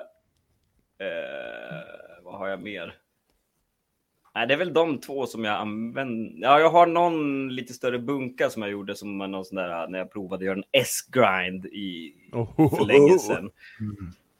[1.01, 1.79] Eh,
[2.25, 2.95] vad har jag mer?
[4.35, 6.33] Nej, det är väl de två som jag använder.
[6.49, 9.99] Ja, jag har någon lite större bunka som jag gjorde som någon sån där när
[9.99, 12.77] jag provade att göra en S-grind i Oh.
[12.79, 13.51] för länge sedan.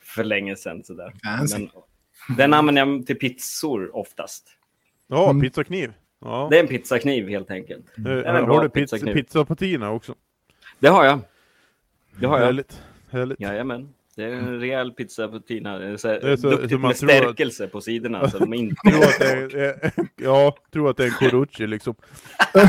[0.03, 1.13] För länge sedan sådär.
[1.25, 1.59] Fancy.
[1.59, 1.71] Men
[2.37, 4.49] den använder jag till pizzor oftast.
[5.07, 5.43] Ja, Mm.
[5.43, 5.93] pizzakniv.
[6.21, 6.49] Ja.
[6.51, 7.87] Det är en pizzakniv helt enkelt.
[8.07, 10.15] Är en har du pizza, pizzapatina också?
[10.79, 11.21] Det har jag.
[12.21, 12.47] Det har jag.
[12.47, 12.83] Härligt.
[13.11, 13.41] Härligt.
[13.41, 13.95] Jajamän.
[14.19, 15.79] Det är en rejäl pizza på Tina.
[15.79, 18.31] Det är så, Det är så- duktigt så man med tror att- stärkelse på sidorna.
[18.31, 21.67] Så de inte Tror att det är, är, ja, tror att det är en Corucci
[21.67, 21.95] liksom.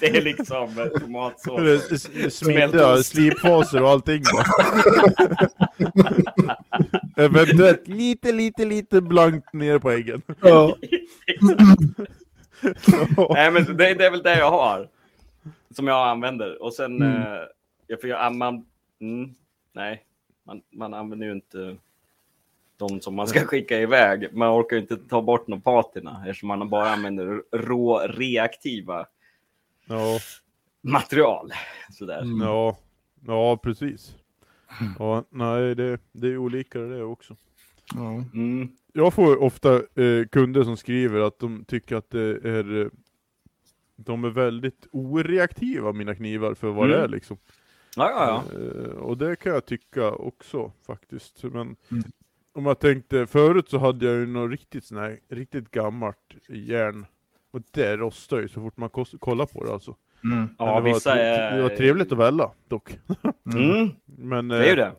[0.00, 2.32] det är liksom tomatsås.
[2.34, 4.22] Smidda, slipfaser och allting.
[7.16, 10.22] Eventuellt lite, lite, lite blankt ner på äggen.
[10.40, 10.76] Ja.
[13.30, 14.88] Nej, men det, det är väl det jag har.
[15.74, 16.62] Som jag använder.
[16.62, 17.02] Och sen...
[17.02, 17.22] Mm.
[17.22, 17.38] Eh,
[18.00, 18.64] för jag, man,
[19.00, 19.34] mm,
[19.72, 20.04] nej,
[20.44, 21.76] man, man använder ju inte
[22.76, 24.28] de som man ska skicka iväg.
[24.32, 29.06] Man orkar ju inte ta bort någon patina eftersom man bara använder rå reaktiva
[29.88, 30.18] Ja,
[30.82, 31.50] material.
[31.92, 32.22] Sådär.
[32.22, 32.40] Mm.
[32.40, 32.76] ja,
[33.26, 34.16] ja precis.
[34.98, 37.36] Ja, nej, det, det är olika det också.
[37.94, 38.24] Ja.
[38.34, 38.68] Mm.
[38.92, 42.88] Jag får ofta eh, kunder som skriver att de tycker att det är eh,
[43.96, 47.04] de är väldigt oreaktiva mina knivar för vad det Mm.
[47.04, 47.36] är liksom.
[47.96, 48.58] Ja, ja, ja.
[48.60, 51.42] Eh, och det kan jag tycka också faktiskt.
[51.42, 52.04] Men Mm.
[52.54, 56.18] om jag tänkte, förut så hade jag ju något riktigt sån här, riktigt gammalt
[56.48, 57.06] järn.
[57.52, 59.96] Och det rostar ju så fort man kollar på det alltså.
[60.24, 60.48] Mm.
[60.58, 61.56] Ja, det, var, vissa tre- är...
[61.56, 62.98] det var trevligt att välja dock.
[63.54, 64.92] Mm, Men, det är ju eh, det.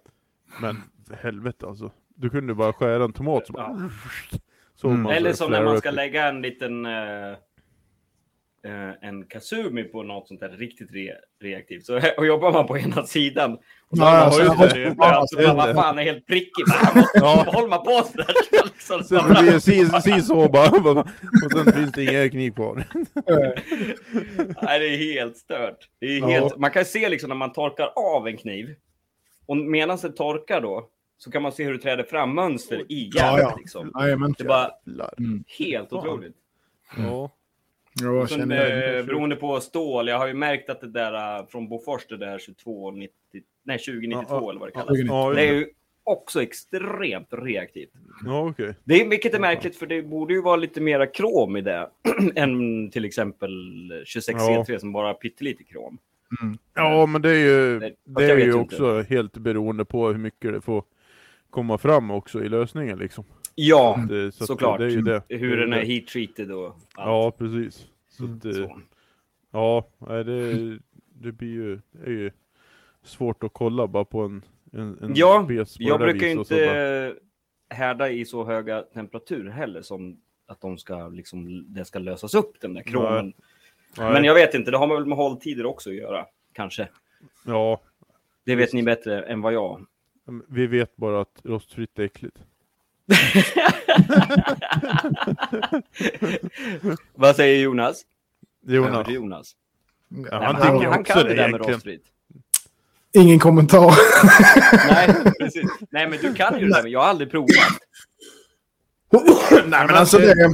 [0.62, 0.78] men
[1.18, 1.92] helvete alltså.
[2.16, 3.90] Du kunde bara skära en tomat så bara...
[4.76, 5.02] Så Mm.
[5.02, 7.38] man Eller så som när man ska lägga en liten eh,
[9.02, 11.12] en kasumi på något sånt där riktigt re
[11.42, 11.86] reaktivt.
[11.86, 13.54] Så och jobbar man på ena sidan.
[13.90, 14.84] Och så Ja, har man ja, skjutit just det.
[14.90, 14.96] det.
[14.98, 16.64] Ja, alltså, Ja, man, vad fan är helt prickig.
[17.14, 17.46] Ja.
[17.48, 18.26] håller man på sådär.
[18.64, 19.60] Liksom, Sen det blir
[20.02, 21.02] si, så bara.
[21.46, 22.84] Och sen finns det ingen kniv kvar.
[24.62, 25.78] Nej, det är helt stört.
[26.00, 26.28] Det är Ja.
[26.28, 28.76] helt, Man kan se liksom när man torkar av en kniv.
[29.46, 33.10] Och medan det torkar då så kan man se hur det träder fram mönster i
[33.14, 33.42] Ja, järnet.
[33.42, 33.56] ja.
[33.58, 33.92] Liksom.
[34.00, 34.36] Jajamän.
[34.38, 34.72] Det är bara
[35.18, 35.44] Mm.
[35.60, 36.00] helt Fan.
[36.00, 36.36] otroligt.
[36.98, 37.04] Ja.
[37.04, 37.32] Ja,
[38.02, 41.70] jag Sen, eh, beroende på stål, jag har ju märkt att det där eh, från
[41.70, 43.12] Bofors, det där 2290,
[43.64, 44.50] nej 2092 Ja, ja.
[44.50, 44.98] eller vad det kallas.
[45.00, 45.68] Ja, Det är ju
[46.04, 47.90] också extremt reaktivt.
[48.26, 48.76] ja okej.
[48.84, 51.90] Det är, vilket är märkligt för det borde ju vara lite mera krom i det
[52.36, 53.52] än till exempel
[54.06, 55.98] 26C3 som bara har pyttelite krom.
[56.74, 60.62] Ja, men det är ju, det är ju också helt beroende på hur mycket det
[60.62, 60.84] får
[61.50, 63.24] komma fram också i lösningen liksom.
[63.60, 64.80] Ja, Det, så såklart.
[64.80, 65.22] Det är ju det.
[65.30, 65.86] hur den är det.
[65.86, 66.78] heat-treated och allt.
[66.96, 67.88] Ja, precis.
[68.10, 68.80] Så att, eh, Så.
[69.52, 70.80] ja, nej, det,
[71.14, 72.32] det blir ju, det är ju
[73.04, 74.42] svårt att kolla bara på en,
[74.74, 77.16] en, en Ja, spes på Jag brukar ju inte
[77.70, 82.62] härda i så höga temperaturer heller som att de ska, liksom, det ska lösas upp,
[82.62, 83.34] den där kromen.
[83.98, 84.14] Nej.
[84.14, 86.88] Men jag vet inte, det har väl med hålltider också att göra, kanske.
[87.46, 87.82] Ja,
[88.46, 89.86] Det vet ni bättre än vad jag.
[90.48, 92.38] vi vet bara att rostfritt är äckligt.
[97.16, 98.02] vad säger Jonas?
[98.68, 99.10] Jonas.
[99.10, 99.56] Jonas?
[100.10, 102.04] Ja, Nej, han men tycker han, han kan det det där med rostfritt.
[103.14, 103.92] Ingen kommentar.
[104.88, 105.72] Nej, precis.
[105.90, 107.50] Nej, men du kan ju det där, men jag har aldrig provat.
[109.66, 110.50] Nej, men alltså det, det är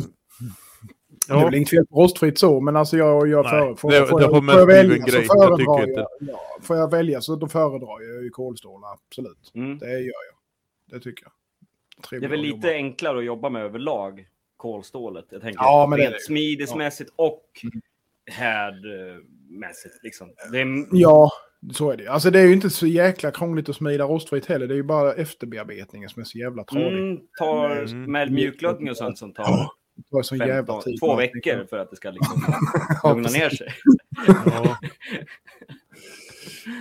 [1.28, 4.20] Ja, väl inget fel på rostfritt så, men alltså jag Nej, för, får, det- får,
[4.20, 5.26] det jag, har får mest jag blivit välja en så grej.
[5.28, 6.30] Jag tycker föredrar inte- jag.
[6.30, 9.52] Ja, får jag välja så då föredrar jag ju kolstål, absolut.
[9.56, 9.78] Mm.
[9.78, 10.36] Det gör jag.
[11.00, 11.32] Det tycker jag.
[12.10, 12.68] Det är väl lite jobba.
[12.70, 14.28] enklare att jobba med överlag,
[14.58, 15.26] kolstålet.
[15.30, 16.22] Jag tänker Ja, men det är det.
[16.22, 17.44] smidesmässigt och
[18.32, 20.04] härdmässigt.
[20.04, 20.30] Liksom.
[20.52, 21.30] Det är, Ja,
[21.74, 22.08] så är det.
[22.08, 24.68] Alltså det är ju inte så jäkla krångligt att smida rostfritt heller.
[24.68, 26.88] Det är ju bara efterbearbetningen som är så jävla tradig.
[27.00, 28.12] mm, tar Mm.
[28.12, 28.28] med
[28.92, 31.00] och sånt som tar Det tar så jävla 15, tid.
[31.00, 32.42] två veckor för att det ska liksom
[33.04, 33.68] Ja, lugna ner sig.
[34.46, 34.78] ja,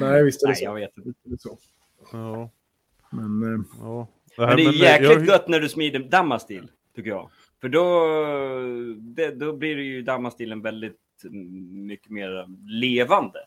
[0.01, 0.65] Nej, visst är det Nej, så.
[0.65, 1.11] jag vet inte.
[1.25, 1.59] Det är så.
[2.13, 2.51] ja,
[3.11, 3.61] Men, eh,
[4.37, 4.47] ja.
[4.47, 7.31] Men det är eh, jäkligt jag- gött när du smider dammastil, tycker jag.
[7.61, 8.07] För då,
[9.01, 12.47] det, då blir det ju dammastilen väldigt mm, mycket mer
[12.81, 13.39] levande.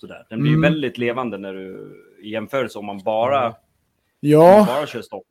[0.00, 0.26] Sådär.
[0.30, 0.72] Den blir ju Mm.
[0.72, 1.92] väldigt levande när du
[2.22, 3.54] i jämförelse om man bara,
[4.20, 5.26] ja, bara kör stock.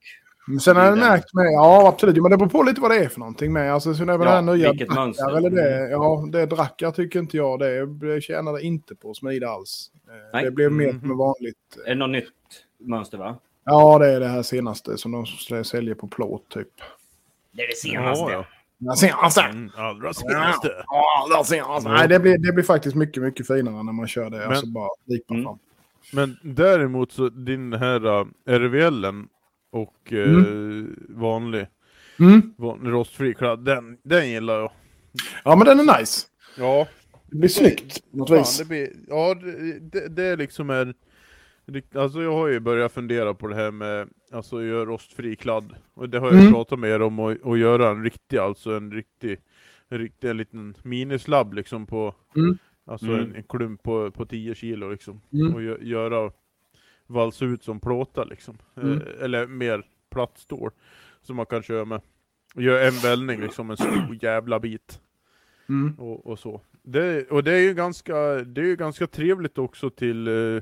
[0.47, 2.97] Men Sen har jag märkt med, ja absolut, men det beror på lite vad det
[2.97, 3.73] är för någonting med.
[3.73, 5.29] Alltså så när Ja, här nya vilket drackar mönster.
[5.29, 5.35] Mm.
[5.37, 9.47] eller det, ja det drackar tycker inte jag, det, det tjänade inte på att smida
[9.49, 9.91] alls.
[10.07, 10.43] Eh, Nej.
[10.43, 10.99] Det blev mer Mhm.
[10.99, 11.57] som vanligt.
[11.85, 12.31] Är det något nytt
[12.79, 13.37] mönster va?
[13.65, 16.67] Ja, det är det här senaste som de säljer på plåt typ.
[17.51, 18.45] Det är det Ja, ja.
[18.77, 19.41] Ja, senaste!
[19.41, 20.83] Mm, allra senaste.
[20.87, 21.89] Ja, det senaste.
[21.89, 24.37] Nej, det blir, det blir faktiskt mycket, mycket finare när man kör det.
[24.37, 25.43] Men- alltså bara lipa Mm.
[25.45, 25.59] fram.
[26.13, 29.27] Men däremot så din här uh, RVLen
[29.71, 30.43] och eh,
[31.09, 31.67] vanlig,
[32.19, 32.53] Mm.
[32.57, 34.71] vanlig rostfri kladd, den, den gillar jag.
[35.43, 36.27] Ja, men den är nice.
[36.57, 36.87] Ja,
[37.29, 38.57] Det blir snyggt på något vis.
[38.57, 40.95] det, blir, ja det, det, det är liksom är rikt-
[41.95, 45.75] Alltså jag har ju börjat fundera på det här med Alltså att göra rostfri kladd
[45.93, 46.51] Och det har jag Mm.
[46.53, 49.39] pratat med er om att, att göra en riktig, alltså en riktig
[49.89, 52.57] En riktig, en liten minislabb liksom på Mm.
[52.85, 53.19] Alltså Mm.
[53.19, 55.53] en, en klump på, på 10 kilo liksom Mm.
[55.53, 56.31] Och gö, göra
[57.07, 58.91] Valsa ut som plåta liksom Mm.
[58.93, 60.71] eh, Eller mer platt stål
[61.21, 62.01] Som man kan köra med
[62.55, 65.01] Gör en vällning liksom, en stor jävla bit
[65.69, 65.95] Mm.
[65.99, 66.61] och, och så.
[66.83, 70.61] Det, och det är ju ganska, det är ju ganska trevligt också till, eh,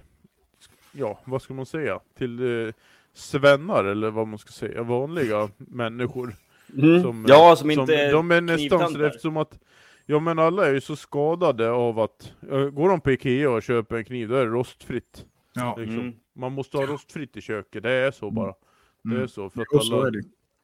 [0.94, 2.74] ja vad ska man säga, till eh,
[3.14, 6.36] svennar eller vad man ska säga, vanliga människor.
[6.78, 7.02] Mm.
[7.02, 9.60] Som, ja, som inte är De är nästan så eftersom att,
[10.06, 13.64] ja men alla är ju så skadade av att, eh, går de på Ikea och
[13.64, 15.26] köper en kniv då är det rostfritt.
[15.54, 15.76] Ja.
[15.78, 16.00] Liksom.
[16.00, 16.14] Mm.
[16.36, 18.54] Man måste ha rostfritt i köket, det är så bara.
[19.04, 19.28] Det är Mm.
[19.28, 19.50] så.
[19.50, 20.24] För att så alla, är det.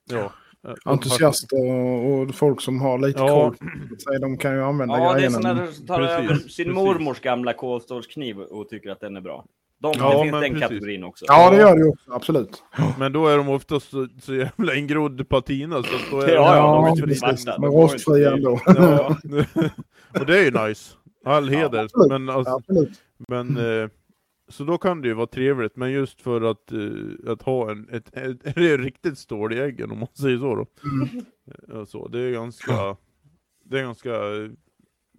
[0.10, 0.32] ja,
[0.68, 3.28] eh, Entusiaster och, folk som har lite Ja.
[3.28, 3.56] koll.
[3.98, 5.36] Så De kan ju använda Ja, det är grejerna.
[5.42, 6.68] sådana som tar Precis, över sin precis.
[6.68, 9.46] mormors gamla kolstålskniv och tycker att den är bra.
[9.82, 10.60] De, Ja, det finns den precis.
[10.60, 11.26] kategorin också.
[11.28, 12.12] Ja, det gör det ju också.
[12.12, 12.64] Absolut.
[13.00, 16.96] Men då är de oftast så, så jävla ingrodd patina så då är Ja, ja,
[17.06, 17.62] de Ja, svarta.
[17.62, 18.60] Men rostfria ändå.
[18.66, 19.18] Ja.
[20.20, 20.96] och det är ju nice.
[21.26, 21.84] All heder.
[21.84, 22.10] absolut.
[22.10, 23.02] men, alltså, Absolut.
[23.28, 23.90] men eh,
[24.50, 27.90] så då kan det ju vara trevligt, men just för att, eh, att ha en,
[27.92, 30.66] ett, ett, ett, riktigt stål i äggen om man säger så då.
[30.84, 31.26] Mm.
[31.80, 32.96] Eh, Så, det är ganska,
[33.66, 34.12] det är ganska,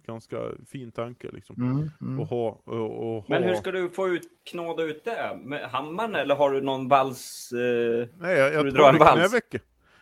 [0.05, 0.37] ganska
[0.71, 1.55] fin tanke liksom.
[1.55, 1.89] Mm.
[2.01, 2.19] Mm.
[2.19, 3.49] Att ha, och, och Men ha...
[3.49, 5.39] hur ska du få ut, knåda ut det?
[5.43, 7.51] Med hammaren eller har du någon vals?
[7.51, 8.07] Eh...
[8.19, 9.33] Nej, jag, du jag dra tar en vals?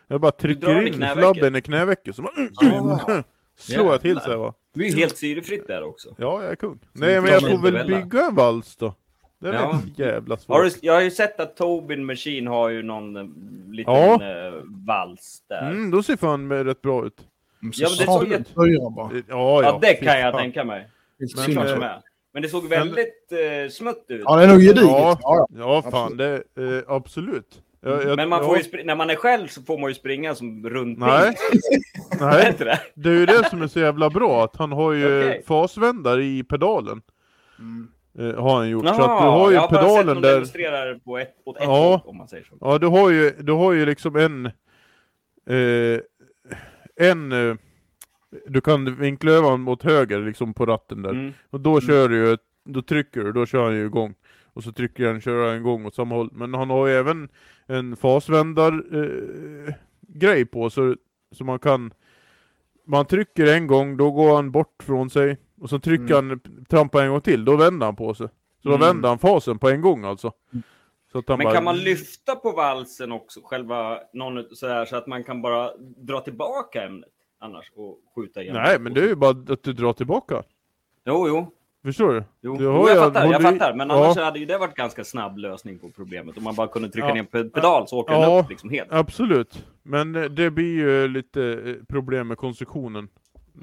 [0.08, 1.24] Jag bara drar trycker den i in knävecket?
[1.24, 2.32] slabben i knävecket, så man,
[3.58, 4.54] slår jag till sig va.
[4.74, 6.16] Det är helt syrefritt där också.
[6.18, 6.80] Ja, jag är kung.
[6.80, 8.96] Så Nej, du men jag får väl bygga en vals då.
[9.40, 9.82] Det är Ja.
[9.96, 10.58] så jävla svårt.
[10.58, 13.24] Har du, jag har ju sett att Tobin Machine har ju någon eh,
[13.72, 14.14] liten Ja.
[14.14, 14.54] eh,
[14.88, 15.72] vals där.
[15.72, 17.28] Mm, då ser fan rätt bra ut.
[17.62, 17.74] Mm.
[17.74, 19.10] Så Ja, men det såg jätte- fyra bara.
[19.14, 19.64] Ja, ja.
[19.64, 20.88] Ja, det kan jag tänka mig.
[21.20, 22.02] Men, som eh, är.
[22.34, 24.22] Men det såg väldigt eh, smutt ut.
[24.26, 24.90] Ja, det är nog gediget.
[24.90, 25.18] Ja.
[25.22, 25.82] Ja, ja.
[25.84, 27.62] Ja, fan, det eh, absolut.
[27.82, 29.90] Jag, jag, Men man ja, får ju spri- när man är själv så får man
[29.90, 31.36] ju springa som runt Nej.
[32.20, 32.80] Nej, inte det?
[32.96, 35.44] det är ju det som är så jävla bra, att han har ju Okej.
[35.48, 37.02] fasvändare i pedalen.
[37.60, 37.88] Mm.
[38.20, 38.86] Eh, har han gjort.
[38.86, 40.32] Jaha, så att du har ju jag har bara sett pedalen dem där.
[40.34, 41.70] demonstrerar på ett, åt ett Ja.
[41.90, 42.58] håll, om man säger så.
[42.62, 44.46] Ja, du har ju, du har ju liksom en...
[45.50, 46.00] Eh,
[47.00, 47.32] en...
[47.32, 47.56] Eh,
[48.48, 51.10] du kan vinkla över honom mot höger liksom på ratten där.
[51.10, 51.34] Mm.
[51.50, 54.14] Och då kör du ju, då trycker du, då kör han ju igång.
[54.54, 56.30] Och så trycker han, kör han igång åt samma håll.
[56.34, 57.30] Men han har ju även
[57.68, 59.74] en fasvändar eh,
[60.08, 60.96] grej på så,
[61.32, 61.94] så man kan
[62.86, 65.38] man trycker en gång, då går han bort från sig.
[65.62, 66.40] Och så trycker han,
[66.70, 68.28] trampar en gång till, då vänder han på sig.
[68.64, 68.88] Så då Mm.
[68.88, 70.32] vänder han fasen på en gång alltså.
[71.14, 71.54] Att Men bara...
[71.54, 75.72] kan man lyfta på valsen också, själva någon så här så att man kan bara
[75.98, 77.10] dra tillbaka ämnet
[77.40, 78.56] annars och skjuta igen?
[78.56, 80.44] Nej, men det är ju bara att du drar tillbaka.
[81.06, 81.54] Jo, jo.
[81.84, 82.24] Förstår du?
[82.42, 83.74] Jo, Du jo jag fattar, jag fattar.
[83.74, 84.06] Men ja.
[84.06, 86.38] annars hade ju det varit ganska snabb lösning på problemet.
[86.38, 87.14] Om man bara kunde trycka Ja.
[87.14, 88.30] ner på pedal så åker Ja.
[88.30, 88.92] den upp liksom helt.
[88.92, 89.66] Absolut.
[89.84, 93.10] Men eh, det blir ju lite eh, problem med konstruktionen.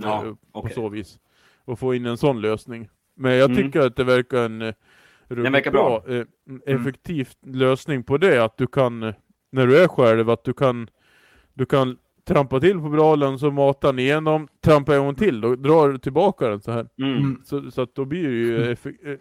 [0.02, 0.72] Ja, eh, på okej.
[0.74, 1.18] så vis.
[1.64, 2.88] Och få in en sån lösning.
[3.14, 3.62] Men jag Mm.
[3.62, 4.74] tycker att det verkar en
[5.28, 6.02] ruggigt verkar bra.
[6.08, 6.24] eh,
[6.66, 8.44] en effektiv lösning på det.
[8.44, 9.00] Att du kan,
[9.52, 10.88] när du är själv, att du kan,
[11.54, 11.96] du kan
[12.28, 15.98] trampa till på pedalen så matar den igenom, trampa en gång till, då drar du
[15.98, 16.86] tillbaka den så här.
[17.02, 17.16] Mm.
[17.16, 17.42] Mm.
[17.44, 19.16] Så, så att då blir det ju effe- eh,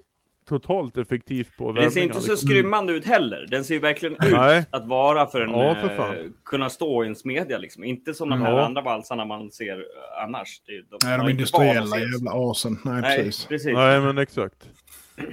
[0.49, 2.47] totalt effektivt på Det ser värmningar, inte så liksom.
[2.49, 3.47] skrymmande ut heller.
[3.51, 4.65] Den ser ju verkligen ut Nej.
[4.69, 6.15] att vara för en Ja, för eh, fan.
[6.45, 7.83] kunna stå i en smedja liksom.
[7.83, 8.65] Inte som de här Ja.
[8.65, 10.61] andra valsarna man ser eh, annars.
[10.65, 12.77] De, Nej, de industriella jävla asen.
[12.85, 13.45] Nej, Nej, precis.
[13.45, 13.73] precis.
[13.73, 14.69] Nej men exakt.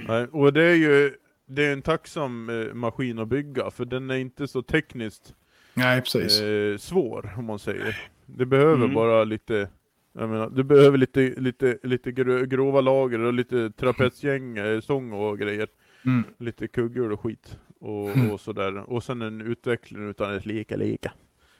[0.07, 1.13] Nej, och det är ju
[1.45, 5.33] det är en tacksam eh, maskin att bygga för den är inte så tekniskt
[5.73, 6.41] Nej, precis.
[6.41, 7.97] eh, svår om man säger.
[8.25, 8.93] Det behöver Mm.
[8.93, 9.69] bara lite
[10.17, 15.11] jag menar, du behöver lite, lite, lite grö- grova lager och lite trapetsgäng, eh, sång
[15.13, 15.67] och grejer.
[16.05, 16.23] Mm.
[16.39, 17.57] Lite kugghjul och skit.
[17.79, 18.31] Och, Mm.
[18.31, 18.77] och sådär.
[18.77, 21.11] Och sen en utveckling utan ett lika lika.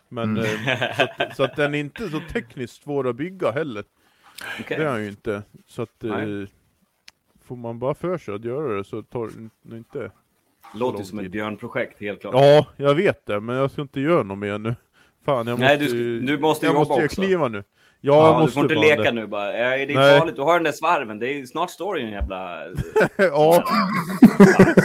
[0.09, 0.43] Men Mm.
[0.43, 3.83] eh, så, att, så att den är inte så tekniskt svår att bygga heller.
[4.59, 4.77] Okej.
[4.77, 5.43] Det är han ju inte.
[5.67, 6.47] Så att eh, Nej.
[7.47, 9.29] Får man bara för sig att göra det så tar
[9.63, 10.11] det inte
[10.75, 12.33] Låter ju som ett björnprojekt, helt klart.
[12.35, 14.75] Ja, jag vet det, men jag ska inte göra något mer nu.
[15.25, 17.21] Fan, jag Nej, måste du, ju- du måste jag jobba måste också.
[17.21, 17.57] kliva nu.
[17.57, 19.11] Ja, Ja, jag du måste får inte leka det.
[19.11, 19.51] nu bara.
[19.51, 20.19] Det är Nej.
[20.19, 21.19] farligt, du har den där svarven.
[21.19, 22.59] Det är snart står det en jävla...
[23.17, 23.63] ja.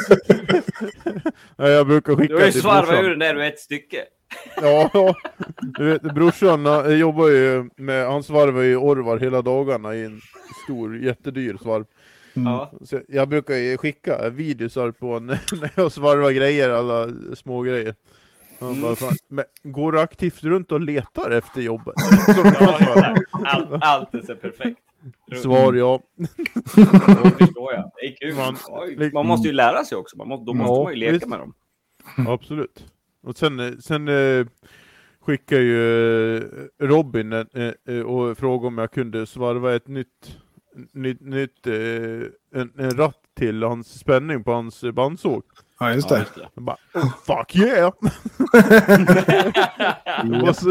[1.57, 3.05] Nej, jag brukar skicka Du har ju till svarvat brorsan.
[3.05, 4.05] ur den där ur ett stycke.
[4.63, 5.15] Ja, ja.
[5.59, 10.21] Du vet, brorsan jobbar ju med, han svarvar ju Orvar hela dagarna i en
[10.65, 11.85] stor, jättedyr svarv.
[12.45, 12.73] Ja.
[12.85, 15.41] Så jag brukar ju skicka videosar på när
[15.75, 17.95] jag svarvar grejer, alla små grejer.
[18.61, 18.97] Mm.
[19.29, 21.95] men går du aktivt runt och letar efter jobbet?
[22.61, 23.17] Ja.
[23.45, 24.79] Allt, allt är så perfekt.
[25.43, 26.01] Svar ja.
[26.77, 27.91] Då förstår jag.
[28.01, 28.35] Det är kul.
[28.35, 30.17] Man- Man måste ju lära sig också.
[30.17, 31.27] Man må, då måste Ja, man ju leka visst.
[31.27, 31.55] med dem.
[32.29, 32.85] Absolut.
[33.23, 34.47] Och sen, sen eh,
[35.21, 36.43] skickade ju eh,
[36.79, 40.39] Robin eh, och frågade om jag kunde svarva ett nytt,
[40.93, 41.73] nytt, nytt eh,
[42.61, 45.43] en, en ratt till hans spänning på hans bandsåg.
[45.81, 46.27] Ja, just Ja, det.
[46.55, 46.77] Jag bara,
[47.27, 47.93] fuck yeah!
[50.25, 50.69] det, var så,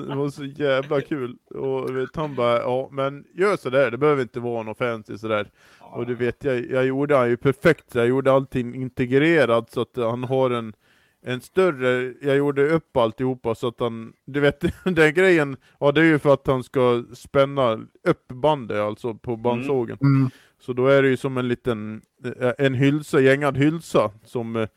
[0.00, 1.36] det var så jävla kul.
[1.54, 5.50] Och vet, han bara, ja men gör sådär, det behöver inte vara något fancy sådär.
[5.78, 9.96] Och du vet, jag, jag gjorde han ju perfekt, jag gjorde allting integrerat så att
[9.96, 10.72] han har en,
[11.26, 16.00] en större, jag gjorde upp alltihopa så att han, du vet den grejen, ja det
[16.00, 17.72] är ju för att han ska spänna
[18.08, 19.98] upp bandet alltså på bandsågen.
[20.00, 20.30] Mm.
[20.60, 22.02] Så då är det ju som en liten,
[22.40, 24.68] eh, en hylsa, gängad hylsa som eh,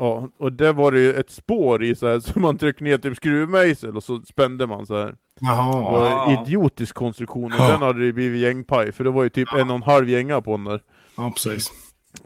[0.00, 2.98] Ja, och där var det ju ett spår i så här, så man tryckte ner
[2.98, 5.06] typ skruvmejsel och så spände man så här.
[5.06, 5.92] Det Jaha.
[5.92, 6.30] var Ja.
[6.30, 7.68] en idiotisk konstruktion och Ja.
[7.72, 10.40] den hade det blivit gängpaj för det var ju typ en och en halv gänga
[10.40, 10.80] på den där.
[11.16, 11.70] Ja, precis.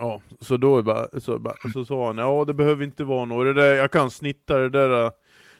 [0.02, 3.46] Ja, så då bara, så, bara, så sa han, ja det behöver inte vara något,
[3.46, 5.10] det där, jag kan snitta det där äh,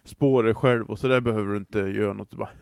[0.05, 2.35] spåret själv och så där behöver du inte göra något.
[2.35, 2.49] Bara.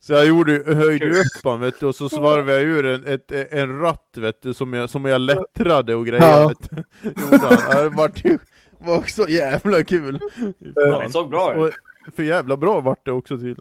[0.00, 3.32] så jag gjorde, höjde upp han vet du, och så svarvade jag ur en, ett,
[3.32, 6.22] en ratt vet du, som jag, som jag lättrade och grejer.
[6.22, 6.48] Ja.
[6.48, 6.76] Vet du.
[7.10, 8.38] Det var, ju-
[8.78, 10.20] var så jävla kul.
[10.58, 11.74] Det såg bra ut.
[12.16, 13.56] för jävla bra vart det också till.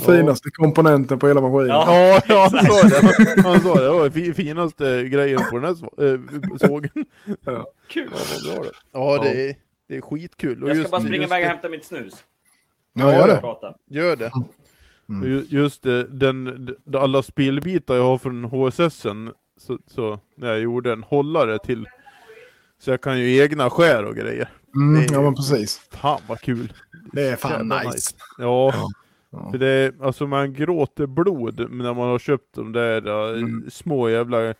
[0.00, 1.66] Finaste komponenten på hela maskinen.
[1.68, 2.20] Ja.
[2.28, 3.42] Ja, han sa det.
[3.42, 3.82] Han sa det.
[3.82, 6.20] Det var fi- finaste grejen på den här äh,
[6.68, 6.90] sågen.
[7.88, 8.10] Kul.
[8.44, 8.70] Ja, det.
[8.92, 9.54] Ja, det är,
[9.88, 10.62] det är skitkul.
[10.62, 12.14] Och Jag ska just- bara springa iväg och hämta mitt snus.
[12.92, 13.36] Ja, gör det.
[13.40, 13.74] Prata.
[13.90, 14.32] Gör det.
[15.08, 15.44] Mm.
[15.48, 21.02] Just det, den, alla spelbitar jag har från HSSen, så, så när jag gjorde en
[21.02, 21.86] hållare till,
[22.78, 24.48] så jag kan ju egna skär och grejer.
[24.76, 25.80] Mm, ja, men precis.
[25.90, 26.72] Fan vad kul!
[27.12, 28.14] Det är fan Jävla nice.
[28.38, 28.74] Ja,
[29.36, 29.50] Ja.
[29.50, 33.70] för det är, alltså man gråter blod när man har köpt de där äh, Mm.
[33.70, 34.54] små jävla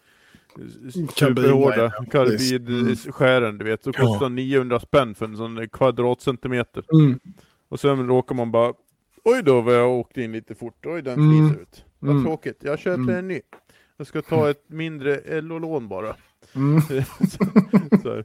[0.56, 2.52] Karbidgrejer, superhårda ja, precis.
[2.52, 2.68] Mm.
[2.76, 4.06] karbidskären du vet, så Ja.
[4.06, 6.84] kostar 900 spänn för en sån kvadratcentimeter.
[6.92, 7.18] Mm.
[7.68, 8.72] Och sen råkar man bara
[9.26, 11.48] Oj då vad jag åkte in lite fort, oj den Mm.
[11.48, 11.84] sliter ut.
[11.98, 12.24] Vad Mm.
[12.24, 13.16] tråkigt, jag köper Mm.
[13.16, 13.40] en ny.
[13.96, 16.16] Jag ska ta ett mindre LO-lån bara.
[16.54, 16.80] Mm.
[18.02, 18.22] så.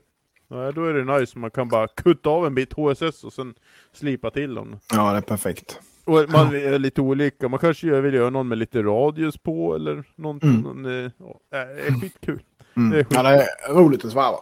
[0.48, 3.54] Ja, då är det nice, man kan bara kutta av en bit HSS och sen
[3.94, 4.80] slipa till dem.
[4.94, 5.80] Ja, det är perfekt.
[6.10, 10.03] Och man är lite olika, man kanske vill göra någon med lite radius på eller
[10.15, 10.49] någonting.
[10.49, 10.61] Mm.
[10.61, 12.40] Någon, eh, ja, det är skitkul.
[12.77, 12.90] Mm.
[12.90, 13.14] Det är skit.
[13.14, 13.30] Ja, det
[13.69, 14.38] är roligt att svarva.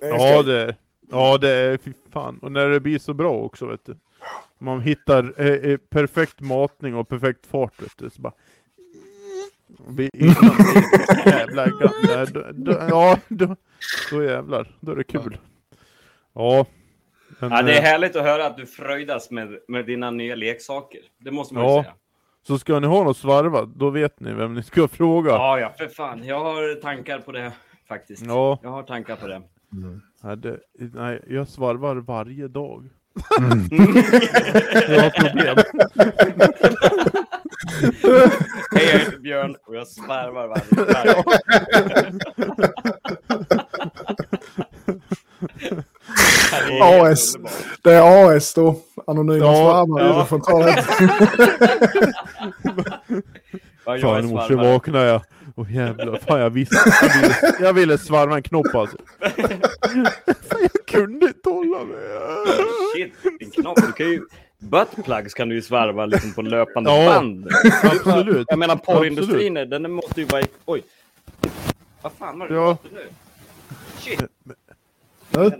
[0.00, 0.76] Det Ja det, är-
[1.10, 2.38] ja det är fy fan.
[2.38, 3.96] Och när det blir så bra också vet du.
[4.58, 5.34] Man hittar
[5.70, 8.10] eh, perfekt matning och perfekt fart vet du.
[8.10, 8.32] Så bara...
[9.88, 10.54] Vi, innan
[11.26, 11.64] jävla.
[12.06, 13.56] Nej, då, då, ja, då,
[14.10, 14.76] då jävlar.
[14.80, 15.36] Då är det kul.
[16.32, 16.66] Ja.
[17.42, 20.34] Men, Ja, det är eh, härligt att höra att du fröjdas med, med dina nya
[20.34, 21.00] leksaker.
[21.18, 21.82] Det måste man ju Ja.
[21.82, 21.94] säga.
[22.46, 25.30] Så ska ni ha något svarvat, då vet ni vem ni ska fråga.
[25.30, 26.24] Ja, ja, för fan.
[26.24, 27.52] Jag har tankar på det
[27.88, 28.26] faktiskt.
[28.26, 28.58] Ja.
[28.62, 29.42] Jag har tankar på det.
[30.22, 32.88] Nej, det, nej, jag svarvar varje dag.
[33.38, 33.66] Mm.
[34.88, 35.56] jag har problem.
[38.74, 41.24] Hej, jag heter Björn och jag svarvar varje varje.
[46.68, 47.34] Det AS.
[47.82, 48.76] Det är AS då.
[49.06, 50.26] Anonyma Ja, svarvare.
[50.48, 50.66] ja.
[50.66, 50.82] Det.
[54.00, 55.22] Fan i morse vaknade jag.
[55.56, 56.76] Åh jävlar, fan jag visste.
[57.02, 57.34] Jag ville,
[57.66, 58.96] jag ville svarva en knopp alltså.
[59.20, 61.96] fan jag kunde inte hålla mig.
[62.94, 63.76] Shit, din knopp.
[63.86, 64.22] Du kan ju...
[64.58, 67.48] Buttplugs kan du ju svarva liksom på löpande Ja, band.
[67.82, 68.46] absolut.
[68.50, 70.42] Jag menar porrindustrin, den måste ju vara...
[70.64, 70.82] Oj.
[72.02, 72.76] Vad fan har du Ja.
[72.92, 73.00] nu?
[73.98, 74.20] Shit.
[75.30, 75.50] Ja.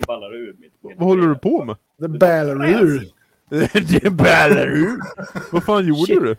[0.00, 0.72] Det ballar ur mitt.
[0.80, 1.76] Vad håller du på med?
[1.96, 3.08] Det ballar ur.
[4.02, 5.00] det ballar ur.
[5.52, 6.22] Vad fan gjorde Shit.
[6.22, 6.36] du?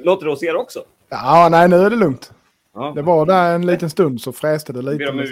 [0.00, 0.84] Låter det hos er också?
[1.08, 2.32] Ja, nej nu är det lugnt.
[2.74, 2.92] Ja.
[2.94, 5.12] Det var där en liten stund så fräste det lite.
[5.12, 5.26] Men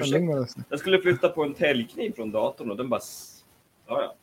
[0.47, 0.65] sen.
[0.69, 3.01] Jag skulle flytta på en täljkniv från datorn och den bara...
[3.89, 4.15] Ja, ja.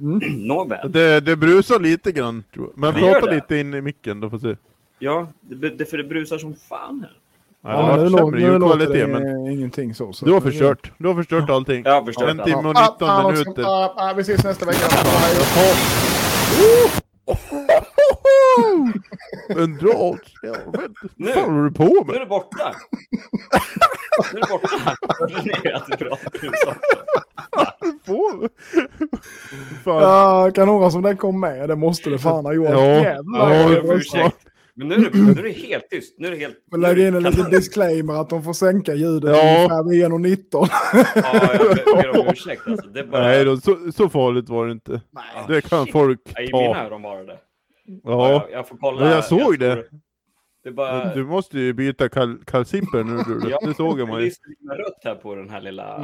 [0.00, 0.18] Mm.
[0.46, 0.92] Nåväl.
[0.92, 2.44] Det, det brusar lite grann.
[2.74, 4.56] Men prata lite in i micken då får se.
[4.98, 7.16] Ja, det, det, för det brusar som fan här.
[7.64, 10.12] Nej, Ja, det men nu, lå- sämre nu låter ljudkvalitet, det men ingenting så.
[10.12, 10.92] så du har förstört.
[10.98, 11.82] Du har förstört allting.
[11.84, 13.62] Jag har förstört En timme och Ah, 19 ah, minuter.
[13.62, 14.86] ah, ah, vi ses nästa vecka.
[19.48, 20.18] En drag.
[20.42, 20.80] Ja, vad
[21.16, 21.32] Nu.
[21.32, 22.20] fan håller du på Nu är med?
[22.20, 22.74] det borta.
[24.32, 24.96] nu är det borta.
[25.44, 25.86] Ni att
[26.40, 26.58] du med?
[29.84, 30.02] Fan.
[30.02, 32.68] Ja, kan några som den kom med, det måste det fan ha gjort.
[32.70, 32.80] Ja.
[32.84, 33.50] Jävlar.
[33.54, 33.68] Ja,
[34.80, 34.96] jag det.
[34.96, 36.14] Men nu är, det, nu är det helt tyst.
[36.18, 36.56] Nu är det helt...
[36.70, 39.56] Får lägga in en liten disclaimer att de får sänka ljudet Ja.
[39.56, 40.68] ungefär vid 1.19.
[41.14, 41.54] Ja,
[41.86, 42.62] jag ber om ursäkt.
[42.66, 42.88] Alltså.
[42.88, 43.22] Det är bara...
[43.22, 45.00] Nej då, så, så farligt var det inte.
[45.14, 45.92] Ah, Det kan shit.
[45.92, 46.80] folk Ja, I mina ta.
[46.80, 47.38] öron var det det.
[48.04, 48.30] Ja.
[48.30, 49.06] jag, jag får kolla.
[49.08, 49.84] Ja, jag såg tror- det.
[50.62, 51.14] Det är bara...
[51.14, 53.50] Du måste ju byta kal kalsipper nu du.
[53.50, 54.30] Ja, Det såg jag man Det ju.
[54.30, 55.96] är lite rött här på den här lilla...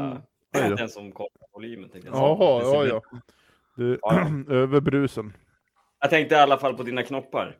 [0.54, 0.76] Mm.
[0.76, 1.88] Den som kollar volymen.
[1.90, 2.18] tänkte jag.
[2.18, 3.18] Jaha, Det ja ja.
[3.76, 5.32] Du, Ja, överbrusen.
[6.00, 7.56] Jag tänkte i alla fall på dina knoppar.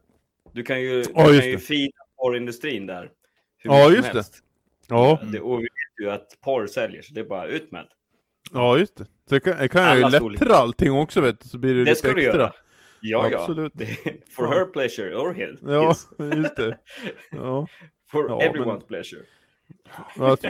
[0.57, 1.59] Du kan ju, du Ja, kan ju det.
[1.59, 3.11] feeda porrindustrin där.
[3.63, 4.25] Ja, just det.
[4.89, 7.81] Ja, Det, och vi vet ju att porr säljer, så det är bara ut med
[7.85, 7.89] det.
[8.53, 9.05] ja just det.
[9.29, 10.47] Så jag kan, jag kan ju lättra storlekar.
[10.51, 12.41] allting också vet du, så blir det, Det lite ska du extra.
[12.41, 12.53] göra.
[13.01, 13.39] Ja, ja.
[13.41, 13.73] Absolut.
[13.75, 15.61] Det är for her pleasure or his.
[15.63, 15.95] Ja,
[16.37, 16.79] just det.
[17.31, 17.67] Ja.
[18.11, 19.23] For Ja, everyone's men- pleasure.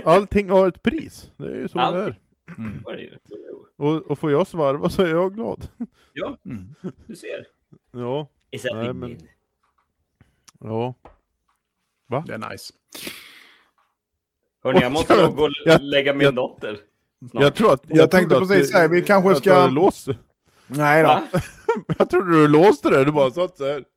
[0.05, 1.31] Allting har ett pris.
[1.37, 2.15] Det är ju så det Allting.
[2.89, 2.97] är.
[2.97, 3.19] Det?
[3.77, 5.69] Och, och får jag svarva så är jag glad.
[6.12, 6.39] Ja,
[7.07, 7.47] du ser.
[7.93, 9.19] Ja, Is that Nej, men-
[10.61, 10.95] ja.
[12.27, 12.73] Det är nice.
[14.65, 16.78] Hörni, jag måste nog gå och Jag- lägga min jag- dotter.
[17.31, 17.43] Snart.
[17.43, 17.83] Jag tror att...
[17.87, 20.16] Jag tänkte trodde att precis säga, vi kanske ska- du hade låst det.
[20.66, 21.09] Nej då.
[21.09, 21.23] Va?
[21.99, 23.85] Jag trodde du låste det, du bara satt så här.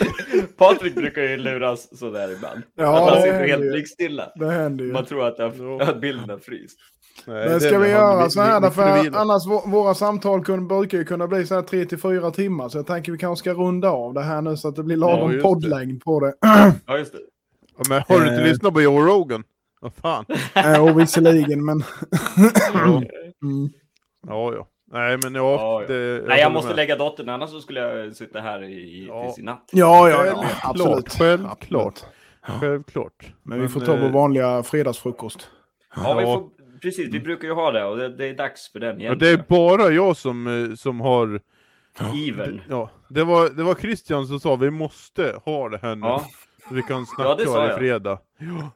[0.56, 2.62] Patrik brukar ju luras sådär ibland.
[2.76, 4.32] Ja, att han sitter helt blickstilla.
[4.36, 4.92] Det händer ju.
[4.92, 5.82] Man tror att, jag, Ja.
[5.82, 6.78] att bilden har fryst.
[7.26, 8.82] Nej, Men ska vi göra så här därför
[9.16, 12.68] annars vå- våra samtal kun, brukar ju kunna bli så här 3 till 4 timmar
[12.68, 14.96] så jag tänker vi kanske ska runda av det här nu så att det blir
[14.96, 16.34] Ja, lagom just poddlängd på det.
[16.86, 17.18] Ja, just det.
[17.78, 18.48] Ja, Men har du inte Eh.
[18.48, 19.44] lyssnat på Joe Rogan?
[19.80, 20.24] Vad fan?
[20.54, 21.82] äh, och visserligen men...
[22.74, 23.02] Ja,
[23.42, 23.68] Mm.
[24.26, 24.52] ja.
[24.54, 24.66] ja.
[24.92, 25.52] Nej men ja.
[25.52, 25.86] Ja, ja.
[25.88, 26.76] Det, Nej, jag måste med.
[26.76, 29.22] lägga dottern, annars så skulle jag sitta här i, i Ja.
[29.24, 29.68] tills i natt.
[29.72, 30.44] Ja, ja, ja.
[30.62, 31.12] Absolut.
[31.12, 32.00] självklart.
[32.42, 33.32] Självklart.
[33.42, 35.50] Men vi får ta vår eh, vanliga fredagsfrukost.
[35.96, 36.34] Ja, vi Ja.
[36.34, 36.48] får,
[36.82, 37.14] precis.
[37.14, 39.18] Vi brukar ju ha det och det, det är dags för den Ja, igen.
[39.18, 41.40] det är bara jag som, eh, som har...
[42.28, 42.60] Even.
[42.68, 46.06] Ja, det var, det var Christian som sa vi måste ha det här nu.
[46.06, 46.24] Ja.
[46.68, 47.78] Så vi kan snacka Ja, det varje jag.
[47.78, 48.18] fredag.
[48.38, 48.70] Ja.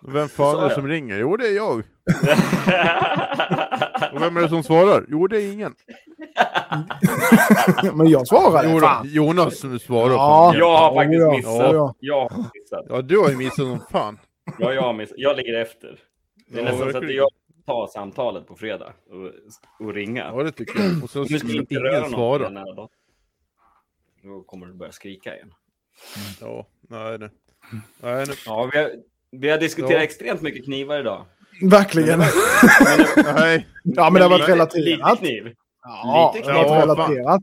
[0.00, 1.18] Vem fan är det som ringer?
[1.18, 1.78] Jo, det är jag.
[4.12, 5.04] Och vem är det som svarar?
[5.08, 5.74] Jo, det är ingen.
[7.94, 8.70] men jag svarade.
[8.72, 9.08] Jo, Fan.
[9.08, 10.12] Jonas som svarar.
[10.14, 10.54] Ja.
[10.56, 11.30] jag har faktiskt ja.
[11.30, 11.72] missat.
[11.74, 12.86] Ja, Jag har missat.
[12.88, 14.18] Ja, du har ju missat som fan.
[14.58, 15.18] Ja, jag har missat.
[15.18, 16.00] Jag ligger efter.
[16.46, 17.28] Det är Ja, nästan så att jag
[17.66, 20.24] tar samtalet på fredag och, och ringa.
[20.34, 21.02] Ja, det tycker jag.
[21.04, 22.50] Och så röra ingen svara.
[22.50, 22.88] datorn.
[24.22, 25.54] Då kommer du börja skrika igen.
[26.40, 27.28] Ja, nej, nej.
[28.00, 28.36] nej nej.
[28.46, 28.90] Ja, vi har,
[29.30, 29.98] vi har diskuterat Ja.
[30.02, 31.24] extremt mycket knivar idag.
[31.70, 32.18] Verkligen.
[33.34, 33.66] nej.
[33.84, 34.74] Ja, men det har varit relaterat.
[34.74, 35.54] Lite kniv.
[35.82, 36.64] Ja, lite det kniv.
[36.66, 37.42] Ja, relaterat.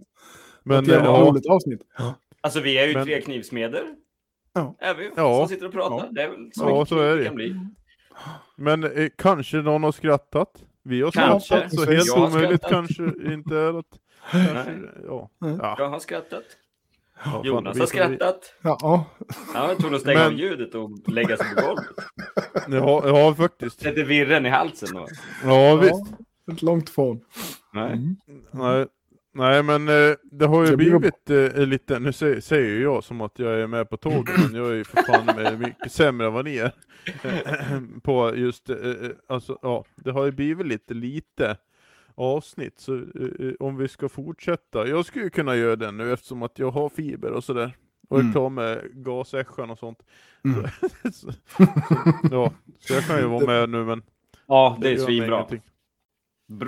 [0.64, 1.82] Men ett jävla ja, roligt avsnitt.
[2.41, 3.84] Alltså vi är ju Men- tre knivsmeder.
[4.53, 4.76] Ja.
[4.80, 5.38] Är vi Ja.
[5.40, 5.95] som sitter och pratar.
[5.98, 6.07] Ja.
[6.12, 7.26] Det är väl så Ja, så är det det.
[7.26, 7.56] kan bli.
[8.57, 10.49] men eh, kanske någon har skrattat.
[10.84, 11.45] Vi har Kanske.
[11.48, 13.03] skrattat, så helt omöjligt kanske
[13.34, 13.86] inte är att...
[14.32, 14.74] Kanske,
[15.07, 15.30] ja.
[15.40, 16.44] Ja, Jag har skrattat.
[17.26, 18.54] Ja, Jonas har skrattat.
[18.62, 19.06] Ja,
[19.54, 21.86] Han var tvungen att stänga Men- av ljudet och lägga sig på golvet.
[22.70, 23.82] Ja, ja, faktiskt.
[23.82, 24.98] Sätter virren i halsen.
[24.98, 25.10] Och...
[25.44, 25.92] Ja, visst.
[25.94, 26.18] ja.
[26.52, 27.22] Inte långt ifrån.
[27.74, 27.92] Nej.
[27.92, 28.16] Mm.
[28.52, 28.86] Nej,
[29.34, 32.82] nej men eh, det har ju Det blir- blivit eh, lite, nu säger, säger ju
[32.82, 35.60] jag som att jag är med på tåget, men jag är ju för fan med
[35.60, 36.72] mycket sämre än vad ni är.
[38.04, 38.94] på just, eh, eh,
[39.30, 41.58] alltså ja, det har ju blivit lite lite
[42.16, 46.60] avsnitt, så eh, om vi ska fortsätta, jag skulle kunna göra det nu eftersom att
[46.60, 47.78] jag har fiber och sådär.
[48.10, 48.34] Och är Mm.
[48.34, 50.00] klar med gasäschan och sånt.
[50.46, 50.66] Mm.
[51.14, 51.32] så, så,
[52.32, 54.04] ja, så jag kan ju vara med nu men
[54.48, 55.48] Ja, det är svinbra.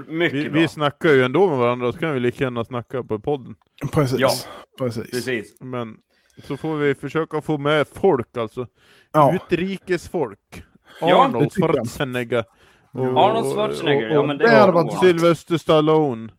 [0.08, 0.60] Mycket Vi, bra.
[0.62, 3.56] vi snackar ju ändå med varandra, så kan vi lika gärna snacka på podden.
[3.94, 4.20] Precis.
[4.20, 4.30] Ja.
[4.78, 5.12] Precis.
[5.12, 5.62] Precis.
[5.62, 5.98] Men
[6.44, 8.68] så får vi försöka få med folk alltså.
[9.12, 9.36] Ja.
[9.36, 10.64] Utrikesfolk.
[11.02, 11.74] Ja, Arnold jag.
[11.74, 12.44] Schwarzenegger.
[12.92, 16.32] Och- Arnold Schwarzenegger, och- ja och men det, det hade varit- Sylvester Stallone.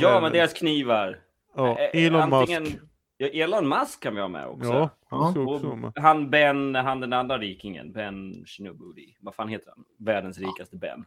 [0.00, 1.18] Ja, men deras knivar.
[1.56, 2.76] Ja, Eh, Elon antingen- Musk.
[3.18, 4.68] Ja, Elon Musk kan vi ha med också.
[4.72, 5.54] Ja, han Ja.
[5.54, 5.92] också med.
[5.96, 9.16] Han Ben, han den andra rikingen, Ben Shinobudi.
[9.20, 9.84] Vad fan heter han?
[9.98, 11.04] Världens rikaste Ben.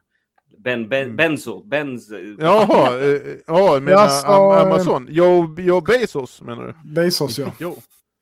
[0.58, 1.64] Ben, ben Benzo.
[1.64, 2.10] Benz...
[2.40, 4.62] Jaha, eh, ja, jag menar eh.
[4.62, 5.08] Amazon.
[5.10, 6.90] Joe, Joe Bezos menar du?
[6.94, 7.48] Bezos ja.
[7.60, 7.76] Jo.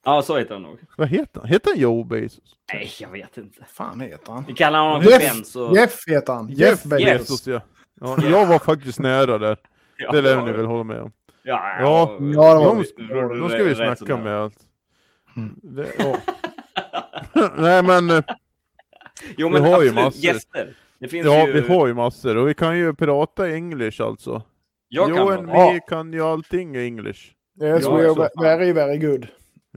[0.08, 0.80] Ja, så heter han nog.
[0.98, 1.50] Vad heter han?
[1.50, 2.56] Heter han Joe Bezos?
[2.74, 3.66] Nej, jag vet inte.
[3.74, 4.46] fan heter han?
[4.48, 5.76] Vi kallar honom för Jeff, Benzo.
[5.76, 6.48] Jeff heter han.
[6.50, 7.06] Jeff, Bezos.
[7.06, 7.62] Bezos ja.
[8.02, 8.18] ja.
[8.30, 9.58] Jag var faktiskt nära där.
[9.98, 11.12] Ja, Det lär ni väl hålla med om.
[11.44, 12.78] Ja, Ja, Ja, det var de,
[13.34, 13.40] vi.
[13.40, 14.58] de ska vi snacka med allt.
[15.62, 16.18] Det, ja.
[17.58, 18.24] Nej men, eh,
[19.38, 20.24] Jo, Vi men har ju absolut, massor.
[20.26, 20.76] gäster.
[21.00, 21.54] Det finns ja ju...
[21.62, 24.42] vi har ju massor och vi kan ju prata english alltså.
[24.90, 25.34] Jag kan prata.
[25.40, 25.72] and Ja.
[25.74, 27.20] me kan ju allting i english.
[27.62, 29.28] Yes, Ja, we are very, very good.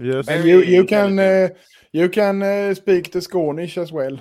[0.01, 1.48] Yes, And you, you can, uh,
[1.93, 4.12] you can uh, speak the Skånish as well.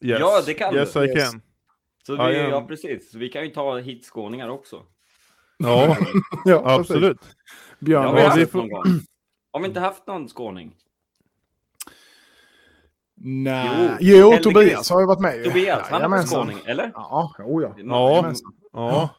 [0.00, 0.20] yes.
[0.20, 1.04] Ja, det kan Yes du.
[1.04, 1.30] I Yes.
[1.30, 1.42] can.
[2.06, 2.48] Så Ja, vi, ja.
[2.48, 3.10] ja, precis.
[3.12, 4.82] Så vi kan ju ta hit skåningar också.
[5.58, 5.96] Ja,
[6.44, 7.20] Ja, absolut.
[7.78, 8.82] Det Björn, har vi Ja, haft det får- någon gång.
[9.52, 10.74] Har vi inte haft någon skåning?
[13.16, 13.96] Nej.
[14.00, 14.38] Jo, Jo.
[14.42, 15.44] Tobias har ju varit med.
[15.44, 16.26] Tobias, han är Jajamensan.
[16.46, 16.90] skåning, eller?
[16.94, 17.74] Ja, oh ja.
[18.72, 19.14] Ja,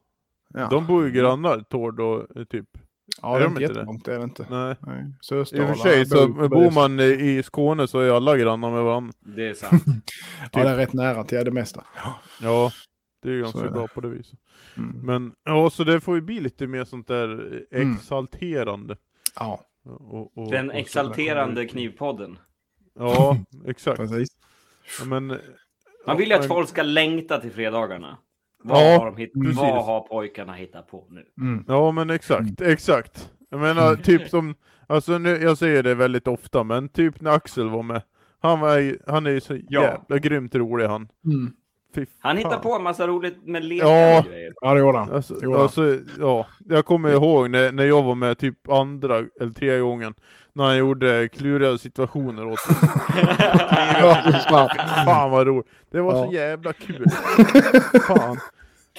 [0.54, 0.68] Ja.
[0.72, 2.66] de bor ju grannar, Tord och eh, typ.
[3.22, 4.46] Ja, Är det är de inte jättelångt, det är det inte.
[4.50, 4.76] Nej.
[4.80, 5.06] Nej.
[5.32, 8.84] I och för sig så bor bor man i Skåne så är alla grannar med
[8.84, 9.14] varandra.
[9.20, 9.84] Det är sant.
[10.52, 11.84] Ja, det är rätt nära till det mesta.
[12.42, 12.72] Ja,
[13.24, 14.40] det är ju ganska är bra på det viset.
[14.78, 15.00] Mm.
[15.06, 17.28] Men ja, så det får ju bli lite mer sånt där
[17.72, 17.94] Mm.
[17.96, 18.98] exalterande.
[19.36, 22.40] Ja, Och, och, Den och exalterande knivpodden.
[23.00, 23.38] Ja,
[23.68, 23.98] exakt.
[23.98, 24.30] precis.
[25.00, 25.40] Ja, men,
[26.08, 28.18] Man vill ju att folk ska längta till fredagarna.
[28.68, 29.58] Vad, Ja, har, de precis.
[29.58, 31.24] vad har pojkarna hittat på nu?
[31.42, 31.66] Mm.
[31.68, 33.32] Ja men exakt, exakt.
[33.50, 34.56] Jag menar typ som,
[34.88, 38.02] alltså nu, jag säger det väldigt ofta, men typ när Axel var med.
[38.40, 39.82] Han, var, han är ju så Ja.
[39.82, 41.08] jävla grymt rolig han.
[41.26, 41.54] Mm.
[42.20, 44.20] Han hittar på en massa roligt med lekar Ja.
[44.20, 44.54] och grejer.
[44.62, 45.12] Ja, det gjorde han.
[45.12, 49.80] Alltså, alltså, ja, jag kommer ihåg när, när jag var med typ andra eller tredje
[49.80, 50.14] gången.
[50.56, 52.68] När han gjorde kluriga situationer åt oss.
[54.00, 54.70] Ja, fan.
[55.06, 55.68] Fan vad roligt.
[55.92, 56.40] Det var så Ja.
[56.42, 57.06] jävla kul.
[58.08, 58.38] Fan.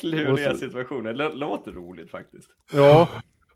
[0.00, 1.14] Kluriga så- situationer.
[1.14, 2.48] Lå- Låter roligt faktiskt.
[2.72, 3.08] Ja,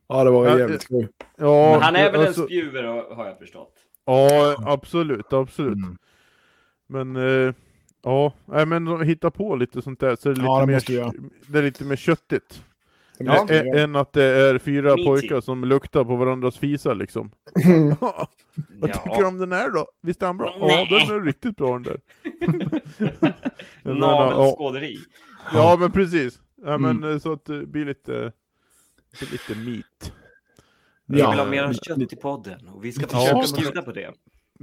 [0.08, 1.08] Ja, det var Ja, jävligt kul.
[1.36, 1.70] ja.
[1.72, 2.82] Men han är väl alltså, en spjuver
[3.14, 3.72] har jag förstått.
[4.06, 5.72] Ja, absolut, absolut.
[5.76, 5.96] Mm.
[6.88, 7.54] Men eh,
[8.02, 11.12] ja, men de hittar på lite sånt där så är det lite, Ja, det mer,
[11.46, 12.62] det är lite mer köttigt.
[13.24, 13.46] Ja.
[13.48, 15.04] Ä- än att det är fyra Meaty.
[15.04, 17.30] pojkar som luktar på varandras fisar liksom.
[18.80, 19.86] Vad tycker du om den här då?
[20.02, 20.56] Visst är den bra?
[20.60, 20.86] Ja, Nej.
[21.08, 22.00] den är riktigt bra den där.
[23.82, 24.98] Ja, Navelskåderi.
[25.52, 26.40] ja, men precis.
[26.64, 27.10] Ja, men Mm.
[27.10, 30.12] eh, så att det blir lite, det blir lite meat.
[31.06, 31.30] Vi Ja.
[31.30, 33.42] vill ha mer Eh, kött i podden och vi ska Ja.
[33.42, 34.12] försöka bjuda på det.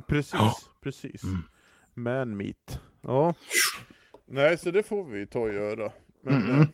[0.07, 0.55] Precis, Ja.
[0.83, 1.23] precis.
[1.23, 1.37] Mm.
[1.93, 2.79] Man meat.
[3.01, 3.33] Ja.
[4.27, 5.91] Nej, så det får vi ta och göra.
[6.23, 6.67] Men Mm.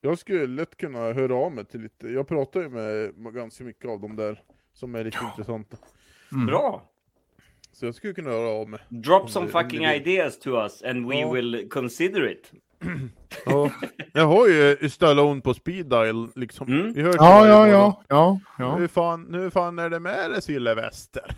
[0.00, 3.90] Jag skulle lätt kunna höra av mig till lite, jag pratar ju med, ganska mycket
[3.90, 5.76] av de där som är lite intressanta.
[6.32, 6.46] Mm.
[6.46, 6.86] Bra!
[7.72, 8.80] Så jag skulle kunna höra av mig.
[8.88, 11.32] Drop some det- fucking ideas to us and we Ja.
[11.32, 12.52] will consider it.
[13.46, 13.70] Ja.
[14.12, 16.68] Jag har ju Stallone på speed dial liksom.
[16.68, 16.92] Mm.
[16.92, 18.02] Vi hörs Ja, ja, ja.
[18.08, 18.78] ja, ja.
[18.78, 21.36] Nu, fan, nu fan är det med det Sylvester.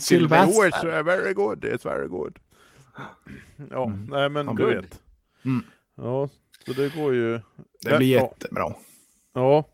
[0.00, 0.62] Sylvester.
[0.62, 2.38] Oh, it's very good, it's very good.
[3.70, 4.04] Ja, Mm.
[4.10, 4.74] nej men Ja, du good.
[4.74, 5.00] vet.
[5.44, 5.64] Mm.
[5.96, 6.28] Ja,
[6.66, 7.40] så det går ju.
[7.80, 8.22] Det blir Ja.
[8.22, 8.74] jättebra.
[9.34, 9.64] Ja,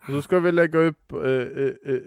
[0.00, 2.00] och så ska vi lägga upp eh, eh, eh,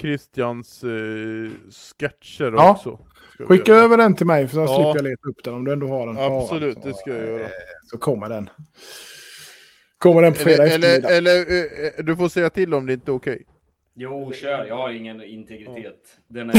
[0.00, 2.70] Christians eh, sketcher Ja.
[2.72, 2.98] också.
[3.46, 4.66] Skicka över den till mig för så Ja.
[4.76, 6.18] slipper jag leta upp den om du ändå har den.
[6.18, 7.42] Absolut, Ja, det ska jag göra.
[7.44, 7.50] eh,
[7.90, 8.50] Så kommer den.
[9.98, 12.92] Kommer den på fredag Eller, eller, eller eh, eh, du får säga till om det
[12.92, 13.44] inte är okej.
[14.00, 14.64] Jo, kör.
[14.64, 16.18] Jag har ingen integritet.
[16.28, 16.54] Den är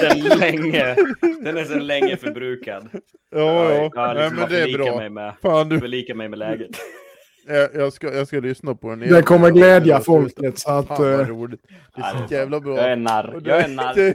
[0.00, 0.96] sen länge,
[1.42, 2.88] den är sen länge förbrukad.
[3.30, 3.72] Ja, ja.
[3.72, 4.96] Jag har Nej, liksom men det är bra.
[4.96, 6.70] mig med, Fan, du, förlika mig med läget.
[7.46, 8.98] jag, jag, ska, jag ska lyssna på den.
[8.98, 10.86] Det kommer glädja folket så att...
[10.86, 11.60] Fan vad roligt.
[11.96, 12.76] Det är så jävla bra.
[12.76, 13.40] Jag är narr.
[13.44, 14.14] Jag är narr.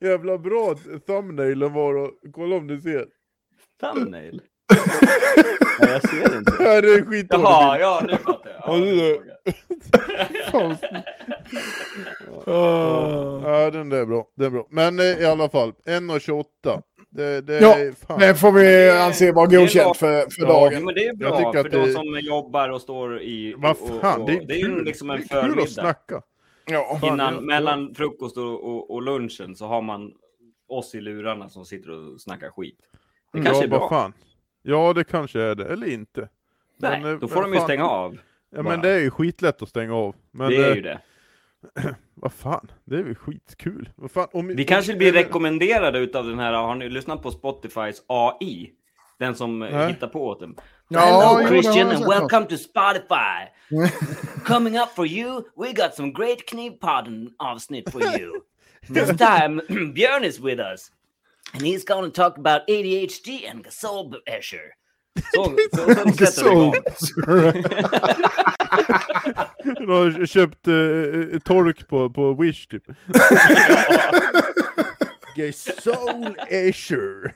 [0.00, 0.74] jävla bra
[1.06, 3.06] thumbnailen var och kolla om du ser.
[3.80, 4.40] Thumbnail?
[5.80, 6.52] Nej, jag ser inte.
[6.58, 7.30] Ja, det är skitdåligt.
[7.30, 8.78] Jaha, ja nu fattar jag.
[8.86, 9.35] Ja,
[10.52, 10.76] är-
[12.46, 14.26] Ja, den där är bra.
[14.36, 14.66] Den är bra.
[14.70, 16.82] Men eh, i alla fall, 1.28.
[17.10, 18.20] Det, det Ja, fan.
[18.20, 20.84] Det får vi anse vara godkänt för, för Ja, Ja, dagen.
[20.84, 23.54] men det är Jag bra tycker för de det- som jobbar och står i...
[23.58, 25.44] Vad och- fan, och, det är det är ju liksom en Det är kul att
[25.44, 25.66] förmiddag.
[25.70, 26.22] snacka.
[26.70, 26.98] Ja.
[27.00, 30.12] Fan, Innan, ja, mellan frukost och, och, och lunchen så har man
[30.68, 32.78] oss i lurarna som sitter och snackar skit.
[33.32, 33.88] Det kanske ja, är bra.
[33.88, 34.12] fan.
[34.62, 35.64] Ja, det kanske är det.
[35.64, 36.28] Eller inte.
[36.78, 37.66] Nej, Men, eh, då får vad de ju fan.
[37.66, 38.18] stänga av.
[38.56, 38.70] Ja, bara.
[38.70, 40.14] men det är ju skitlätt att stänga av.
[40.30, 41.00] Men det är eh, ju det.
[42.14, 43.88] vad fan, det är väl skitkul.
[43.96, 48.02] Vad fan, om, Vi kanske blir rekommenderade utav den här, har ni lyssnat på Spotifys
[48.06, 48.72] AI?
[49.18, 49.88] Den som eh, Nej.
[49.88, 50.56] hittar på åt dem.
[50.88, 53.48] Ja, Hello jo, Christian and welcome to Spotify.
[54.44, 58.40] Coming up for you, we got some great Knivpodden avsnitt for you.
[58.94, 59.60] This time,
[59.94, 60.90] Björn is with us.
[61.52, 64.70] And he's gonna talk about ADHD and gasolbesher.
[65.34, 65.44] Så,
[65.76, 66.74] så, så sätter det igång.
[69.86, 72.82] Du har köpt eh, tork på, på Wish typ.
[75.54, 77.34] Soul Asher.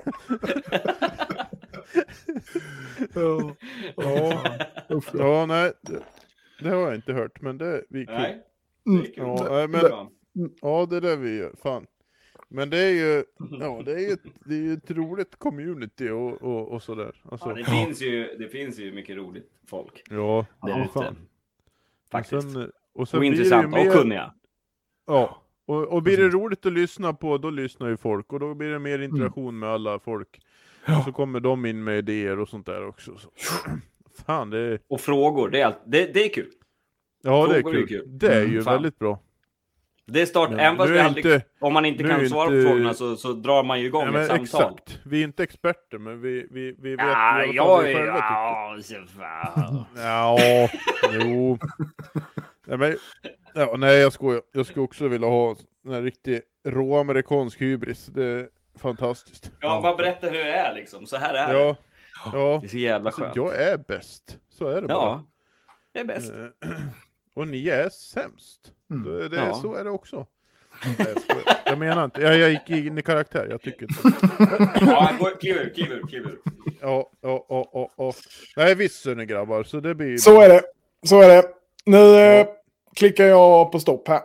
[3.15, 3.55] Ja.
[3.97, 4.43] Ja,
[5.13, 5.47] ja.
[5.47, 5.73] nej.
[5.83, 6.03] Det,
[6.63, 8.15] det har jag inte hört, men det blir kul.
[8.15, 8.43] Nej,
[8.87, 9.03] Mm.
[9.03, 9.25] det är kul.
[9.25, 10.11] Ja, nej, men, Bra.
[10.63, 11.53] Ja, det är det vi gör.
[11.63, 11.87] Fan.
[12.53, 13.25] Men det är ju,
[13.61, 17.23] ja, det är ju ett, det är ju ett roligt community och, och, och sådär.
[17.31, 20.93] Alltså, Ja, det, finns ju, det finns ju mycket roligt folk ja, där ja, ute.
[20.93, 21.17] fan.
[22.11, 22.33] Faktiskt.
[22.35, 24.35] Och sen, och sen och blir det ju intressanta och mer, kunniga.
[25.07, 28.55] Ja, och, och blir det roligt att lyssna på, då lyssnar ju folk och då
[28.55, 30.41] blir det mer interaktion med alla folk.
[30.99, 33.19] Och så kommer de in med idéer och sånt där också.
[33.19, 33.31] Så.
[34.27, 36.51] Fan, det är, Och frågor, det är, allt, det, det är kul.
[37.23, 37.89] ja, det är Frågor är kul.
[37.89, 38.19] kul.
[38.19, 38.73] Det är Mm, ju fan.
[38.75, 39.19] väldigt bra.
[40.13, 42.63] Det är start, Men även fast vi aldrig, inte- om man inte kan svara inte-
[42.63, 44.43] på frågorna så, så drar man ju igång Ja, ett samtal.
[44.45, 44.99] exakt.
[45.05, 47.97] Vi är inte experter, men vi, vi, vi vet Ja, fall vad vi är...
[47.97, 49.01] själva tycker.
[49.17, 49.85] Ja, fan.
[49.97, 50.39] Ja,
[51.13, 51.59] jo.
[52.67, 52.97] Nej, men,
[53.55, 54.43] ja, nej, jag skojar.
[54.53, 55.57] Jag skulle också vilja ha
[55.87, 58.07] en riktig råamerikansk hybris.
[58.07, 59.51] Det är fantastiskt.
[59.61, 61.07] Ja, bara berätta hur det är liksom.
[61.07, 61.59] Så här är det.
[61.61, 61.77] Ja,
[62.33, 62.59] ja.
[62.61, 63.37] Det är så jävla Alltså, skönt.
[63.37, 64.39] jag är bäst.
[64.59, 64.97] Så är det bara.
[64.97, 65.25] Ja,
[65.93, 66.33] det är bäst.
[66.65, 66.71] Eh,
[67.35, 68.73] Och ni är sämst.
[68.91, 69.05] Mm.
[69.05, 69.55] Det, det, Ja.
[69.55, 70.27] Så är det också.
[71.65, 74.27] Jag, menar inte, jag, jag gick in i karaktär, jag tycker inte.
[74.81, 76.39] Ja, kliv ur, kliv ur, kliv ur.
[76.81, 78.13] Ja, ja, ja, ja, ja.
[78.57, 80.17] Nej visst ni grabbar, så det blir...
[80.17, 80.63] Så är det.
[81.07, 81.49] Så är det.
[81.85, 82.47] Nu eh,
[82.97, 84.21] klickar jag på stopp här.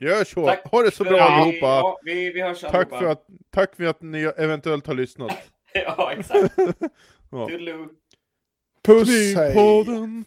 [0.00, 0.46] Gör så!
[0.46, 0.64] Tack.
[0.70, 1.66] Ha det så bra Ja, allihopa!
[1.66, 2.98] Ja, vi, vi hörs Tack allihopa.
[2.98, 5.32] för, att, tack för att ni eventuellt har lyssnat.
[5.72, 6.54] Ja, exakt.
[7.30, 7.48] Ja.
[7.48, 7.88] Toodaloo.
[8.84, 9.52] Puss, hej.
[9.52, 10.24] Knivpodden!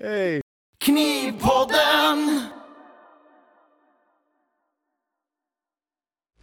[0.80, 2.50] Knivpodden!